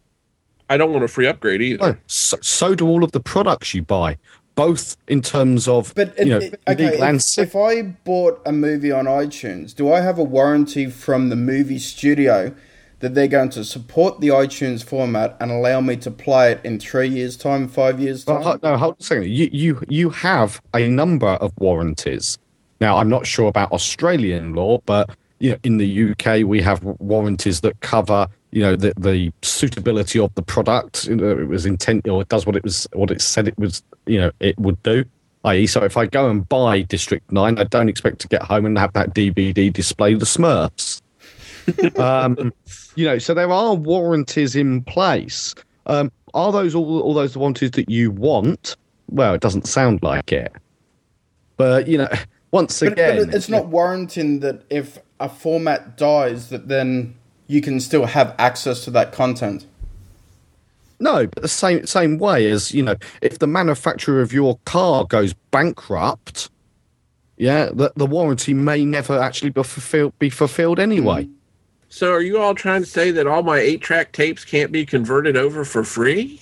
I 0.68 0.76
don't 0.76 0.90
want 0.90 1.04
a 1.04 1.08
free 1.08 1.26
upgrade 1.28 1.62
either. 1.62 1.92
No, 1.92 1.96
so, 2.06 2.38
so 2.40 2.74
do 2.74 2.88
all 2.88 3.04
of 3.04 3.12
the 3.12 3.20
products 3.20 3.72
you 3.72 3.82
buy 3.82 4.18
both 4.56 4.96
in 5.06 5.22
terms 5.22 5.68
of 5.68 5.94
but 5.94 6.18
it, 6.18 6.26
you 6.26 6.32
know, 6.32 6.38
it, 6.38 6.60
okay, 6.66 6.98
if, 6.98 7.38
if, 7.38 7.54
I 7.54 7.82
bought 7.82 8.40
a 8.44 8.52
movie 8.52 8.90
on 8.90 9.04
iTunes, 9.04 9.76
do 9.76 9.92
I 9.92 10.00
have 10.00 10.18
a 10.18 10.24
warranty 10.24 10.86
from 10.86 11.28
the 11.28 11.36
movie 11.36 11.78
studio 11.78 12.54
that 13.00 13.14
they're 13.14 13.28
going 13.28 13.50
to 13.50 13.64
support 13.64 14.20
the 14.20 14.28
iTunes 14.28 14.82
format 14.82 15.36
and 15.38 15.50
allow 15.50 15.82
me 15.82 15.96
to 15.96 16.10
play 16.10 16.52
it 16.52 16.60
in 16.64 16.80
three 16.80 17.08
years' 17.08 17.36
time, 17.36 17.68
five 17.68 18.00
years' 18.00 18.24
time? 18.24 18.40
Well, 18.40 18.58
no, 18.62 18.76
hold 18.78 18.94
on 18.94 18.96
a 18.98 19.04
second. 19.04 19.28
You, 19.28 19.50
you 19.52 19.82
you 19.88 20.10
have 20.10 20.60
a 20.74 20.88
number 20.88 21.28
of 21.28 21.52
warranties. 21.58 22.38
Now, 22.80 22.96
I'm 22.96 23.10
not 23.10 23.26
sure 23.26 23.48
about 23.48 23.72
Australian 23.72 24.54
law, 24.54 24.78
but 24.86 25.10
you 25.38 25.50
know, 25.50 25.58
in 25.62 25.76
the 25.78 26.10
UK, 26.10 26.46
we 26.46 26.60
have 26.62 26.82
warranties 26.82 27.60
that 27.60 27.80
cover 27.80 28.28
you 28.52 28.62
know 28.62 28.74
the 28.74 28.94
the 28.96 29.32
suitability 29.42 30.18
of 30.18 30.34
the 30.34 30.42
product. 30.42 31.06
You 31.06 31.16
know, 31.16 31.38
it 31.38 31.48
was 31.48 31.66
intent 31.66 32.08
or 32.08 32.22
it 32.22 32.28
does 32.28 32.46
what 32.46 32.56
it 32.56 32.64
was 32.64 32.86
what 32.92 33.10
it 33.10 33.20
said 33.20 33.48
it 33.48 33.58
was. 33.58 33.82
You 34.06 34.20
know, 34.20 34.30
it 34.40 34.58
would 34.58 34.82
do. 34.82 35.04
I.e., 35.44 35.66
so 35.66 35.84
if 35.84 35.96
I 35.96 36.06
go 36.06 36.28
and 36.28 36.48
buy 36.48 36.80
District 36.80 37.30
Nine, 37.30 37.58
I 37.58 37.64
don't 37.64 37.88
expect 37.88 38.18
to 38.20 38.28
get 38.28 38.42
home 38.42 38.66
and 38.66 38.76
have 38.78 38.92
that 38.94 39.14
DVD 39.14 39.72
display 39.72 40.14
the 40.14 40.24
Smurfs. 40.24 41.00
um, 41.98 42.52
you 42.96 43.04
know, 43.04 43.18
so 43.18 43.32
there 43.32 43.50
are 43.50 43.74
warranties 43.74 44.56
in 44.56 44.82
place. 44.82 45.54
Um, 45.86 46.10
are 46.34 46.50
those 46.50 46.74
all, 46.74 47.00
all 47.00 47.14
those 47.14 47.36
warranties 47.36 47.72
that 47.72 47.88
you 47.88 48.10
want? 48.10 48.76
Well, 49.08 49.34
it 49.34 49.40
doesn't 49.40 49.66
sound 49.66 50.02
like 50.02 50.32
it. 50.32 50.52
But 51.56 51.86
you 51.86 51.98
know, 51.98 52.08
once 52.50 52.80
but, 52.80 52.92
again, 52.92 53.26
but 53.26 53.34
it's 53.34 53.48
not 53.48 53.66
warranting 53.66 54.40
that 54.40 54.64
if 54.70 54.98
a 55.20 55.28
format 55.28 55.96
dies, 55.96 56.50
that 56.50 56.68
then 56.68 57.14
you 57.46 57.60
can 57.60 57.80
still 57.80 58.06
have 58.06 58.34
access 58.38 58.84
to 58.84 58.90
that 58.90 59.12
content. 59.12 59.66
No, 60.98 61.26
but 61.26 61.42
the 61.42 61.48
same 61.48 61.86
same 61.86 62.18
way 62.18 62.50
as 62.50 62.72
you 62.72 62.82
know, 62.82 62.96
if 63.20 63.38
the 63.38 63.46
manufacturer 63.46 64.22
of 64.22 64.32
your 64.32 64.58
car 64.64 65.04
goes 65.04 65.34
bankrupt, 65.50 66.50
yeah, 67.36 67.70
the, 67.72 67.92
the 67.96 68.06
warranty 68.06 68.54
may 68.54 68.84
never 68.84 69.20
actually 69.20 69.50
be 69.50 69.62
fulfilled 69.62 70.18
be 70.18 70.30
fulfilled 70.30 70.80
anyway. 70.80 71.28
So, 71.88 72.12
are 72.12 72.20
you 72.20 72.38
all 72.38 72.54
trying 72.54 72.82
to 72.82 72.88
say 72.88 73.10
that 73.10 73.26
all 73.26 73.42
my 73.42 73.58
eight 73.58 73.80
track 73.80 74.12
tapes 74.12 74.44
can't 74.44 74.72
be 74.72 74.86
converted 74.86 75.36
over 75.36 75.64
for 75.64 75.84
free? 75.84 76.40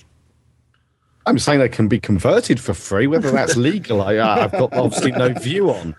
I'm 1.27 1.39
saying 1.39 1.59
they 1.59 1.69
can 1.69 1.87
be 1.87 1.99
converted 1.99 2.59
for 2.59 2.73
free. 2.73 3.07
Whether 3.07 3.31
that's 3.31 3.55
legal, 3.57 4.01
I, 4.01 4.17
I've 4.17 4.51
got 4.51 4.73
obviously 4.73 5.11
no 5.11 5.33
view 5.33 5.71
on. 5.71 5.95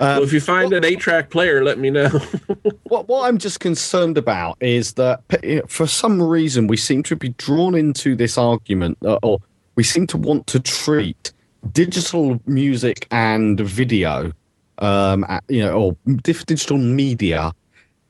Um, 0.00 0.08
well, 0.08 0.22
if 0.22 0.32
you 0.32 0.40
find 0.40 0.72
an 0.72 0.84
eight-track 0.84 1.30
player, 1.30 1.62
let 1.62 1.78
me 1.78 1.90
know. 1.90 2.08
what 2.84 3.08
what 3.08 3.28
I'm 3.28 3.38
just 3.38 3.60
concerned 3.60 4.18
about 4.18 4.56
is 4.60 4.94
that 4.94 5.22
for 5.68 5.86
some 5.86 6.20
reason 6.20 6.66
we 6.66 6.76
seem 6.76 7.02
to 7.04 7.16
be 7.16 7.30
drawn 7.30 7.74
into 7.74 8.16
this 8.16 8.36
argument, 8.36 8.98
or 9.02 9.38
we 9.76 9.82
seem 9.82 10.06
to 10.08 10.16
want 10.16 10.46
to 10.48 10.60
treat 10.60 11.32
digital 11.72 12.40
music 12.46 13.06
and 13.10 13.60
video, 13.60 14.32
um, 14.78 15.24
you 15.48 15.60
know, 15.60 15.72
or 15.72 15.96
digital 16.22 16.78
media 16.78 17.52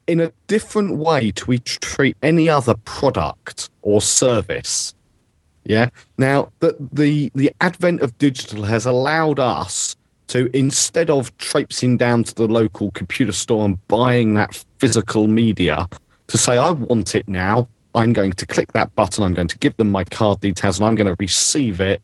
in 0.07 0.20
a 0.20 0.32
different 0.47 0.97
way 0.97 1.30
to 1.32 1.47
we 1.47 1.59
treat 1.59 2.16
any 2.22 2.49
other 2.49 2.74
product 2.85 3.70
or 3.82 4.01
service. 4.01 4.95
Yeah. 5.64 5.89
Now, 6.18 6.51
the 6.61 6.76
the 6.93 7.30
the 7.35 7.53
advent 7.61 8.03
of 8.03 8.16
digital 8.18 8.64
has 8.64 8.87
allowed 8.87 9.39
us 9.39 9.97
to 10.29 10.49
instead 10.57 11.11
of 11.11 11.37
traipsing 11.39 11.97
down 11.97 12.25
to 12.25 12.35
the 12.35 12.47
local 12.47 12.91
computer 12.93 13.33
store 13.33 13.64
and 13.64 13.89
buying 13.89 14.35
that 14.35 14.64
physical 14.79 15.27
media, 15.27 15.89
to 16.29 16.39
say, 16.39 16.57
I 16.57 16.70
want 16.70 17.14
it 17.14 17.29
now, 17.29 17.68
I'm 17.95 18.12
going 18.12 18.33
to 18.33 18.47
click 18.47 18.72
that 18.72 18.95
button, 18.95 19.22
I'm 19.25 19.35
going 19.35 19.49
to 19.49 19.59
give 19.59 19.77
them 19.77 19.91
my 19.91 20.05
card 20.05 20.41
details, 20.41 20.79
and 20.79 20.87
I'm 20.87 20.95
going 20.95 21.07
to 21.07 21.16
receive 21.18 21.81
it 21.81 22.03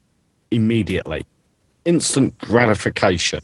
immediately. 0.51 1.27
Instant 1.85 2.37
gratification. 2.39 3.41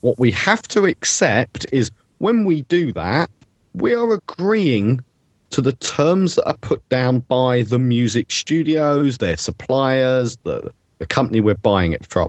What 0.00 0.18
we 0.18 0.30
have 0.32 0.62
to 0.68 0.84
accept 0.86 1.66
is 1.72 1.90
when 2.18 2.44
we 2.44 2.62
do 2.62 2.92
that, 2.92 3.30
we 3.74 3.94
are 3.94 4.12
agreeing 4.12 5.02
to 5.50 5.60
the 5.60 5.72
terms 5.72 6.36
that 6.36 6.46
are 6.46 6.56
put 6.58 6.86
down 6.88 7.20
by 7.20 7.62
the 7.62 7.78
music 7.78 8.30
studios, 8.30 9.18
their 9.18 9.36
suppliers, 9.36 10.36
the, 10.44 10.72
the 10.98 11.06
company 11.06 11.40
we're 11.40 11.54
buying 11.54 11.92
it 11.92 12.06
from. 12.06 12.28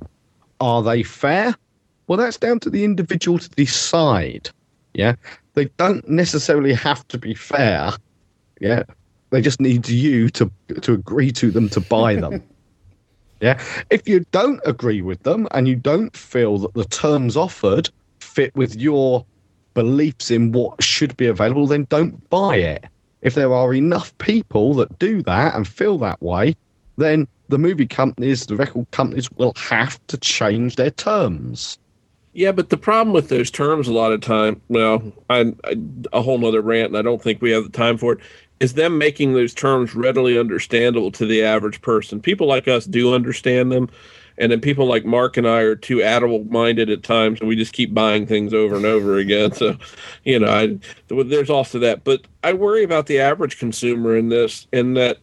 Are 0.60 0.84
they 0.84 1.04
fair? 1.04 1.56
Well, 2.08 2.18
that's 2.18 2.38
down 2.38 2.60
to 2.62 2.70
the 2.70 2.84
individual 2.84 3.40
to 3.40 3.50
decide. 3.50 4.50
Yeah. 4.94 5.16
They 5.54 5.66
don't 5.78 6.08
necessarily 6.08 6.74
have 6.74 7.08
to 7.10 7.18
be 7.18 7.34
fair. 7.34 7.92
Yeah. 8.60 8.84
They 9.32 9.42
just 9.42 9.60
need 9.60 9.88
you 9.90 10.30
to 10.30 10.52
to 10.82 10.94
agree 10.94 11.32
to 11.34 11.52
them 11.52 11.70
to 11.70 11.82
buy 11.82 12.16
them. 12.16 12.44
yeah. 13.42 13.62
If 13.90 14.08
you 14.08 14.26
don't 14.32 14.62
agree 14.66 15.02
with 15.02 15.24
them 15.24 15.48
and 15.52 15.68
you 15.68 15.76
don't 15.76 16.16
feel 16.16 16.58
that 16.60 16.74
the 16.74 16.86
terms 16.86 17.36
offered 17.36 17.90
fit 18.20 18.56
with 18.56 18.76
your 18.76 19.26
beliefs 19.74 20.32
in 20.32 20.52
what 20.52 20.82
should 20.82 21.18
be 21.18 21.28
available, 21.28 21.68
then 21.68 21.86
don't 21.90 22.30
buy 22.30 22.58
it. 22.58 22.86
If 23.22 23.34
there 23.34 23.54
are 23.54 23.74
enough 23.74 24.16
people 24.20 24.74
that 24.76 25.00
do 25.00 25.22
that 25.24 25.56
and 25.56 25.68
feel 25.68 25.98
that 25.98 26.22
way, 26.22 26.56
then 26.98 27.28
the 27.50 27.58
movie 27.58 27.88
companies, 27.88 28.46
the 28.46 28.56
record 28.56 28.90
companies 28.92 29.32
will 29.32 29.54
have 29.58 30.00
to 30.08 30.18
change 30.18 30.76
their 30.76 30.92
terms. 30.92 31.78
Yeah, 32.36 32.52
but 32.52 32.70
the 32.70 32.76
problem 32.76 33.14
with 33.14 33.30
those 33.30 33.50
terms 33.50 33.88
a 33.88 33.94
lot 33.94 34.12
of 34.12 34.20
time, 34.20 34.62
well, 34.68 35.14
I, 35.30 35.54
I, 35.64 35.78
a 36.12 36.22
whole 36.22 36.38
nother 36.38 36.62
rant, 36.62 36.90
and 36.90 36.98
I 36.98 37.02
don't 37.02 37.22
think 37.22 37.42
we 37.42 37.52
have 37.52 37.64
the 37.64 37.70
time 37.70 37.98
for 37.98 38.12
it, 38.12 38.20
is 38.60 38.74
them 38.74 38.98
making 38.98 39.32
those 39.34 39.54
terms 39.54 39.96
readily 39.96 40.38
understandable 40.38 41.12
to 41.14 41.26
the 41.26 41.44
average 41.44 41.82
person. 41.82 42.20
People 42.20 42.46
like 42.46 42.68
us 42.68 42.86
do 42.86 43.14
understand 43.14 43.72
them, 43.72 43.90
and 44.38 44.52
then 44.52 44.60
people 44.60 44.86
like 44.86 45.06
Mark 45.06 45.38
and 45.38 45.48
I 45.48 45.62
are 45.62 45.78
too 45.78 46.04
adult 46.04 46.48
minded 46.48 46.90
at 46.90 47.04
times, 47.04 47.40
and 47.40 47.48
we 47.48 47.56
just 47.56 47.72
keep 47.72 47.94
buying 47.94 48.28
things 48.28 48.54
over 48.54 48.76
and 48.76 48.86
over 48.86 49.18
again. 49.18 49.54
So, 49.54 49.78
you 50.26 50.38
know, 50.38 50.50
I, 50.50 50.78
there's 51.08 51.50
also 51.50 51.80
that. 51.80 52.04
But 52.04 52.24
I 52.44 52.52
worry 52.52 52.84
about 52.84 53.06
the 53.06 53.22
average 53.22 53.60
consumer 53.60 54.18
in 54.18 54.28
this, 54.28 54.68
in 54.74 54.96
that 54.96 55.20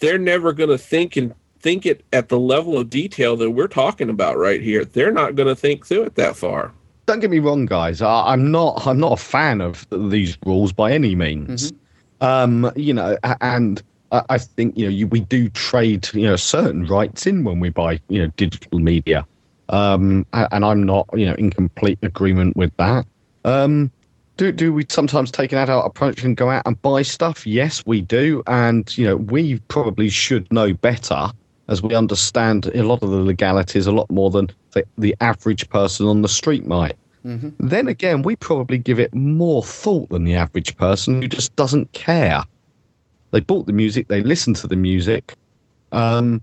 they're 0.00 0.18
never 0.18 0.52
going 0.52 0.68
to 0.68 0.76
think 0.76 1.16
and 1.16 1.34
think 1.60 1.86
it 1.86 2.04
at 2.12 2.28
the 2.28 2.38
level 2.38 2.78
of 2.78 2.90
detail 2.90 3.36
that 3.36 3.50
we're 3.50 3.68
talking 3.68 4.10
about 4.10 4.36
right 4.36 4.60
here. 4.60 4.84
They're 4.84 5.12
not 5.12 5.34
going 5.34 5.48
to 5.48 5.56
think 5.56 5.86
through 5.86 6.04
it 6.04 6.14
that 6.16 6.36
far. 6.36 6.72
Don't 7.06 7.20
get 7.20 7.30
me 7.30 7.38
wrong, 7.38 7.66
guys. 7.66 8.02
I, 8.02 8.32
am 8.32 8.50
not. 8.50 8.86
I'm 8.86 8.98
not 8.98 9.12
a 9.12 9.16
fan 9.16 9.60
of 9.60 9.86
these 9.90 10.38
rules 10.46 10.72
by 10.72 10.92
any 10.92 11.14
means. 11.14 11.72
Mm-hmm. 11.72 12.24
Um, 12.24 12.72
you 12.76 12.92
know, 12.92 13.16
and 13.40 13.82
I 14.12 14.38
think 14.38 14.76
you 14.76 14.84
know 14.84 14.90
you, 14.90 15.06
we 15.06 15.20
do 15.20 15.48
trade 15.50 16.08
you 16.12 16.26
know 16.26 16.36
certain 16.36 16.86
rights 16.86 17.26
in 17.26 17.44
when 17.44 17.60
we 17.60 17.70
buy 17.70 18.00
you 18.08 18.22
know 18.22 18.32
digital 18.36 18.78
media, 18.78 19.26
um, 19.68 20.26
and 20.32 20.64
I'm 20.64 20.82
not 20.82 21.08
you 21.14 21.26
know 21.26 21.34
in 21.34 21.50
complete 21.50 21.98
agreement 22.02 22.56
with 22.56 22.76
that. 22.76 23.06
Um, 23.44 23.90
do 24.36 24.52
do 24.52 24.72
we 24.72 24.84
sometimes 24.88 25.30
take 25.30 25.52
an 25.52 25.58
adult 25.58 25.86
approach 25.86 26.24
and 26.24 26.36
go 26.36 26.50
out 26.50 26.62
and 26.66 26.80
buy 26.82 27.02
stuff? 27.02 27.46
Yes, 27.46 27.84
we 27.86 28.00
do, 28.00 28.42
and 28.46 28.96
you 28.98 29.06
know 29.06 29.16
we 29.16 29.58
probably 29.68 30.08
should 30.08 30.52
know 30.52 30.74
better 30.74 31.30
as 31.70 31.82
we 31.82 31.94
understand 31.94 32.66
a 32.74 32.82
lot 32.82 33.02
of 33.02 33.10
the 33.10 33.16
legalities 33.16 33.86
a 33.86 33.92
lot 33.92 34.10
more 34.10 34.28
than 34.28 34.50
the, 34.72 34.84
the 34.98 35.16
average 35.20 35.68
person 35.70 36.06
on 36.06 36.20
the 36.20 36.28
street 36.28 36.66
might. 36.66 36.96
Mm-hmm. 37.24 37.50
Then 37.60 37.86
again, 37.86 38.22
we 38.22 38.34
probably 38.36 38.76
give 38.76 38.98
it 38.98 39.14
more 39.14 39.62
thought 39.62 40.08
than 40.10 40.24
the 40.24 40.34
average 40.34 40.76
person 40.76 41.22
who 41.22 41.28
just 41.28 41.54
doesn't 41.54 41.92
care. 41.92 42.42
They 43.30 43.40
bought 43.40 43.66
the 43.66 43.72
music, 43.72 44.08
they 44.08 44.20
listened 44.20 44.56
to 44.56 44.66
the 44.66 44.76
music. 44.76 45.34
Um, 45.92 46.42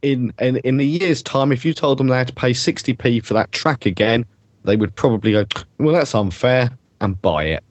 in, 0.00 0.32
in 0.38 0.56
in 0.58 0.80
a 0.80 0.84
year's 0.84 1.22
time, 1.22 1.52
if 1.52 1.64
you 1.64 1.74
told 1.74 1.98
them 1.98 2.06
they 2.08 2.16
had 2.16 2.28
to 2.28 2.34
pay 2.34 2.52
60p 2.52 3.22
for 3.22 3.34
that 3.34 3.52
track 3.52 3.84
again, 3.84 4.24
they 4.64 4.76
would 4.76 4.94
probably 4.94 5.32
go, 5.32 5.44
"Well, 5.78 5.94
that's 5.94 6.14
unfair," 6.14 6.70
and 7.02 7.20
buy 7.20 7.44
it. 7.44 7.62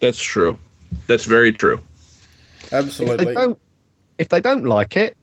That's 0.00 0.20
true. 0.20 0.58
That's 1.06 1.26
very 1.26 1.52
true. 1.52 1.80
Absolutely. 2.72 3.22
If 3.22 3.28
they 3.28 3.34
don't, 3.34 3.58
if 4.18 4.28
they 4.30 4.40
don't 4.40 4.64
like 4.64 4.96
it, 4.96 5.16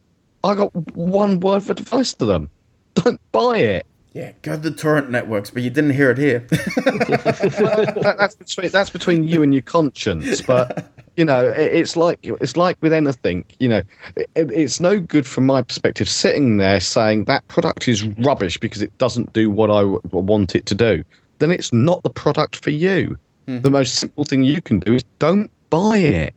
I 0.44 0.56
got 0.56 0.76
one 0.96 1.40
word 1.40 1.58
of 1.58 1.70
advice 1.70 2.14
to 2.16 2.26
them: 2.26 2.50
don't 2.96 3.20
buy 3.32 3.58
it. 3.58 3.86
Yeah, 4.14 4.34
go 4.42 4.54
to 4.54 4.58
the 4.58 4.72
torrent 4.72 5.10
networks, 5.10 5.52
but 5.52 5.64
you 5.64 5.70
didn't 5.70 5.92
hear 5.92 6.12
it 6.12 6.18
here. 6.18 6.46
well, 6.86 8.16
that's 8.18 8.36
between 8.36 8.70
that's 8.70 8.90
between 8.90 9.24
you 9.24 9.42
and 9.42 9.54
your 9.54 9.62
conscience. 9.62 10.42
But 10.42 10.92
you 11.16 11.24
know, 11.24 11.48
it, 11.48 11.74
it's 11.74 11.96
like 11.96 12.20
it's 12.22 12.58
like 12.58 12.78
with 12.82 12.92
anything. 12.92 13.46
You 13.60 13.70
know, 13.70 13.82
it, 14.18 14.30
it's 14.36 14.82
no 14.82 15.00
good 15.00 15.26
from 15.26 15.46
my 15.46 15.62
perspective 15.62 16.10
sitting 16.10 16.58
there 16.58 16.82
saying 16.82 17.26
that 17.26 17.48
product 17.48 17.88
is 17.88 18.04
rubbish 18.04 18.58
because 18.58 18.82
it 18.82 18.96
doesn't 18.98 19.32
do 19.32 19.50
what 19.50 19.72
I 19.72 19.82
w- 19.82 20.02
want 20.12 20.56
it 20.56 20.66
to 20.66 20.76
do. 20.76 21.06
Then 21.40 21.50
it's 21.50 21.72
not 21.72 22.04
the 22.04 22.10
product 22.10 22.62
for 22.62 22.70
you. 22.70 23.18
Mm-hmm. 23.48 23.62
The 23.62 23.72
most 23.72 23.96
simple 23.96 24.26
thing 24.26 24.44
you 24.44 24.62
can 24.62 24.80
do 24.80 24.94
is 24.94 25.04
don't 25.20 25.50
buy 25.70 25.98
it. 25.98 26.36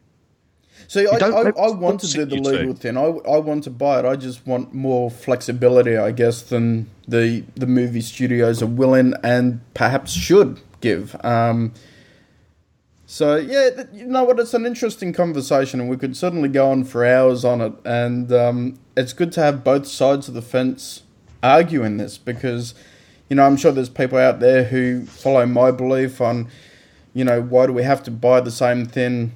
See, 0.94 1.08
I, 1.08 1.16
I, 1.16 1.50
I, 1.58 1.70
want 1.72 2.02
to 2.02 2.06
do 2.06 2.24
the 2.24 2.36
legal 2.36 2.72
thing. 2.72 2.96
I, 2.96 3.06
I 3.06 3.38
want 3.38 3.64
to 3.64 3.70
buy 3.70 3.98
it. 3.98 4.04
I 4.04 4.14
just 4.14 4.46
want 4.46 4.72
more 4.72 5.10
flexibility, 5.10 5.96
I 5.96 6.12
guess, 6.12 6.40
than 6.42 6.88
the 7.08 7.42
the 7.56 7.66
movie 7.66 8.00
studios 8.00 8.62
are 8.62 8.66
willing 8.66 9.12
and 9.24 9.60
perhaps 9.74 10.12
should 10.12 10.60
give. 10.80 11.16
Um, 11.24 11.74
so 13.06 13.34
yeah, 13.34 13.86
you 13.92 14.06
know 14.06 14.22
what? 14.22 14.38
It's 14.38 14.54
an 14.54 14.66
interesting 14.66 15.12
conversation, 15.12 15.80
and 15.80 15.90
we 15.90 15.96
could 15.96 16.16
certainly 16.16 16.48
go 16.48 16.70
on 16.70 16.84
for 16.84 17.04
hours 17.04 17.44
on 17.44 17.60
it. 17.60 17.72
And 17.84 18.32
um, 18.32 18.78
it's 18.96 19.12
good 19.12 19.32
to 19.32 19.40
have 19.40 19.64
both 19.64 19.88
sides 19.88 20.28
of 20.28 20.34
the 20.34 20.42
fence 20.42 21.02
arguing 21.42 21.96
this 21.96 22.18
because, 22.18 22.72
you 23.28 23.34
know, 23.34 23.44
I'm 23.44 23.56
sure 23.56 23.72
there's 23.72 23.88
people 23.88 24.18
out 24.18 24.38
there 24.38 24.62
who 24.62 25.06
follow 25.06 25.44
my 25.44 25.72
belief 25.72 26.20
on, 26.20 26.46
you 27.14 27.24
know, 27.24 27.42
why 27.42 27.66
do 27.66 27.72
we 27.72 27.82
have 27.82 28.04
to 28.04 28.12
buy 28.12 28.40
the 28.40 28.52
same 28.52 28.86
thing 28.86 29.32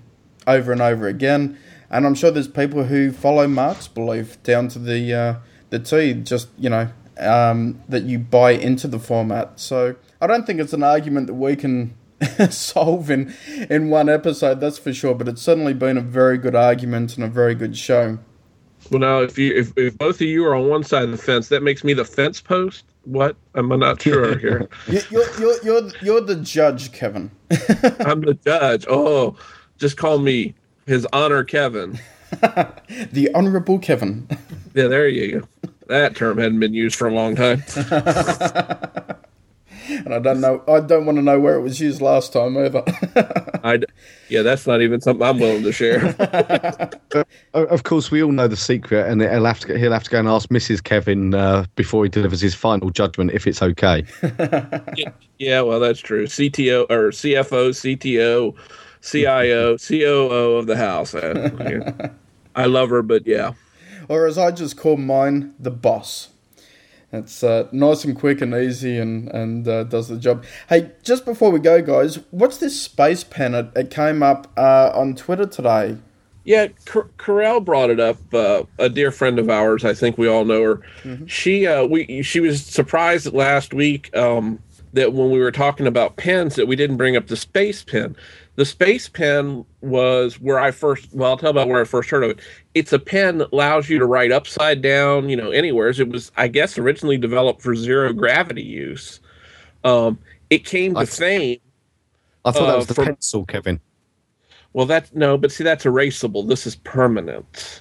over 0.49 0.72
and 0.72 0.80
over 0.80 1.07
again. 1.07 1.57
And 1.90 2.07
I'm 2.07 2.14
sure 2.14 2.30
there's 2.30 2.49
people 2.49 2.84
who 2.84 3.12
follow 3.12 3.46
Mark's 3.46 3.88
belief 3.88 4.42
down 4.42 4.68
to 4.68 4.78
the 4.78 5.14
uh, 5.14 5.34
the 5.70 5.78
T, 5.78 6.14
just 6.14 6.49
you 6.59 6.68
know 6.68 6.90
um, 7.18 7.80
that 7.88 8.03
you 8.05 8.18
buy 8.18 8.53
into 8.53 8.88
the 8.88 8.99
format. 8.99 9.61
So 9.61 9.96
I 10.20 10.26
don't 10.26 10.46
think 10.46 10.61
it's 10.61 10.72
an 10.72 10.82
argument 10.82 11.28
that 11.28 11.34
we 11.34 11.57
can 11.57 11.94
solve 12.51 13.11
in 13.11 13.34
in 13.70 13.90
one 13.90 14.09
episode. 14.09 14.61
That's 14.61 14.78
for 14.78 14.92
sure. 14.92 15.14
But 15.14 15.28
it's 15.28 15.42
certainly 15.42 15.74
been 15.74 15.96
a 15.96 16.03
very 16.03 16.38
good 16.38 16.55
argument 16.55 17.16
and 17.16 17.24
a 17.24 17.28
very 17.28 17.55
good 17.55 17.76
show. 17.76 18.18
Well, 18.90 19.01
now 19.01 19.20
if 19.20 19.38
you 19.38 19.55
if, 19.55 19.72
if 19.76 19.96
both 19.99 20.16
of 20.16 20.26
you 20.26 20.44
are 20.44 20.55
on 20.55 20.68
one 20.68 20.84
side 20.84 21.05
of 21.05 21.11
the 21.11 21.18
fence, 21.18 21.49
that 21.49 21.62
makes 21.62 21.84
me 21.84 21.94
the 21.94 22.05
fence 22.05 22.40
post. 22.40 22.84
What? 23.05 23.36
I'm 23.55 23.68
not 23.68 24.03
sure 24.03 24.38
here. 24.38 24.68
you're, 24.86 25.24
you're, 25.38 25.64
you're, 25.64 25.90
you're 26.03 26.20
the 26.20 26.36
judge, 26.36 26.92
Kevin. 26.92 27.30
I'm 28.01 28.20
the 28.20 28.38
judge. 28.44 28.84
Oh, 28.88 29.36
just 29.78 29.96
call 29.96 30.18
me 30.18 30.54
His 30.86 31.06
Honor 31.12 31.44
Kevin. 31.44 31.98
the 33.12 33.30
Honorable 33.34 33.78
Kevin. 33.78 34.28
yeah, 34.74 34.88
there 34.88 35.08
you 35.08 35.40
go. 35.40 35.48
That 35.86 36.16
term 36.16 36.36
hadn't 36.38 36.60
been 36.60 36.74
used 36.74 36.96
for 36.96 37.08
a 37.08 37.14
long 37.14 37.34
time. 37.34 37.62
and 39.88 40.12
I 40.12 40.18
don't 40.18 40.42
know. 40.42 40.62
I 40.68 40.80
don't 40.80 41.06
want 41.06 41.16
to 41.16 41.22
know 41.22 41.40
where 41.40 41.54
it 41.54 41.62
was 41.62 41.80
used 41.80 42.02
last 42.02 42.34
time 42.34 42.58
either. 42.58 42.82
I, 43.64 43.80
yeah, 44.28 44.42
that's 44.42 44.66
not 44.66 44.82
even 44.82 45.00
something 45.00 45.26
I'm 45.26 45.38
willing 45.38 45.62
to 45.62 45.72
share. 45.72 46.14
of 47.54 47.84
course, 47.84 48.10
we 48.10 48.22
all 48.22 48.32
know 48.32 48.48
the 48.48 48.56
secret, 48.56 49.08
and 49.08 49.22
he'll 49.22 49.46
have 49.46 49.60
to 49.60 49.78
he'll 49.78 49.92
have 49.92 50.04
to 50.04 50.10
go 50.10 50.18
and 50.18 50.28
ask 50.28 50.50
Mrs. 50.50 50.84
Kevin 50.84 51.34
uh, 51.34 51.64
before 51.74 52.04
he 52.04 52.10
delivers 52.10 52.42
his 52.42 52.54
final 52.54 52.90
judgment 52.90 53.30
if 53.30 53.46
it's 53.46 53.62
okay. 53.62 54.04
yeah, 54.94 55.10
yeah, 55.38 55.62
well, 55.62 55.80
that's 55.80 56.00
true. 56.00 56.26
CTO 56.26 56.84
or 56.90 57.08
CFO, 57.10 57.70
CTO 57.70 58.54
CIO, 59.03 59.76
COO 59.88 60.57
of 60.57 60.66
the 60.66 60.76
house. 60.76 61.14
I, 61.14 62.11
I 62.55 62.66
love 62.66 62.90
her, 62.90 63.03
but 63.03 63.26
yeah. 63.26 63.53
Or 64.09 64.26
as 64.26 64.38
I 64.38 64.51
just 64.51 64.76
call 64.76 64.96
mine, 64.96 65.55
the 65.59 65.70
boss. 65.70 66.28
It's 67.11 67.42
uh, 67.42 67.68
nice 67.72 68.05
and 68.05 68.18
quick 68.18 68.42
and 68.42 68.55
easy 68.55 68.99
and, 68.99 69.28
and 69.30 69.66
uh, 69.66 69.84
does 69.84 70.09
the 70.09 70.18
job. 70.18 70.44
Hey, 70.68 70.92
just 71.03 71.24
before 71.24 71.51
we 71.51 71.59
go, 71.59 71.80
guys, 71.80 72.18
what's 72.30 72.59
this 72.59 72.80
space 72.80 73.24
pen? 73.24 73.55
It, 73.55 73.70
it 73.74 73.90
came 73.90 74.22
up 74.22 74.53
uh, 74.59 74.90
on 74.94 75.14
Twitter 75.14 75.46
today. 75.46 75.96
Yeah, 76.44 76.68
Carell 76.86 77.64
brought 77.64 77.90
it 77.90 78.01
up. 78.01 78.16
Uh, 78.32 78.64
a 78.78 78.88
dear 78.88 79.11
friend 79.11 79.38
of 79.38 79.51
ours, 79.51 79.84
I 79.84 79.94
think 79.94 80.16
we 80.16 80.28
all 80.28 80.44
know 80.44 80.62
her. 80.62 80.76
Mm-hmm. 81.03 81.26
She 81.26 81.66
uh, 81.66 81.84
we 81.84 82.22
she 82.22 82.40
was 82.40 82.64
surprised 82.64 83.34
last 83.34 83.74
week 83.74 84.14
um, 84.16 84.59
that 84.94 85.12
when 85.12 85.30
we 85.30 85.40
were 85.40 85.53
talking 85.53 85.86
about 85.86 86.16
pens 86.16 86.55
that 86.55 86.66
we 86.66 86.74
didn't 86.74 86.96
bring 86.96 87.16
up 87.16 87.26
the 87.26 87.36
space 87.36 87.82
pen 87.82 88.16
the 88.59 88.64
space 88.64 89.09
pen 89.09 89.64
was 89.82 90.40
where 90.40 90.59
I 90.59 90.72
first 90.72 91.11
well 91.12 91.30
I'll 91.30 91.36
tell 91.36 91.50
about 91.50 91.68
where 91.68 91.80
I 91.80 91.84
first 91.84 92.11
heard 92.11 92.24
of 92.24 92.30
it. 92.30 92.40
It's 92.74 92.92
a 92.92 92.98
pen 92.98 93.38
that 93.38 93.52
allows 93.52 93.88
you 93.88 94.00
to 94.00 94.04
write 94.04 94.32
upside 94.32 94.82
down, 94.82 95.28
you 95.28 95.36
know, 95.36 95.52
anywhere. 95.52 95.90
It 95.90 96.09
was 96.09 96.32
I 96.36 96.48
guess 96.48 96.76
originally 96.76 97.18
developed 97.18 97.62
for 97.62 97.76
zero 97.76 98.12
gravity 98.12 98.64
use. 98.64 99.20
Um, 99.84 100.18
it 100.50 100.64
came 100.64 100.94
to 100.94 101.00
I, 101.00 101.04
fame. 101.04 101.61
I 102.44 102.50
thought 102.50 102.64
uh, 102.64 102.66
that 102.72 102.76
was 102.78 102.86
the 102.88 102.94
for, 102.94 103.04
pencil, 103.04 103.44
Kevin. 103.46 103.78
Well, 104.72 104.86
that's 104.86 105.14
no, 105.14 105.38
but 105.38 105.52
see, 105.52 105.62
that's 105.62 105.84
erasable. 105.84 106.48
This 106.48 106.66
is 106.66 106.74
permanent. 106.74 107.80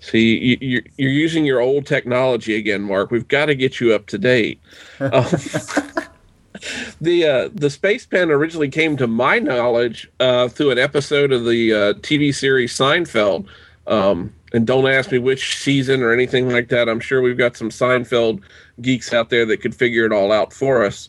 See, 0.00 0.58
you, 0.60 0.78
are 0.78 0.82
you're 0.96 1.12
using 1.12 1.44
your 1.44 1.60
old 1.60 1.86
technology 1.86 2.56
again, 2.56 2.82
Mark. 2.82 3.12
We've 3.12 3.28
got 3.28 3.46
to 3.46 3.54
get 3.54 3.78
you 3.78 3.94
up 3.94 4.06
to 4.08 4.18
date. 4.18 4.60
Um, 5.00 5.26
the 7.00 7.24
uh, 7.26 7.48
the 7.54 7.70
space 7.70 8.06
pen 8.06 8.30
originally 8.30 8.68
came 8.68 8.96
to 8.96 9.06
my 9.06 9.38
knowledge 9.38 10.10
uh, 10.20 10.48
through 10.48 10.70
an 10.70 10.78
episode 10.78 11.32
of 11.32 11.44
the 11.44 11.72
uh, 11.72 11.92
TV 11.94 12.34
series 12.34 12.72
Seinfeld. 12.72 13.46
Um, 13.86 14.32
and 14.52 14.66
don't 14.66 14.86
ask 14.86 15.10
me 15.10 15.18
which 15.18 15.56
season 15.58 16.02
or 16.02 16.12
anything 16.12 16.48
like 16.50 16.68
that. 16.68 16.88
I'm 16.88 17.00
sure 17.00 17.22
we've 17.22 17.38
got 17.38 17.56
some 17.56 17.70
Seinfeld 17.70 18.42
geeks 18.80 19.12
out 19.12 19.30
there 19.30 19.46
that 19.46 19.62
could 19.62 19.74
figure 19.74 20.04
it 20.04 20.12
all 20.12 20.30
out 20.30 20.52
for 20.52 20.84
us. 20.84 21.08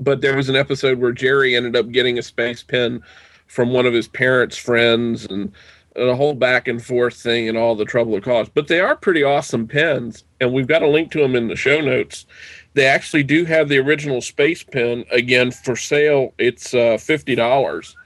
But 0.00 0.20
there 0.20 0.36
was 0.36 0.48
an 0.48 0.56
episode 0.56 0.98
where 0.98 1.12
Jerry 1.12 1.54
ended 1.54 1.76
up 1.76 1.90
getting 1.90 2.18
a 2.18 2.22
space 2.22 2.62
pen 2.62 3.02
from 3.46 3.72
one 3.72 3.86
of 3.86 3.92
his 3.92 4.08
parents' 4.08 4.56
friends 4.56 5.26
and 5.26 5.52
a 5.98 6.16
whole 6.16 6.34
back 6.34 6.68
and 6.68 6.84
forth 6.84 7.14
thing 7.14 7.48
and 7.48 7.58
all 7.58 7.74
the 7.74 7.84
trouble 7.84 8.16
it 8.16 8.24
caused. 8.24 8.54
But 8.54 8.68
they 8.68 8.80
are 8.80 8.96
pretty 8.96 9.22
awesome 9.22 9.66
pens, 9.66 10.24
and 10.40 10.52
we've 10.52 10.66
got 10.66 10.82
a 10.82 10.88
link 10.88 11.10
to 11.12 11.20
them 11.20 11.36
in 11.36 11.48
the 11.48 11.56
show 11.56 11.80
notes. 11.80 12.26
They 12.74 12.86
actually 12.86 13.24
do 13.24 13.44
have 13.44 13.68
the 13.68 13.78
original 13.78 14.20
space 14.20 14.62
pen 14.62 15.04
again 15.10 15.50
for 15.50 15.74
sale. 15.74 16.32
It's 16.38 16.74
uh, 16.74 16.98
fifty 16.98 17.34
dollars, 17.34 17.96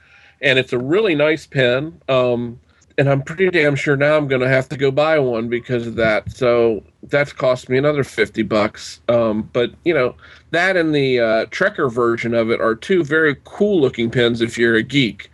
and 0.41 0.57
it's 0.57 0.73
a 0.73 0.79
really 0.79 1.15
nice 1.15 1.45
pen. 1.45 2.01
Um, 2.09 2.59
and 2.97 3.09
I'm 3.09 3.21
pretty 3.23 3.49
damn 3.49 3.75
sure 3.75 3.95
now 3.95 4.17
I'm 4.17 4.27
going 4.27 4.41
to 4.41 4.47
have 4.47 4.69
to 4.69 4.77
go 4.77 4.91
buy 4.91 5.17
one 5.17 5.49
because 5.49 5.87
of 5.87 5.95
that. 5.95 6.31
So 6.31 6.83
that's 7.03 7.33
cost 7.33 7.69
me 7.69 7.77
another 7.77 8.03
fifty 8.03 8.43
bucks. 8.43 9.01
Um, 9.09 9.49
but 9.53 9.71
you 9.83 9.93
know 9.93 10.15
that 10.51 10.77
and 10.77 10.93
the 10.93 11.19
uh, 11.19 11.45
Trekker 11.47 11.91
version 11.91 12.33
of 12.33 12.49
it 12.51 12.61
are 12.61 12.75
two 12.75 13.03
very 13.03 13.35
cool 13.43 13.81
looking 13.81 14.09
pens 14.09 14.41
if 14.41 14.57
you're 14.57 14.75
a 14.75 14.83
geek. 14.83 15.29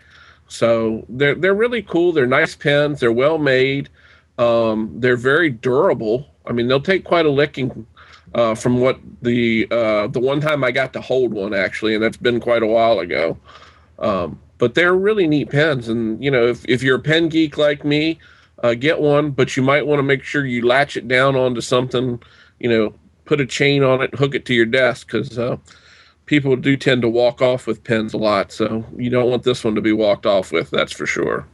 So 0.50 1.06
they're 1.10 1.36
they're 1.36 1.56
really 1.56 1.82
cool. 1.84 2.12
They're 2.12 2.28
nice 2.28 2.56
pens. 2.56 3.00
They're 3.00 3.14
well 3.14 3.38
made. 3.38 3.89
Um, 4.38 4.91
they're 5.00 5.18
very 5.18 5.50
durable. 5.50 6.28
I 6.45 6.54
mean, 6.54 6.68
they'll 6.68 6.82
take 6.82 7.06
quite 7.06 7.26
a 7.26 7.32
licking 7.32 7.88
Uh, 8.36 8.54
from 8.54 8.80
what 8.80 9.00
the 9.24 9.68
uh, 9.72 10.06
the 10.08 10.20
one 10.20 10.39
time 10.39 10.64
I 10.64 10.72
got 10.72 10.93
to 10.93 11.02
hold 11.02 11.34
one 11.34 11.56
actually, 11.56 11.95
and 11.95 12.04
that's 12.04 12.22
been 12.22 12.39
quite 12.39 12.62
a 12.62 12.68
while 12.68 13.00
ago. 13.00 13.38
Um, 13.97 14.39
but 14.60 14.76
they're 14.76 14.93
really 14.93 15.28
neat 15.28 15.50
pens, 15.50 15.89
and 15.89 16.24
you 16.24 16.30
know 16.30 16.45
if 16.47 16.64
if 16.68 16.84
you're 16.84 16.97
a 16.97 17.02
pen 17.02 17.30
geek 17.30 17.58
like 17.58 17.84
me, 17.84 18.20
uh, 18.64 18.76
get 18.76 19.02
one. 19.02 19.32
But 19.32 19.58
you 19.58 19.64
might 19.64 19.88
want 19.88 19.97
to 20.00 20.04
make 20.04 20.24
sure 20.24 20.45
you 20.45 20.62
latch 20.64 20.95
it 20.95 21.08
down 21.08 21.36
onto 21.36 21.62
something. 21.62 22.22
You 22.60 22.70
know, 22.70 22.93
put 23.26 23.41
a 23.41 23.47
chain 23.47 23.82
on 23.84 24.04
it, 24.04 24.14
hook 24.14 24.36
it 24.36 24.45
to 24.45 24.54
your 24.54 24.68
desk 24.68 25.08
because 25.08 25.39
uh, 25.39 25.58
people 26.30 26.56
do 26.56 26.78
tend 26.78 27.02
to 27.02 27.10
walk 27.10 27.42
off 27.42 27.66
with 27.66 27.84
pens 27.84 28.14
a 28.14 28.18
lot. 28.18 28.52
So 28.52 28.86
you 28.96 29.10
don't 29.10 29.32
want 29.32 29.42
this 29.42 29.64
one 29.64 29.74
to 29.74 29.82
be 29.82 29.92
walked 29.92 30.28
off 30.28 30.52
with. 30.52 30.70
That's 30.70 30.94
for 30.94 31.08
sure. 31.08 31.48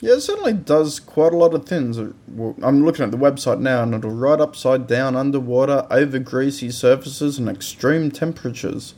Yeah, 0.00 0.14
it 0.14 0.20
certainly 0.22 0.52
does 0.52 0.98
quite 0.98 1.32
a 1.32 1.36
lot 1.36 1.54
of 1.54 1.64
things. 1.64 1.96
I'm 1.96 2.84
looking 2.84 3.04
at 3.04 3.12
the 3.12 3.16
website 3.16 3.60
now, 3.60 3.84
and 3.84 3.94
it'll 3.94 4.10
write 4.10 4.40
upside 4.40 4.88
down, 4.88 5.14
underwater, 5.14 5.86
over 5.90 6.18
greasy 6.18 6.72
surfaces, 6.72 7.38
and 7.38 7.48
extreme 7.48 8.10
temperatures. 8.10 8.94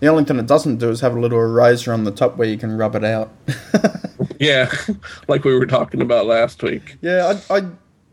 The 0.00 0.08
only 0.08 0.24
thing 0.24 0.38
it 0.38 0.46
doesn't 0.46 0.76
do 0.76 0.90
is 0.90 1.00
have 1.00 1.16
a 1.16 1.20
little 1.20 1.40
eraser 1.40 1.94
on 1.94 2.04
the 2.04 2.12
top 2.12 2.36
where 2.36 2.46
you 2.46 2.58
can 2.58 2.76
rub 2.76 2.94
it 2.94 3.04
out. 3.04 3.32
yeah, 4.38 4.70
like 5.26 5.42
we 5.44 5.58
were 5.58 5.66
talking 5.66 6.02
about 6.02 6.26
last 6.26 6.62
week. 6.62 6.98
Yeah, 7.00 7.40
I, 7.50 7.56
I 7.56 7.62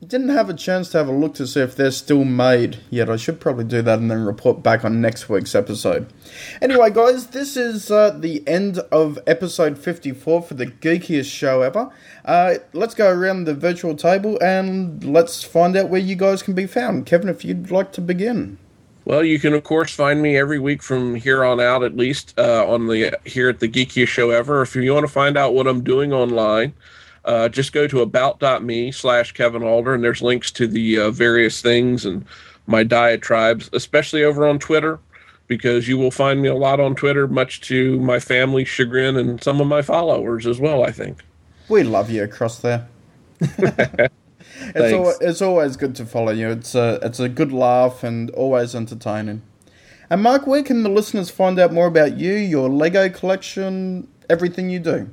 didn't 0.07 0.29
have 0.29 0.49
a 0.49 0.53
chance 0.53 0.89
to 0.89 0.97
have 0.97 1.07
a 1.07 1.11
look 1.11 1.33
to 1.35 1.47
see 1.47 1.59
if 1.61 1.75
they're 1.75 1.91
still 1.91 2.25
made 2.25 2.79
yet. 2.89 3.09
I 3.09 3.15
should 3.15 3.39
probably 3.39 3.65
do 3.65 3.81
that 3.81 3.99
and 3.99 4.09
then 4.09 4.25
report 4.25 4.61
back 4.61 4.85
on 4.85 5.01
next 5.01 5.29
week's 5.29 5.55
episode. 5.55 6.11
Anyway, 6.61 6.89
guys, 6.91 7.27
this 7.27 7.57
is 7.57 7.89
uh, 7.89 8.11
the 8.11 8.47
end 8.47 8.79
of 8.91 9.19
episode 9.25 9.77
54 9.77 10.41
for 10.41 10.53
the 10.53 10.67
geekiest 10.67 11.31
show 11.31 11.61
ever. 11.61 11.91
Uh, 12.23 12.55
let's 12.73 12.93
go 12.93 13.11
around 13.11 13.45
the 13.45 13.53
virtual 13.53 13.95
table 13.95 14.37
and 14.41 15.03
let's 15.03 15.43
find 15.43 15.75
out 15.75 15.89
where 15.89 16.01
you 16.01 16.15
guys 16.15 16.43
can 16.43 16.53
be 16.53 16.67
found. 16.67 17.05
Kevin, 17.05 17.29
if 17.29 17.43
you'd 17.43 17.71
like 17.71 17.91
to 17.93 18.01
begin. 18.01 18.57
Well, 19.05 19.23
you 19.23 19.37
can 19.39 19.53
of 19.53 19.63
course 19.63 19.93
find 19.93 20.21
me 20.21 20.35
every 20.35 20.57
week 20.57 20.81
from 20.81 21.13
here 21.13 21.43
on 21.45 21.59
out, 21.59 21.83
at 21.83 21.95
least 21.95 22.33
uh, 22.39 22.65
on 22.67 22.87
the 22.87 23.17
here 23.23 23.49
at 23.49 23.59
the 23.59 23.69
geekiest 23.69 24.07
show 24.07 24.31
ever. 24.31 24.63
If 24.63 24.75
you 24.75 24.93
want 24.93 25.05
to 25.05 25.11
find 25.11 25.37
out 25.37 25.53
what 25.53 25.67
I'm 25.67 25.83
doing 25.83 26.11
online, 26.11 26.73
uh, 27.25 27.49
just 27.49 27.73
go 27.73 27.87
to 27.87 28.01
about.me 28.01 28.91
slash 28.91 29.31
Kevin 29.33 29.63
Alder, 29.63 29.93
and 29.93 30.03
there's 30.03 30.21
links 30.21 30.51
to 30.51 30.67
the 30.67 30.99
uh, 30.99 31.11
various 31.11 31.61
things 31.61 32.05
and 32.05 32.25
my 32.67 32.83
diatribes, 32.83 33.69
especially 33.73 34.23
over 34.23 34.47
on 34.47 34.59
Twitter, 34.59 34.99
because 35.47 35.87
you 35.87 35.97
will 35.97 36.11
find 36.11 36.41
me 36.41 36.47
a 36.47 36.55
lot 36.55 36.79
on 36.79 36.95
Twitter, 36.95 37.27
much 37.27 37.61
to 37.61 37.99
my 37.99 38.19
family's 38.19 38.67
chagrin 38.67 39.15
and 39.17 39.43
some 39.43 39.61
of 39.61 39.67
my 39.67 39.81
followers 39.81 40.47
as 40.47 40.59
well, 40.59 40.83
I 40.83 40.91
think. 40.91 41.23
We 41.69 41.83
love 41.83 42.09
you 42.09 42.23
across 42.23 42.59
there. 42.59 42.87
it's, 43.39 44.09
al- 44.75 45.17
it's 45.21 45.41
always 45.41 45.77
good 45.77 45.95
to 45.95 46.05
follow 46.05 46.31
you. 46.31 46.49
It's 46.49 46.75
a, 46.75 46.99
it's 47.01 47.19
a 47.19 47.29
good 47.29 47.51
laugh 47.51 48.03
and 48.03 48.29
always 48.31 48.75
entertaining. 48.75 49.41
And 50.09 50.21
Mark, 50.21 50.45
where 50.45 50.63
can 50.63 50.83
the 50.83 50.89
listeners 50.89 51.29
find 51.29 51.59
out 51.59 51.73
more 51.73 51.87
about 51.87 52.17
you, 52.17 52.33
your 52.33 52.69
Lego 52.69 53.09
collection, 53.09 54.07
everything 54.29 54.69
you 54.69 54.79
do? 54.79 55.09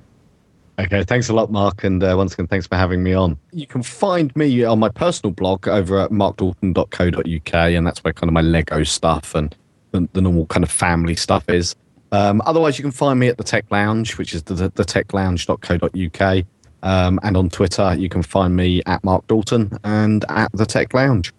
Okay, 0.79 1.05
thanks 1.05 1.29
a 1.29 1.35
lot, 1.35 1.51
Mark. 1.51 1.85
And 1.85 2.03
uh, 2.03 2.15
once 2.17 2.35
again, 2.35 2.47
thanks 2.47 2.67
for 2.67 2.77
having 2.77 3.03
me 3.03 3.13
on. 3.13 3.39
You 3.53 3.67
can 3.67 3.83
find 3.83 4.35
me 4.35 4.65
on 4.65 4.79
my 4.79 4.89
personal 4.89 5.33
blog 5.33 5.69
over 5.69 5.99
at 6.01 6.11
markdalton.co.uk, 6.11 7.55
and 7.55 7.87
that's 7.87 8.03
where 8.03 8.13
kind 8.13 8.29
of 8.29 8.35
my 8.35 8.41
Lego 8.41 8.83
stuff 8.85 9.35
and 9.35 9.55
the, 9.91 10.09
the 10.15 10.23
normal 10.23 10.47
kind 10.47 10.65
of 10.65 10.71
family 10.71 11.15
stuff 11.15 11.49
is. 11.49 11.77
Um, 12.11 12.43
otherwise, 12.45 12.79
you 12.79 12.83
can 12.83 12.93
find 12.93 13.19
me 13.19 13.29
at 13.29 13.39
the 13.39 13.45
Tech 13.45 13.65
Lounge, 13.71 14.19
which 14.19 14.35
is 14.35 14.43
the, 14.45 14.55
the, 14.55 14.69
the 14.75 14.85
techlounge.co.uk. 14.85 16.45
Um, 16.83 17.21
and 17.23 17.37
on 17.37 17.49
Twitter, 17.49 17.95
you 17.95 18.09
can 18.09 18.23
find 18.23 18.57
me 18.57 18.83
at 18.87 19.05
Mark 19.05 19.27
Dalton 19.29 19.79
and 19.85 20.25
at 20.29 20.51
the 20.53 20.67
Tech 20.67 20.93
Lounge. 20.95 21.33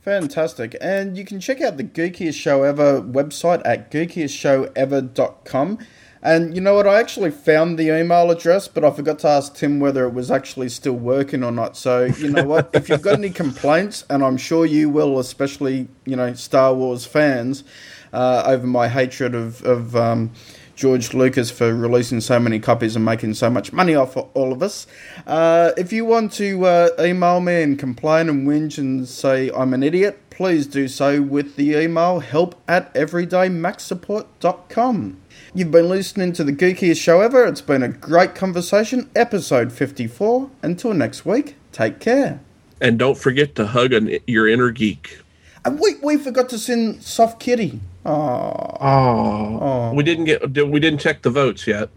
Fantastic. 0.00 0.76
And 0.80 1.16
you 1.16 1.24
can 1.24 1.40
check 1.40 1.60
out 1.60 1.76
the 1.76 1.84
Geekiest 1.84 2.34
Show 2.34 2.62
Ever 2.62 3.00
website 3.02 3.62
at 3.64 3.90
geekiestshowever.com. 3.90 5.78
And 6.22 6.54
you 6.54 6.60
know 6.60 6.74
what? 6.74 6.86
I 6.86 7.00
actually 7.00 7.30
found 7.30 7.78
the 7.78 7.98
email 7.98 8.30
address, 8.30 8.68
but 8.68 8.84
I 8.84 8.90
forgot 8.90 9.20
to 9.20 9.28
ask 9.28 9.54
Tim 9.54 9.80
whether 9.80 10.04
it 10.04 10.12
was 10.12 10.30
actually 10.30 10.68
still 10.68 10.92
working 10.92 11.42
or 11.42 11.50
not. 11.50 11.78
So, 11.78 12.04
you 12.04 12.28
know 12.28 12.44
what? 12.44 12.68
if 12.74 12.90
you've 12.90 13.00
got 13.00 13.14
any 13.14 13.30
complaints, 13.30 14.04
and 14.10 14.22
I'm 14.22 14.36
sure 14.36 14.66
you 14.66 14.90
will, 14.90 15.18
especially, 15.18 15.88
you 16.04 16.16
know, 16.16 16.34
Star 16.34 16.74
Wars 16.74 17.06
fans, 17.06 17.64
uh, 18.12 18.42
over 18.44 18.66
my 18.66 18.88
hatred 18.88 19.34
of, 19.34 19.64
of 19.64 19.96
um, 19.96 20.32
George 20.80 21.14
Lucas 21.14 21.50
for 21.50 21.74
releasing 21.74 22.20
so 22.20 22.38
many 22.38 22.58
copies 22.58 22.94
and 22.96 23.04
making 23.04 23.34
so 23.34 23.48
much 23.48 23.72
money 23.72 23.94
off 23.94 24.16
all 24.16 24.52
of 24.52 24.60
us. 24.62 24.86
Uh, 25.26 25.70
if 25.76 25.92
you 25.92 26.06
want 26.06 26.32
to 26.32 26.64
uh, 26.64 26.88
email 26.98 27.40
me 27.40 27.62
and 27.62 27.78
complain 27.78 28.28
and 28.28 28.46
whinge 28.46 28.78
and 28.78 29.08
say 29.08 29.50
I'm 29.54 29.72
an 29.74 29.82
idiot, 29.82 30.18
please 30.30 30.66
do 30.66 30.88
so 30.88 31.22
with 31.22 31.56
the 31.56 31.76
email 31.76 32.20
help 32.20 32.60
at 32.66 32.94
everydaymaxsupport.com. 32.94 35.19
You've 35.52 35.72
been 35.72 35.88
listening 35.88 36.32
to 36.34 36.44
the 36.44 36.52
geekiest 36.52 37.02
show 37.02 37.20
ever. 37.20 37.44
It's 37.44 37.60
been 37.60 37.82
a 37.82 37.88
great 37.88 38.36
conversation. 38.36 39.10
Episode 39.16 39.72
54. 39.72 40.48
Until 40.62 40.94
next 40.94 41.26
week, 41.26 41.56
take 41.72 41.98
care. 41.98 42.40
And 42.80 43.00
don't 43.00 43.18
forget 43.18 43.56
to 43.56 43.66
hug 43.66 43.92
an, 43.92 44.16
your 44.28 44.46
inner 44.46 44.70
geek. 44.70 45.18
And 45.64 45.80
we, 45.80 45.96
we 46.04 46.18
forgot 46.18 46.48
to 46.50 46.58
send 46.58 47.02
Soft 47.02 47.40
Kitty. 47.40 47.80
Oh. 48.06 48.76
Oh. 48.80 49.92
We 49.92 50.04
didn't 50.04 50.26
get 50.26 50.56
we 50.68 50.78
didn't 50.78 51.00
check 51.00 51.22
the 51.22 51.30
votes 51.30 51.66
yet. 51.66 51.90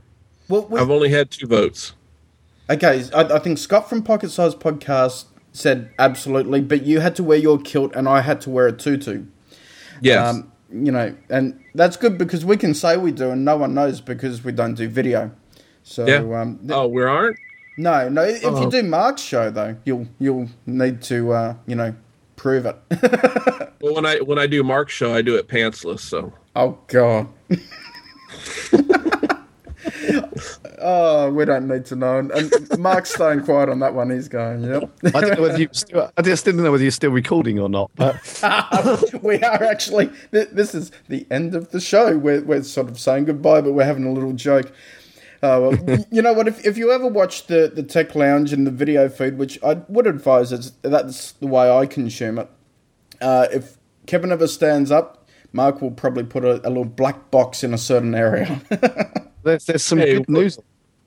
Well, 0.49 0.65
we, 0.65 0.79
I've 0.79 0.89
only 0.89 1.09
had 1.09 1.29
two 1.29 1.45
votes. 1.45 1.93
Okay, 2.71 3.05
I, 3.13 3.21
I 3.21 3.39
think 3.39 3.59
Scott 3.59 3.87
from 3.87 4.01
Pocket 4.01 4.31
Size 4.31 4.55
Podcast 4.55 5.25
said 5.51 5.91
absolutely, 5.99 6.61
but 6.61 6.83
you 6.83 7.01
had 7.01 7.15
to 7.17 7.23
wear 7.23 7.37
your 7.37 7.59
kilt 7.59 7.95
and 7.95 8.09
I 8.09 8.21
had 8.21 8.41
to 8.41 8.49
wear 8.49 8.65
a 8.65 8.71
tutu. 8.71 9.25
Yes. 10.01 10.27
Um, 10.27 10.51
you 10.73 10.91
know, 10.91 11.15
and 11.29 11.59
that's 11.75 11.95
good 11.97 12.17
because 12.17 12.43
we 12.43 12.57
can 12.57 12.73
say 12.73 12.97
we 12.97 13.11
do, 13.11 13.29
and 13.29 13.45
no 13.45 13.57
one 13.57 13.73
knows 13.73 14.01
because 14.01 14.43
we 14.43 14.51
don't 14.51 14.73
do 14.73 14.89
video. 14.89 15.31
So, 15.83 16.07
yeah. 16.07 16.41
um, 16.41 16.57
th- 16.59 16.71
oh, 16.71 16.87
we 16.87 17.03
aren't. 17.03 17.37
No, 17.77 18.09
no. 18.09 18.23
If 18.23 18.43
oh. 18.43 18.63
you 18.63 18.71
do 18.71 18.83
Mark's 18.83 19.21
show 19.21 19.51
though, 19.51 19.77
you'll 19.85 20.07
you'll 20.19 20.49
need 20.65 21.01
to 21.03 21.31
uh, 21.31 21.55
you 21.67 21.75
know 21.75 21.95
prove 22.35 22.65
it. 22.65 22.77
well, 23.81 23.95
when 23.95 24.05
I 24.05 24.17
when 24.17 24.39
I 24.39 24.47
do 24.47 24.63
Mark's 24.63 24.93
show, 24.93 25.13
I 25.13 25.21
do 25.21 25.35
it 25.35 25.47
pantsless. 25.47 25.99
So. 25.99 26.33
Oh 26.55 26.77
God. 26.87 27.27
oh, 30.79 31.31
we 31.31 31.45
don't 31.45 31.67
need 31.67 31.85
to 31.85 31.95
know. 31.95 32.19
And 32.19 32.79
Mark's 32.79 33.13
staying 33.13 33.43
quiet 33.43 33.69
on 33.69 33.79
that 33.79 33.93
one. 33.93 34.09
He's 34.09 34.27
going, 34.27 34.63
yep. 34.63 34.89
I 35.05 35.21
don't 35.21 35.35
know 35.37 35.41
whether 35.41 35.59
you 35.59 35.69
still, 35.71 36.11
I 36.17 36.21
just 36.21 36.45
didn't 36.45 36.63
know 36.63 36.71
whether 36.71 36.83
you're 36.83 36.91
still 36.91 37.11
recording 37.11 37.59
or 37.59 37.69
not. 37.69 37.91
But 37.95 38.15
we 39.23 39.41
are 39.41 39.63
actually. 39.63 40.09
This 40.31 40.75
is 40.75 40.91
the 41.07 41.25
end 41.29 41.55
of 41.55 41.71
the 41.71 41.79
show. 41.79 42.17
We're 42.17 42.43
we're 42.43 42.63
sort 42.63 42.89
of 42.89 42.99
saying 42.99 43.25
goodbye, 43.25 43.61
but 43.61 43.73
we're 43.73 43.85
having 43.85 44.05
a 44.05 44.11
little 44.11 44.33
joke. 44.33 44.71
Uh, 45.41 45.59
well, 45.59 46.05
you 46.09 46.21
know 46.21 46.31
what? 46.31 46.47
If, 46.47 46.65
if 46.65 46.77
you 46.77 46.91
ever 46.91 47.07
watch 47.07 47.47
the, 47.47 47.69
the 47.73 47.83
Tech 47.83 48.15
Lounge 48.15 48.53
and 48.53 48.65
the 48.65 48.71
video 48.71 49.09
feed, 49.09 49.37
which 49.37 49.61
I 49.61 49.73
would 49.89 50.07
advise, 50.07 50.53
is 50.53 50.71
that's 50.81 51.33
the 51.33 51.47
way 51.47 51.69
I 51.69 51.85
consume 51.85 52.39
it. 52.39 52.49
Uh, 53.19 53.47
if 53.51 53.77
Kevin 54.05 54.31
ever 54.31 54.47
stands 54.47 54.89
up, 54.89 55.27
Mark 55.51 55.81
will 55.81 55.91
probably 55.91 56.23
put 56.23 56.45
a, 56.45 56.65
a 56.65 56.69
little 56.69 56.85
black 56.85 57.29
box 57.29 57.63
in 57.63 57.73
a 57.73 57.77
certain 57.77 58.15
area. 58.15 58.61
There's, 59.43 59.65
there's 59.65 59.83
some 59.83 59.99
hey, 59.99 60.13
good 60.15 60.29
news. 60.29 60.59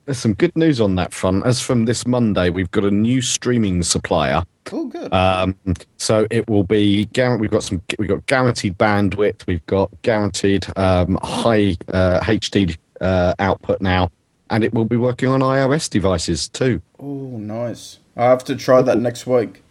There's 0.05 0.19
some 0.19 0.33
good 0.33 0.55
news 0.55 0.79
on 0.79 0.95
that 0.95 1.13
front. 1.13 1.45
As 1.45 1.59
from 1.59 1.85
this 1.85 2.07
Monday, 2.07 2.49
we've 2.49 2.71
got 2.71 2.85
a 2.85 2.91
new 2.91 3.21
streaming 3.21 3.83
supplier. 3.83 4.43
Oh, 4.71 4.85
good. 4.85 5.13
Um, 5.13 5.55
so 5.97 6.27
it 6.31 6.47
will 6.49 6.63
be. 6.63 7.09
We've 7.15 7.51
got 7.51 7.63
some. 7.63 7.81
We've 7.99 8.07
got 8.07 8.25
guaranteed 8.27 8.77
bandwidth. 8.77 9.45
We've 9.47 9.65
got 9.65 9.89
guaranteed 10.03 10.65
um, 10.77 11.19
high 11.23 11.75
uh, 11.91 12.21
HD 12.21 12.77
uh, 13.01 13.33
output 13.39 13.81
now, 13.81 14.09
and 14.49 14.63
it 14.63 14.73
will 14.73 14.85
be 14.85 14.97
working 14.97 15.29
on 15.29 15.41
iOS 15.41 15.89
devices 15.89 16.47
too. 16.47 16.81
Oh, 16.99 17.37
nice! 17.37 17.99
I 18.15 18.25
have 18.25 18.43
to 18.45 18.55
try 18.55 18.81
that 18.81 18.99
next 18.99 19.27
week. 19.27 19.61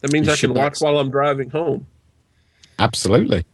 That 0.00 0.12
means 0.12 0.26
you 0.26 0.32
I 0.32 0.36
can 0.36 0.54
watch 0.54 0.80
while 0.80 0.98
I'm 0.98 1.10
driving 1.10 1.50
home. 1.50 1.86
Absolutely. 2.78 3.44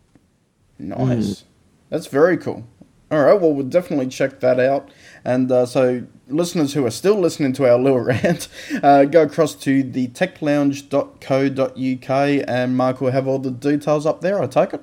Nice. 0.79 0.99
Mm. 0.99 1.43
That's 1.91 2.07
very 2.07 2.37
cool. 2.37 2.65
All 3.11 3.25
right, 3.25 3.41
well, 3.41 3.53
we'll 3.53 3.67
definitely 3.67 4.07
check 4.07 4.39
that 4.41 4.61
out. 4.61 4.89
And 5.25 5.51
uh, 5.51 5.67
so, 5.67 6.07
listeners 6.29 6.75
who 6.75 6.87
are 6.87 6.93
still 6.93 7.19
listening 7.19 7.53
to 7.55 7.69
our 7.69 7.77
little 7.77 7.99
rant, 8.01 8.47
uh, 8.83 9.05
go 9.05 9.23
across 9.23 9.57
to 9.57 9.83
the 9.83 10.07
techlounge.co.uk 10.09 12.45
and 12.49 12.77
Mark 12.77 13.01
will 13.01 13.11
have 13.11 13.27
all 13.27 13.41
the 13.41 13.51
details 13.51 14.07
up 14.07 14.21
there, 14.21 14.41
I 14.41 14.47
take 14.47 14.75
it. 14.75 14.83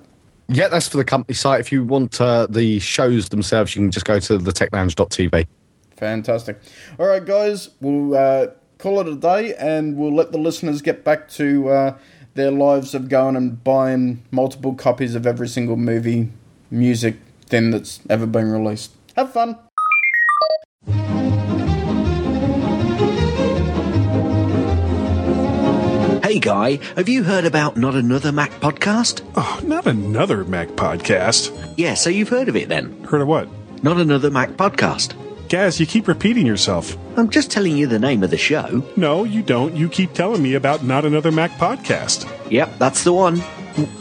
Yeah, 0.50 0.68
that's 0.68 0.90
for 0.90 0.98
the 0.98 1.06
company 1.06 1.36
site. 1.36 1.62
If 1.62 1.72
you 1.72 1.86
want 1.86 2.20
uh, 2.20 2.48
the 2.50 2.80
shows 2.80 3.30
themselves, 3.30 3.76
you 3.76 3.84
can 3.84 3.92
just 3.92 4.06
go 4.06 4.20
to 4.20 4.38
the 4.38 4.52
techlounge.tv. 4.52 5.48
Fantastic. 5.96 6.60
All 7.00 7.08
right, 7.08 7.26
guys, 7.26 7.70
we'll 7.82 8.16
uh, 8.16 8.48
call 8.78 9.00
it 9.00 9.08
a 9.08 9.16
day 9.16 9.56
and 9.56 9.98
we'll 9.98 10.14
let 10.14 10.32
the 10.32 10.38
listeners 10.38 10.82
get 10.82 11.04
back 11.04 11.28
to 11.30 11.70
uh, 11.70 11.98
their 12.36 12.52
lives 12.52 12.94
of 12.94 13.10
going 13.10 13.36
and 13.36 13.64
buying 13.64 14.24
multiple 14.32 14.74
copies 14.74 15.16
of 15.16 15.26
every 15.26 15.48
single 15.48 15.76
movie, 15.76 16.30
music, 16.70 17.16
thing 17.48 17.72
that's 17.72 18.00
ever 18.10 18.26
been 18.26 18.52
released. 18.52 18.92
Have 19.16 19.32
fun! 19.34 19.58
Hey 26.24 26.34
Hey, 26.34 26.40
Guy, 26.40 26.80
have 26.96 27.08
you 27.08 27.24
heard 27.24 27.46
about 27.46 27.78
Not 27.78 27.96
Another 27.96 28.32
Mac 28.34 28.52
podcast? 28.60 29.22
Oh, 29.36 29.60
not 29.64 29.88
another 29.88 30.44
Mac 30.44 30.68
podcast. 30.70 31.52
Yeah, 31.78 31.94
so 31.94 32.10
you've 32.10 32.28
heard 32.30 32.50
of 32.50 32.56
it 32.58 32.68
then. 32.70 33.02
Heard 33.06 33.22
of 33.22 33.28
what? 33.28 33.48
Not 33.82 33.98
Another 33.98 34.30
Mac 34.30 34.50
podcast. 34.52 35.16
Gaz, 35.48 35.80
you 35.80 35.86
keep 35.86 36.08
repeating 36.08 36.46
yourself. 36.46 36.98
I'm 37.18 37.30
just 37.30 37.50
telling 37.50 37.78
you 37.78 37.88
the 37.88 37.98
name 37.98 38.24
of 38.24 38.30
the 38.30 38.38
show. 38.38 38.84
No, 38.98 39.24
you 39.24 39.42
don't. 39.42 39.76
You 39.76 39.88
keep 39.88 40.14
telling 40.14 40.44
me 40.44 40.56
about 40.56 40.84
Not 40.84 41.06
Another 41.06 41.32
Mac 41.32 41.52
podcast. 41.52 42.30
Yep, 42.52 42.78
that's 42.78 43.04
the 43.06 43.14
one. 43.14 43.38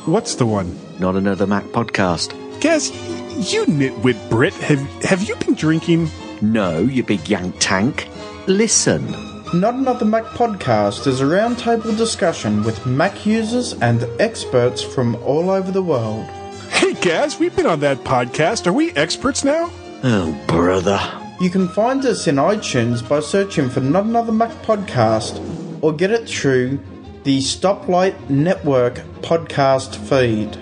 What's 0.07 0.35
the 0.35 0.47
one? 0.47 0.77
Not 0.99 1.15
Another 1.15 1.47
Mac 1.47 1.65
podcast. 1.67 2.35
Gaz, 2.61 2.91
you 3.37 3.67
nitwit 3.67 4.31
Brit, 4.31 4.55
have, 4.55 4.81
have 5.03 5.23
you 5.23 5.37
been 5.37 5.55
drinking? 5.55 6.11
No, 6.41 6.79
you 6.79 7.03
big 7.03 7.29
yank 7.29 7.55
tank. 7.59 8.09
Listen. 8.47 9.11
Not 9.55 9.75
Another 9.75 10.05
Mac 10.05 10.25
podcast 10.25 11.07
is 11.07 11.21
a 11.21 11.25
roundtable 11.25 11.97
discussion 11.97 12.65
with 12.65 12.85
Mac 12.87 13.25
users 13.25 13.75
and 13.75 14.05
experts 14.19 14.83
from 14.83 15.15
all 15.17 15.51
over 15.51 15.71
the 15.71 15.83
world. 15.83 16.25
Hey, 16.71 16.95
Gaz, 16.95 17.39
we've 17.39 17.55
been 17.55 17.67
on 17.67 17.81
that 17.81 17.99
podcast. 17.99 18.67
Are 18.67 18.73
we 18.73 18.91
experts 18.93 19.45
now? 19.45 19.71
Oh, 20.03 20.45
brother. 20.49 20.99
You 21.41 21.51
can 21.51 21.69
find 21.69 22.05
us 22.05 22.27
in 22.27 22.37
iTunes 22.37 23.07
by 23.07 23.21
searching 23.21 23.69
for 23.69 23.81
Not 23.81 24.05
Another 24.05 24.33
Mac 24.33 24.51
podcast 24.63 25.41
or 25.83 25.93
get 25.93 26.11
it 26.11 26.29
through 26.29 26.81
the 27.25 27.39
Stoplight 27.39 28.31
Network 28.31 28.95
podcast 29.21 29.97
feed. 29.97 30.57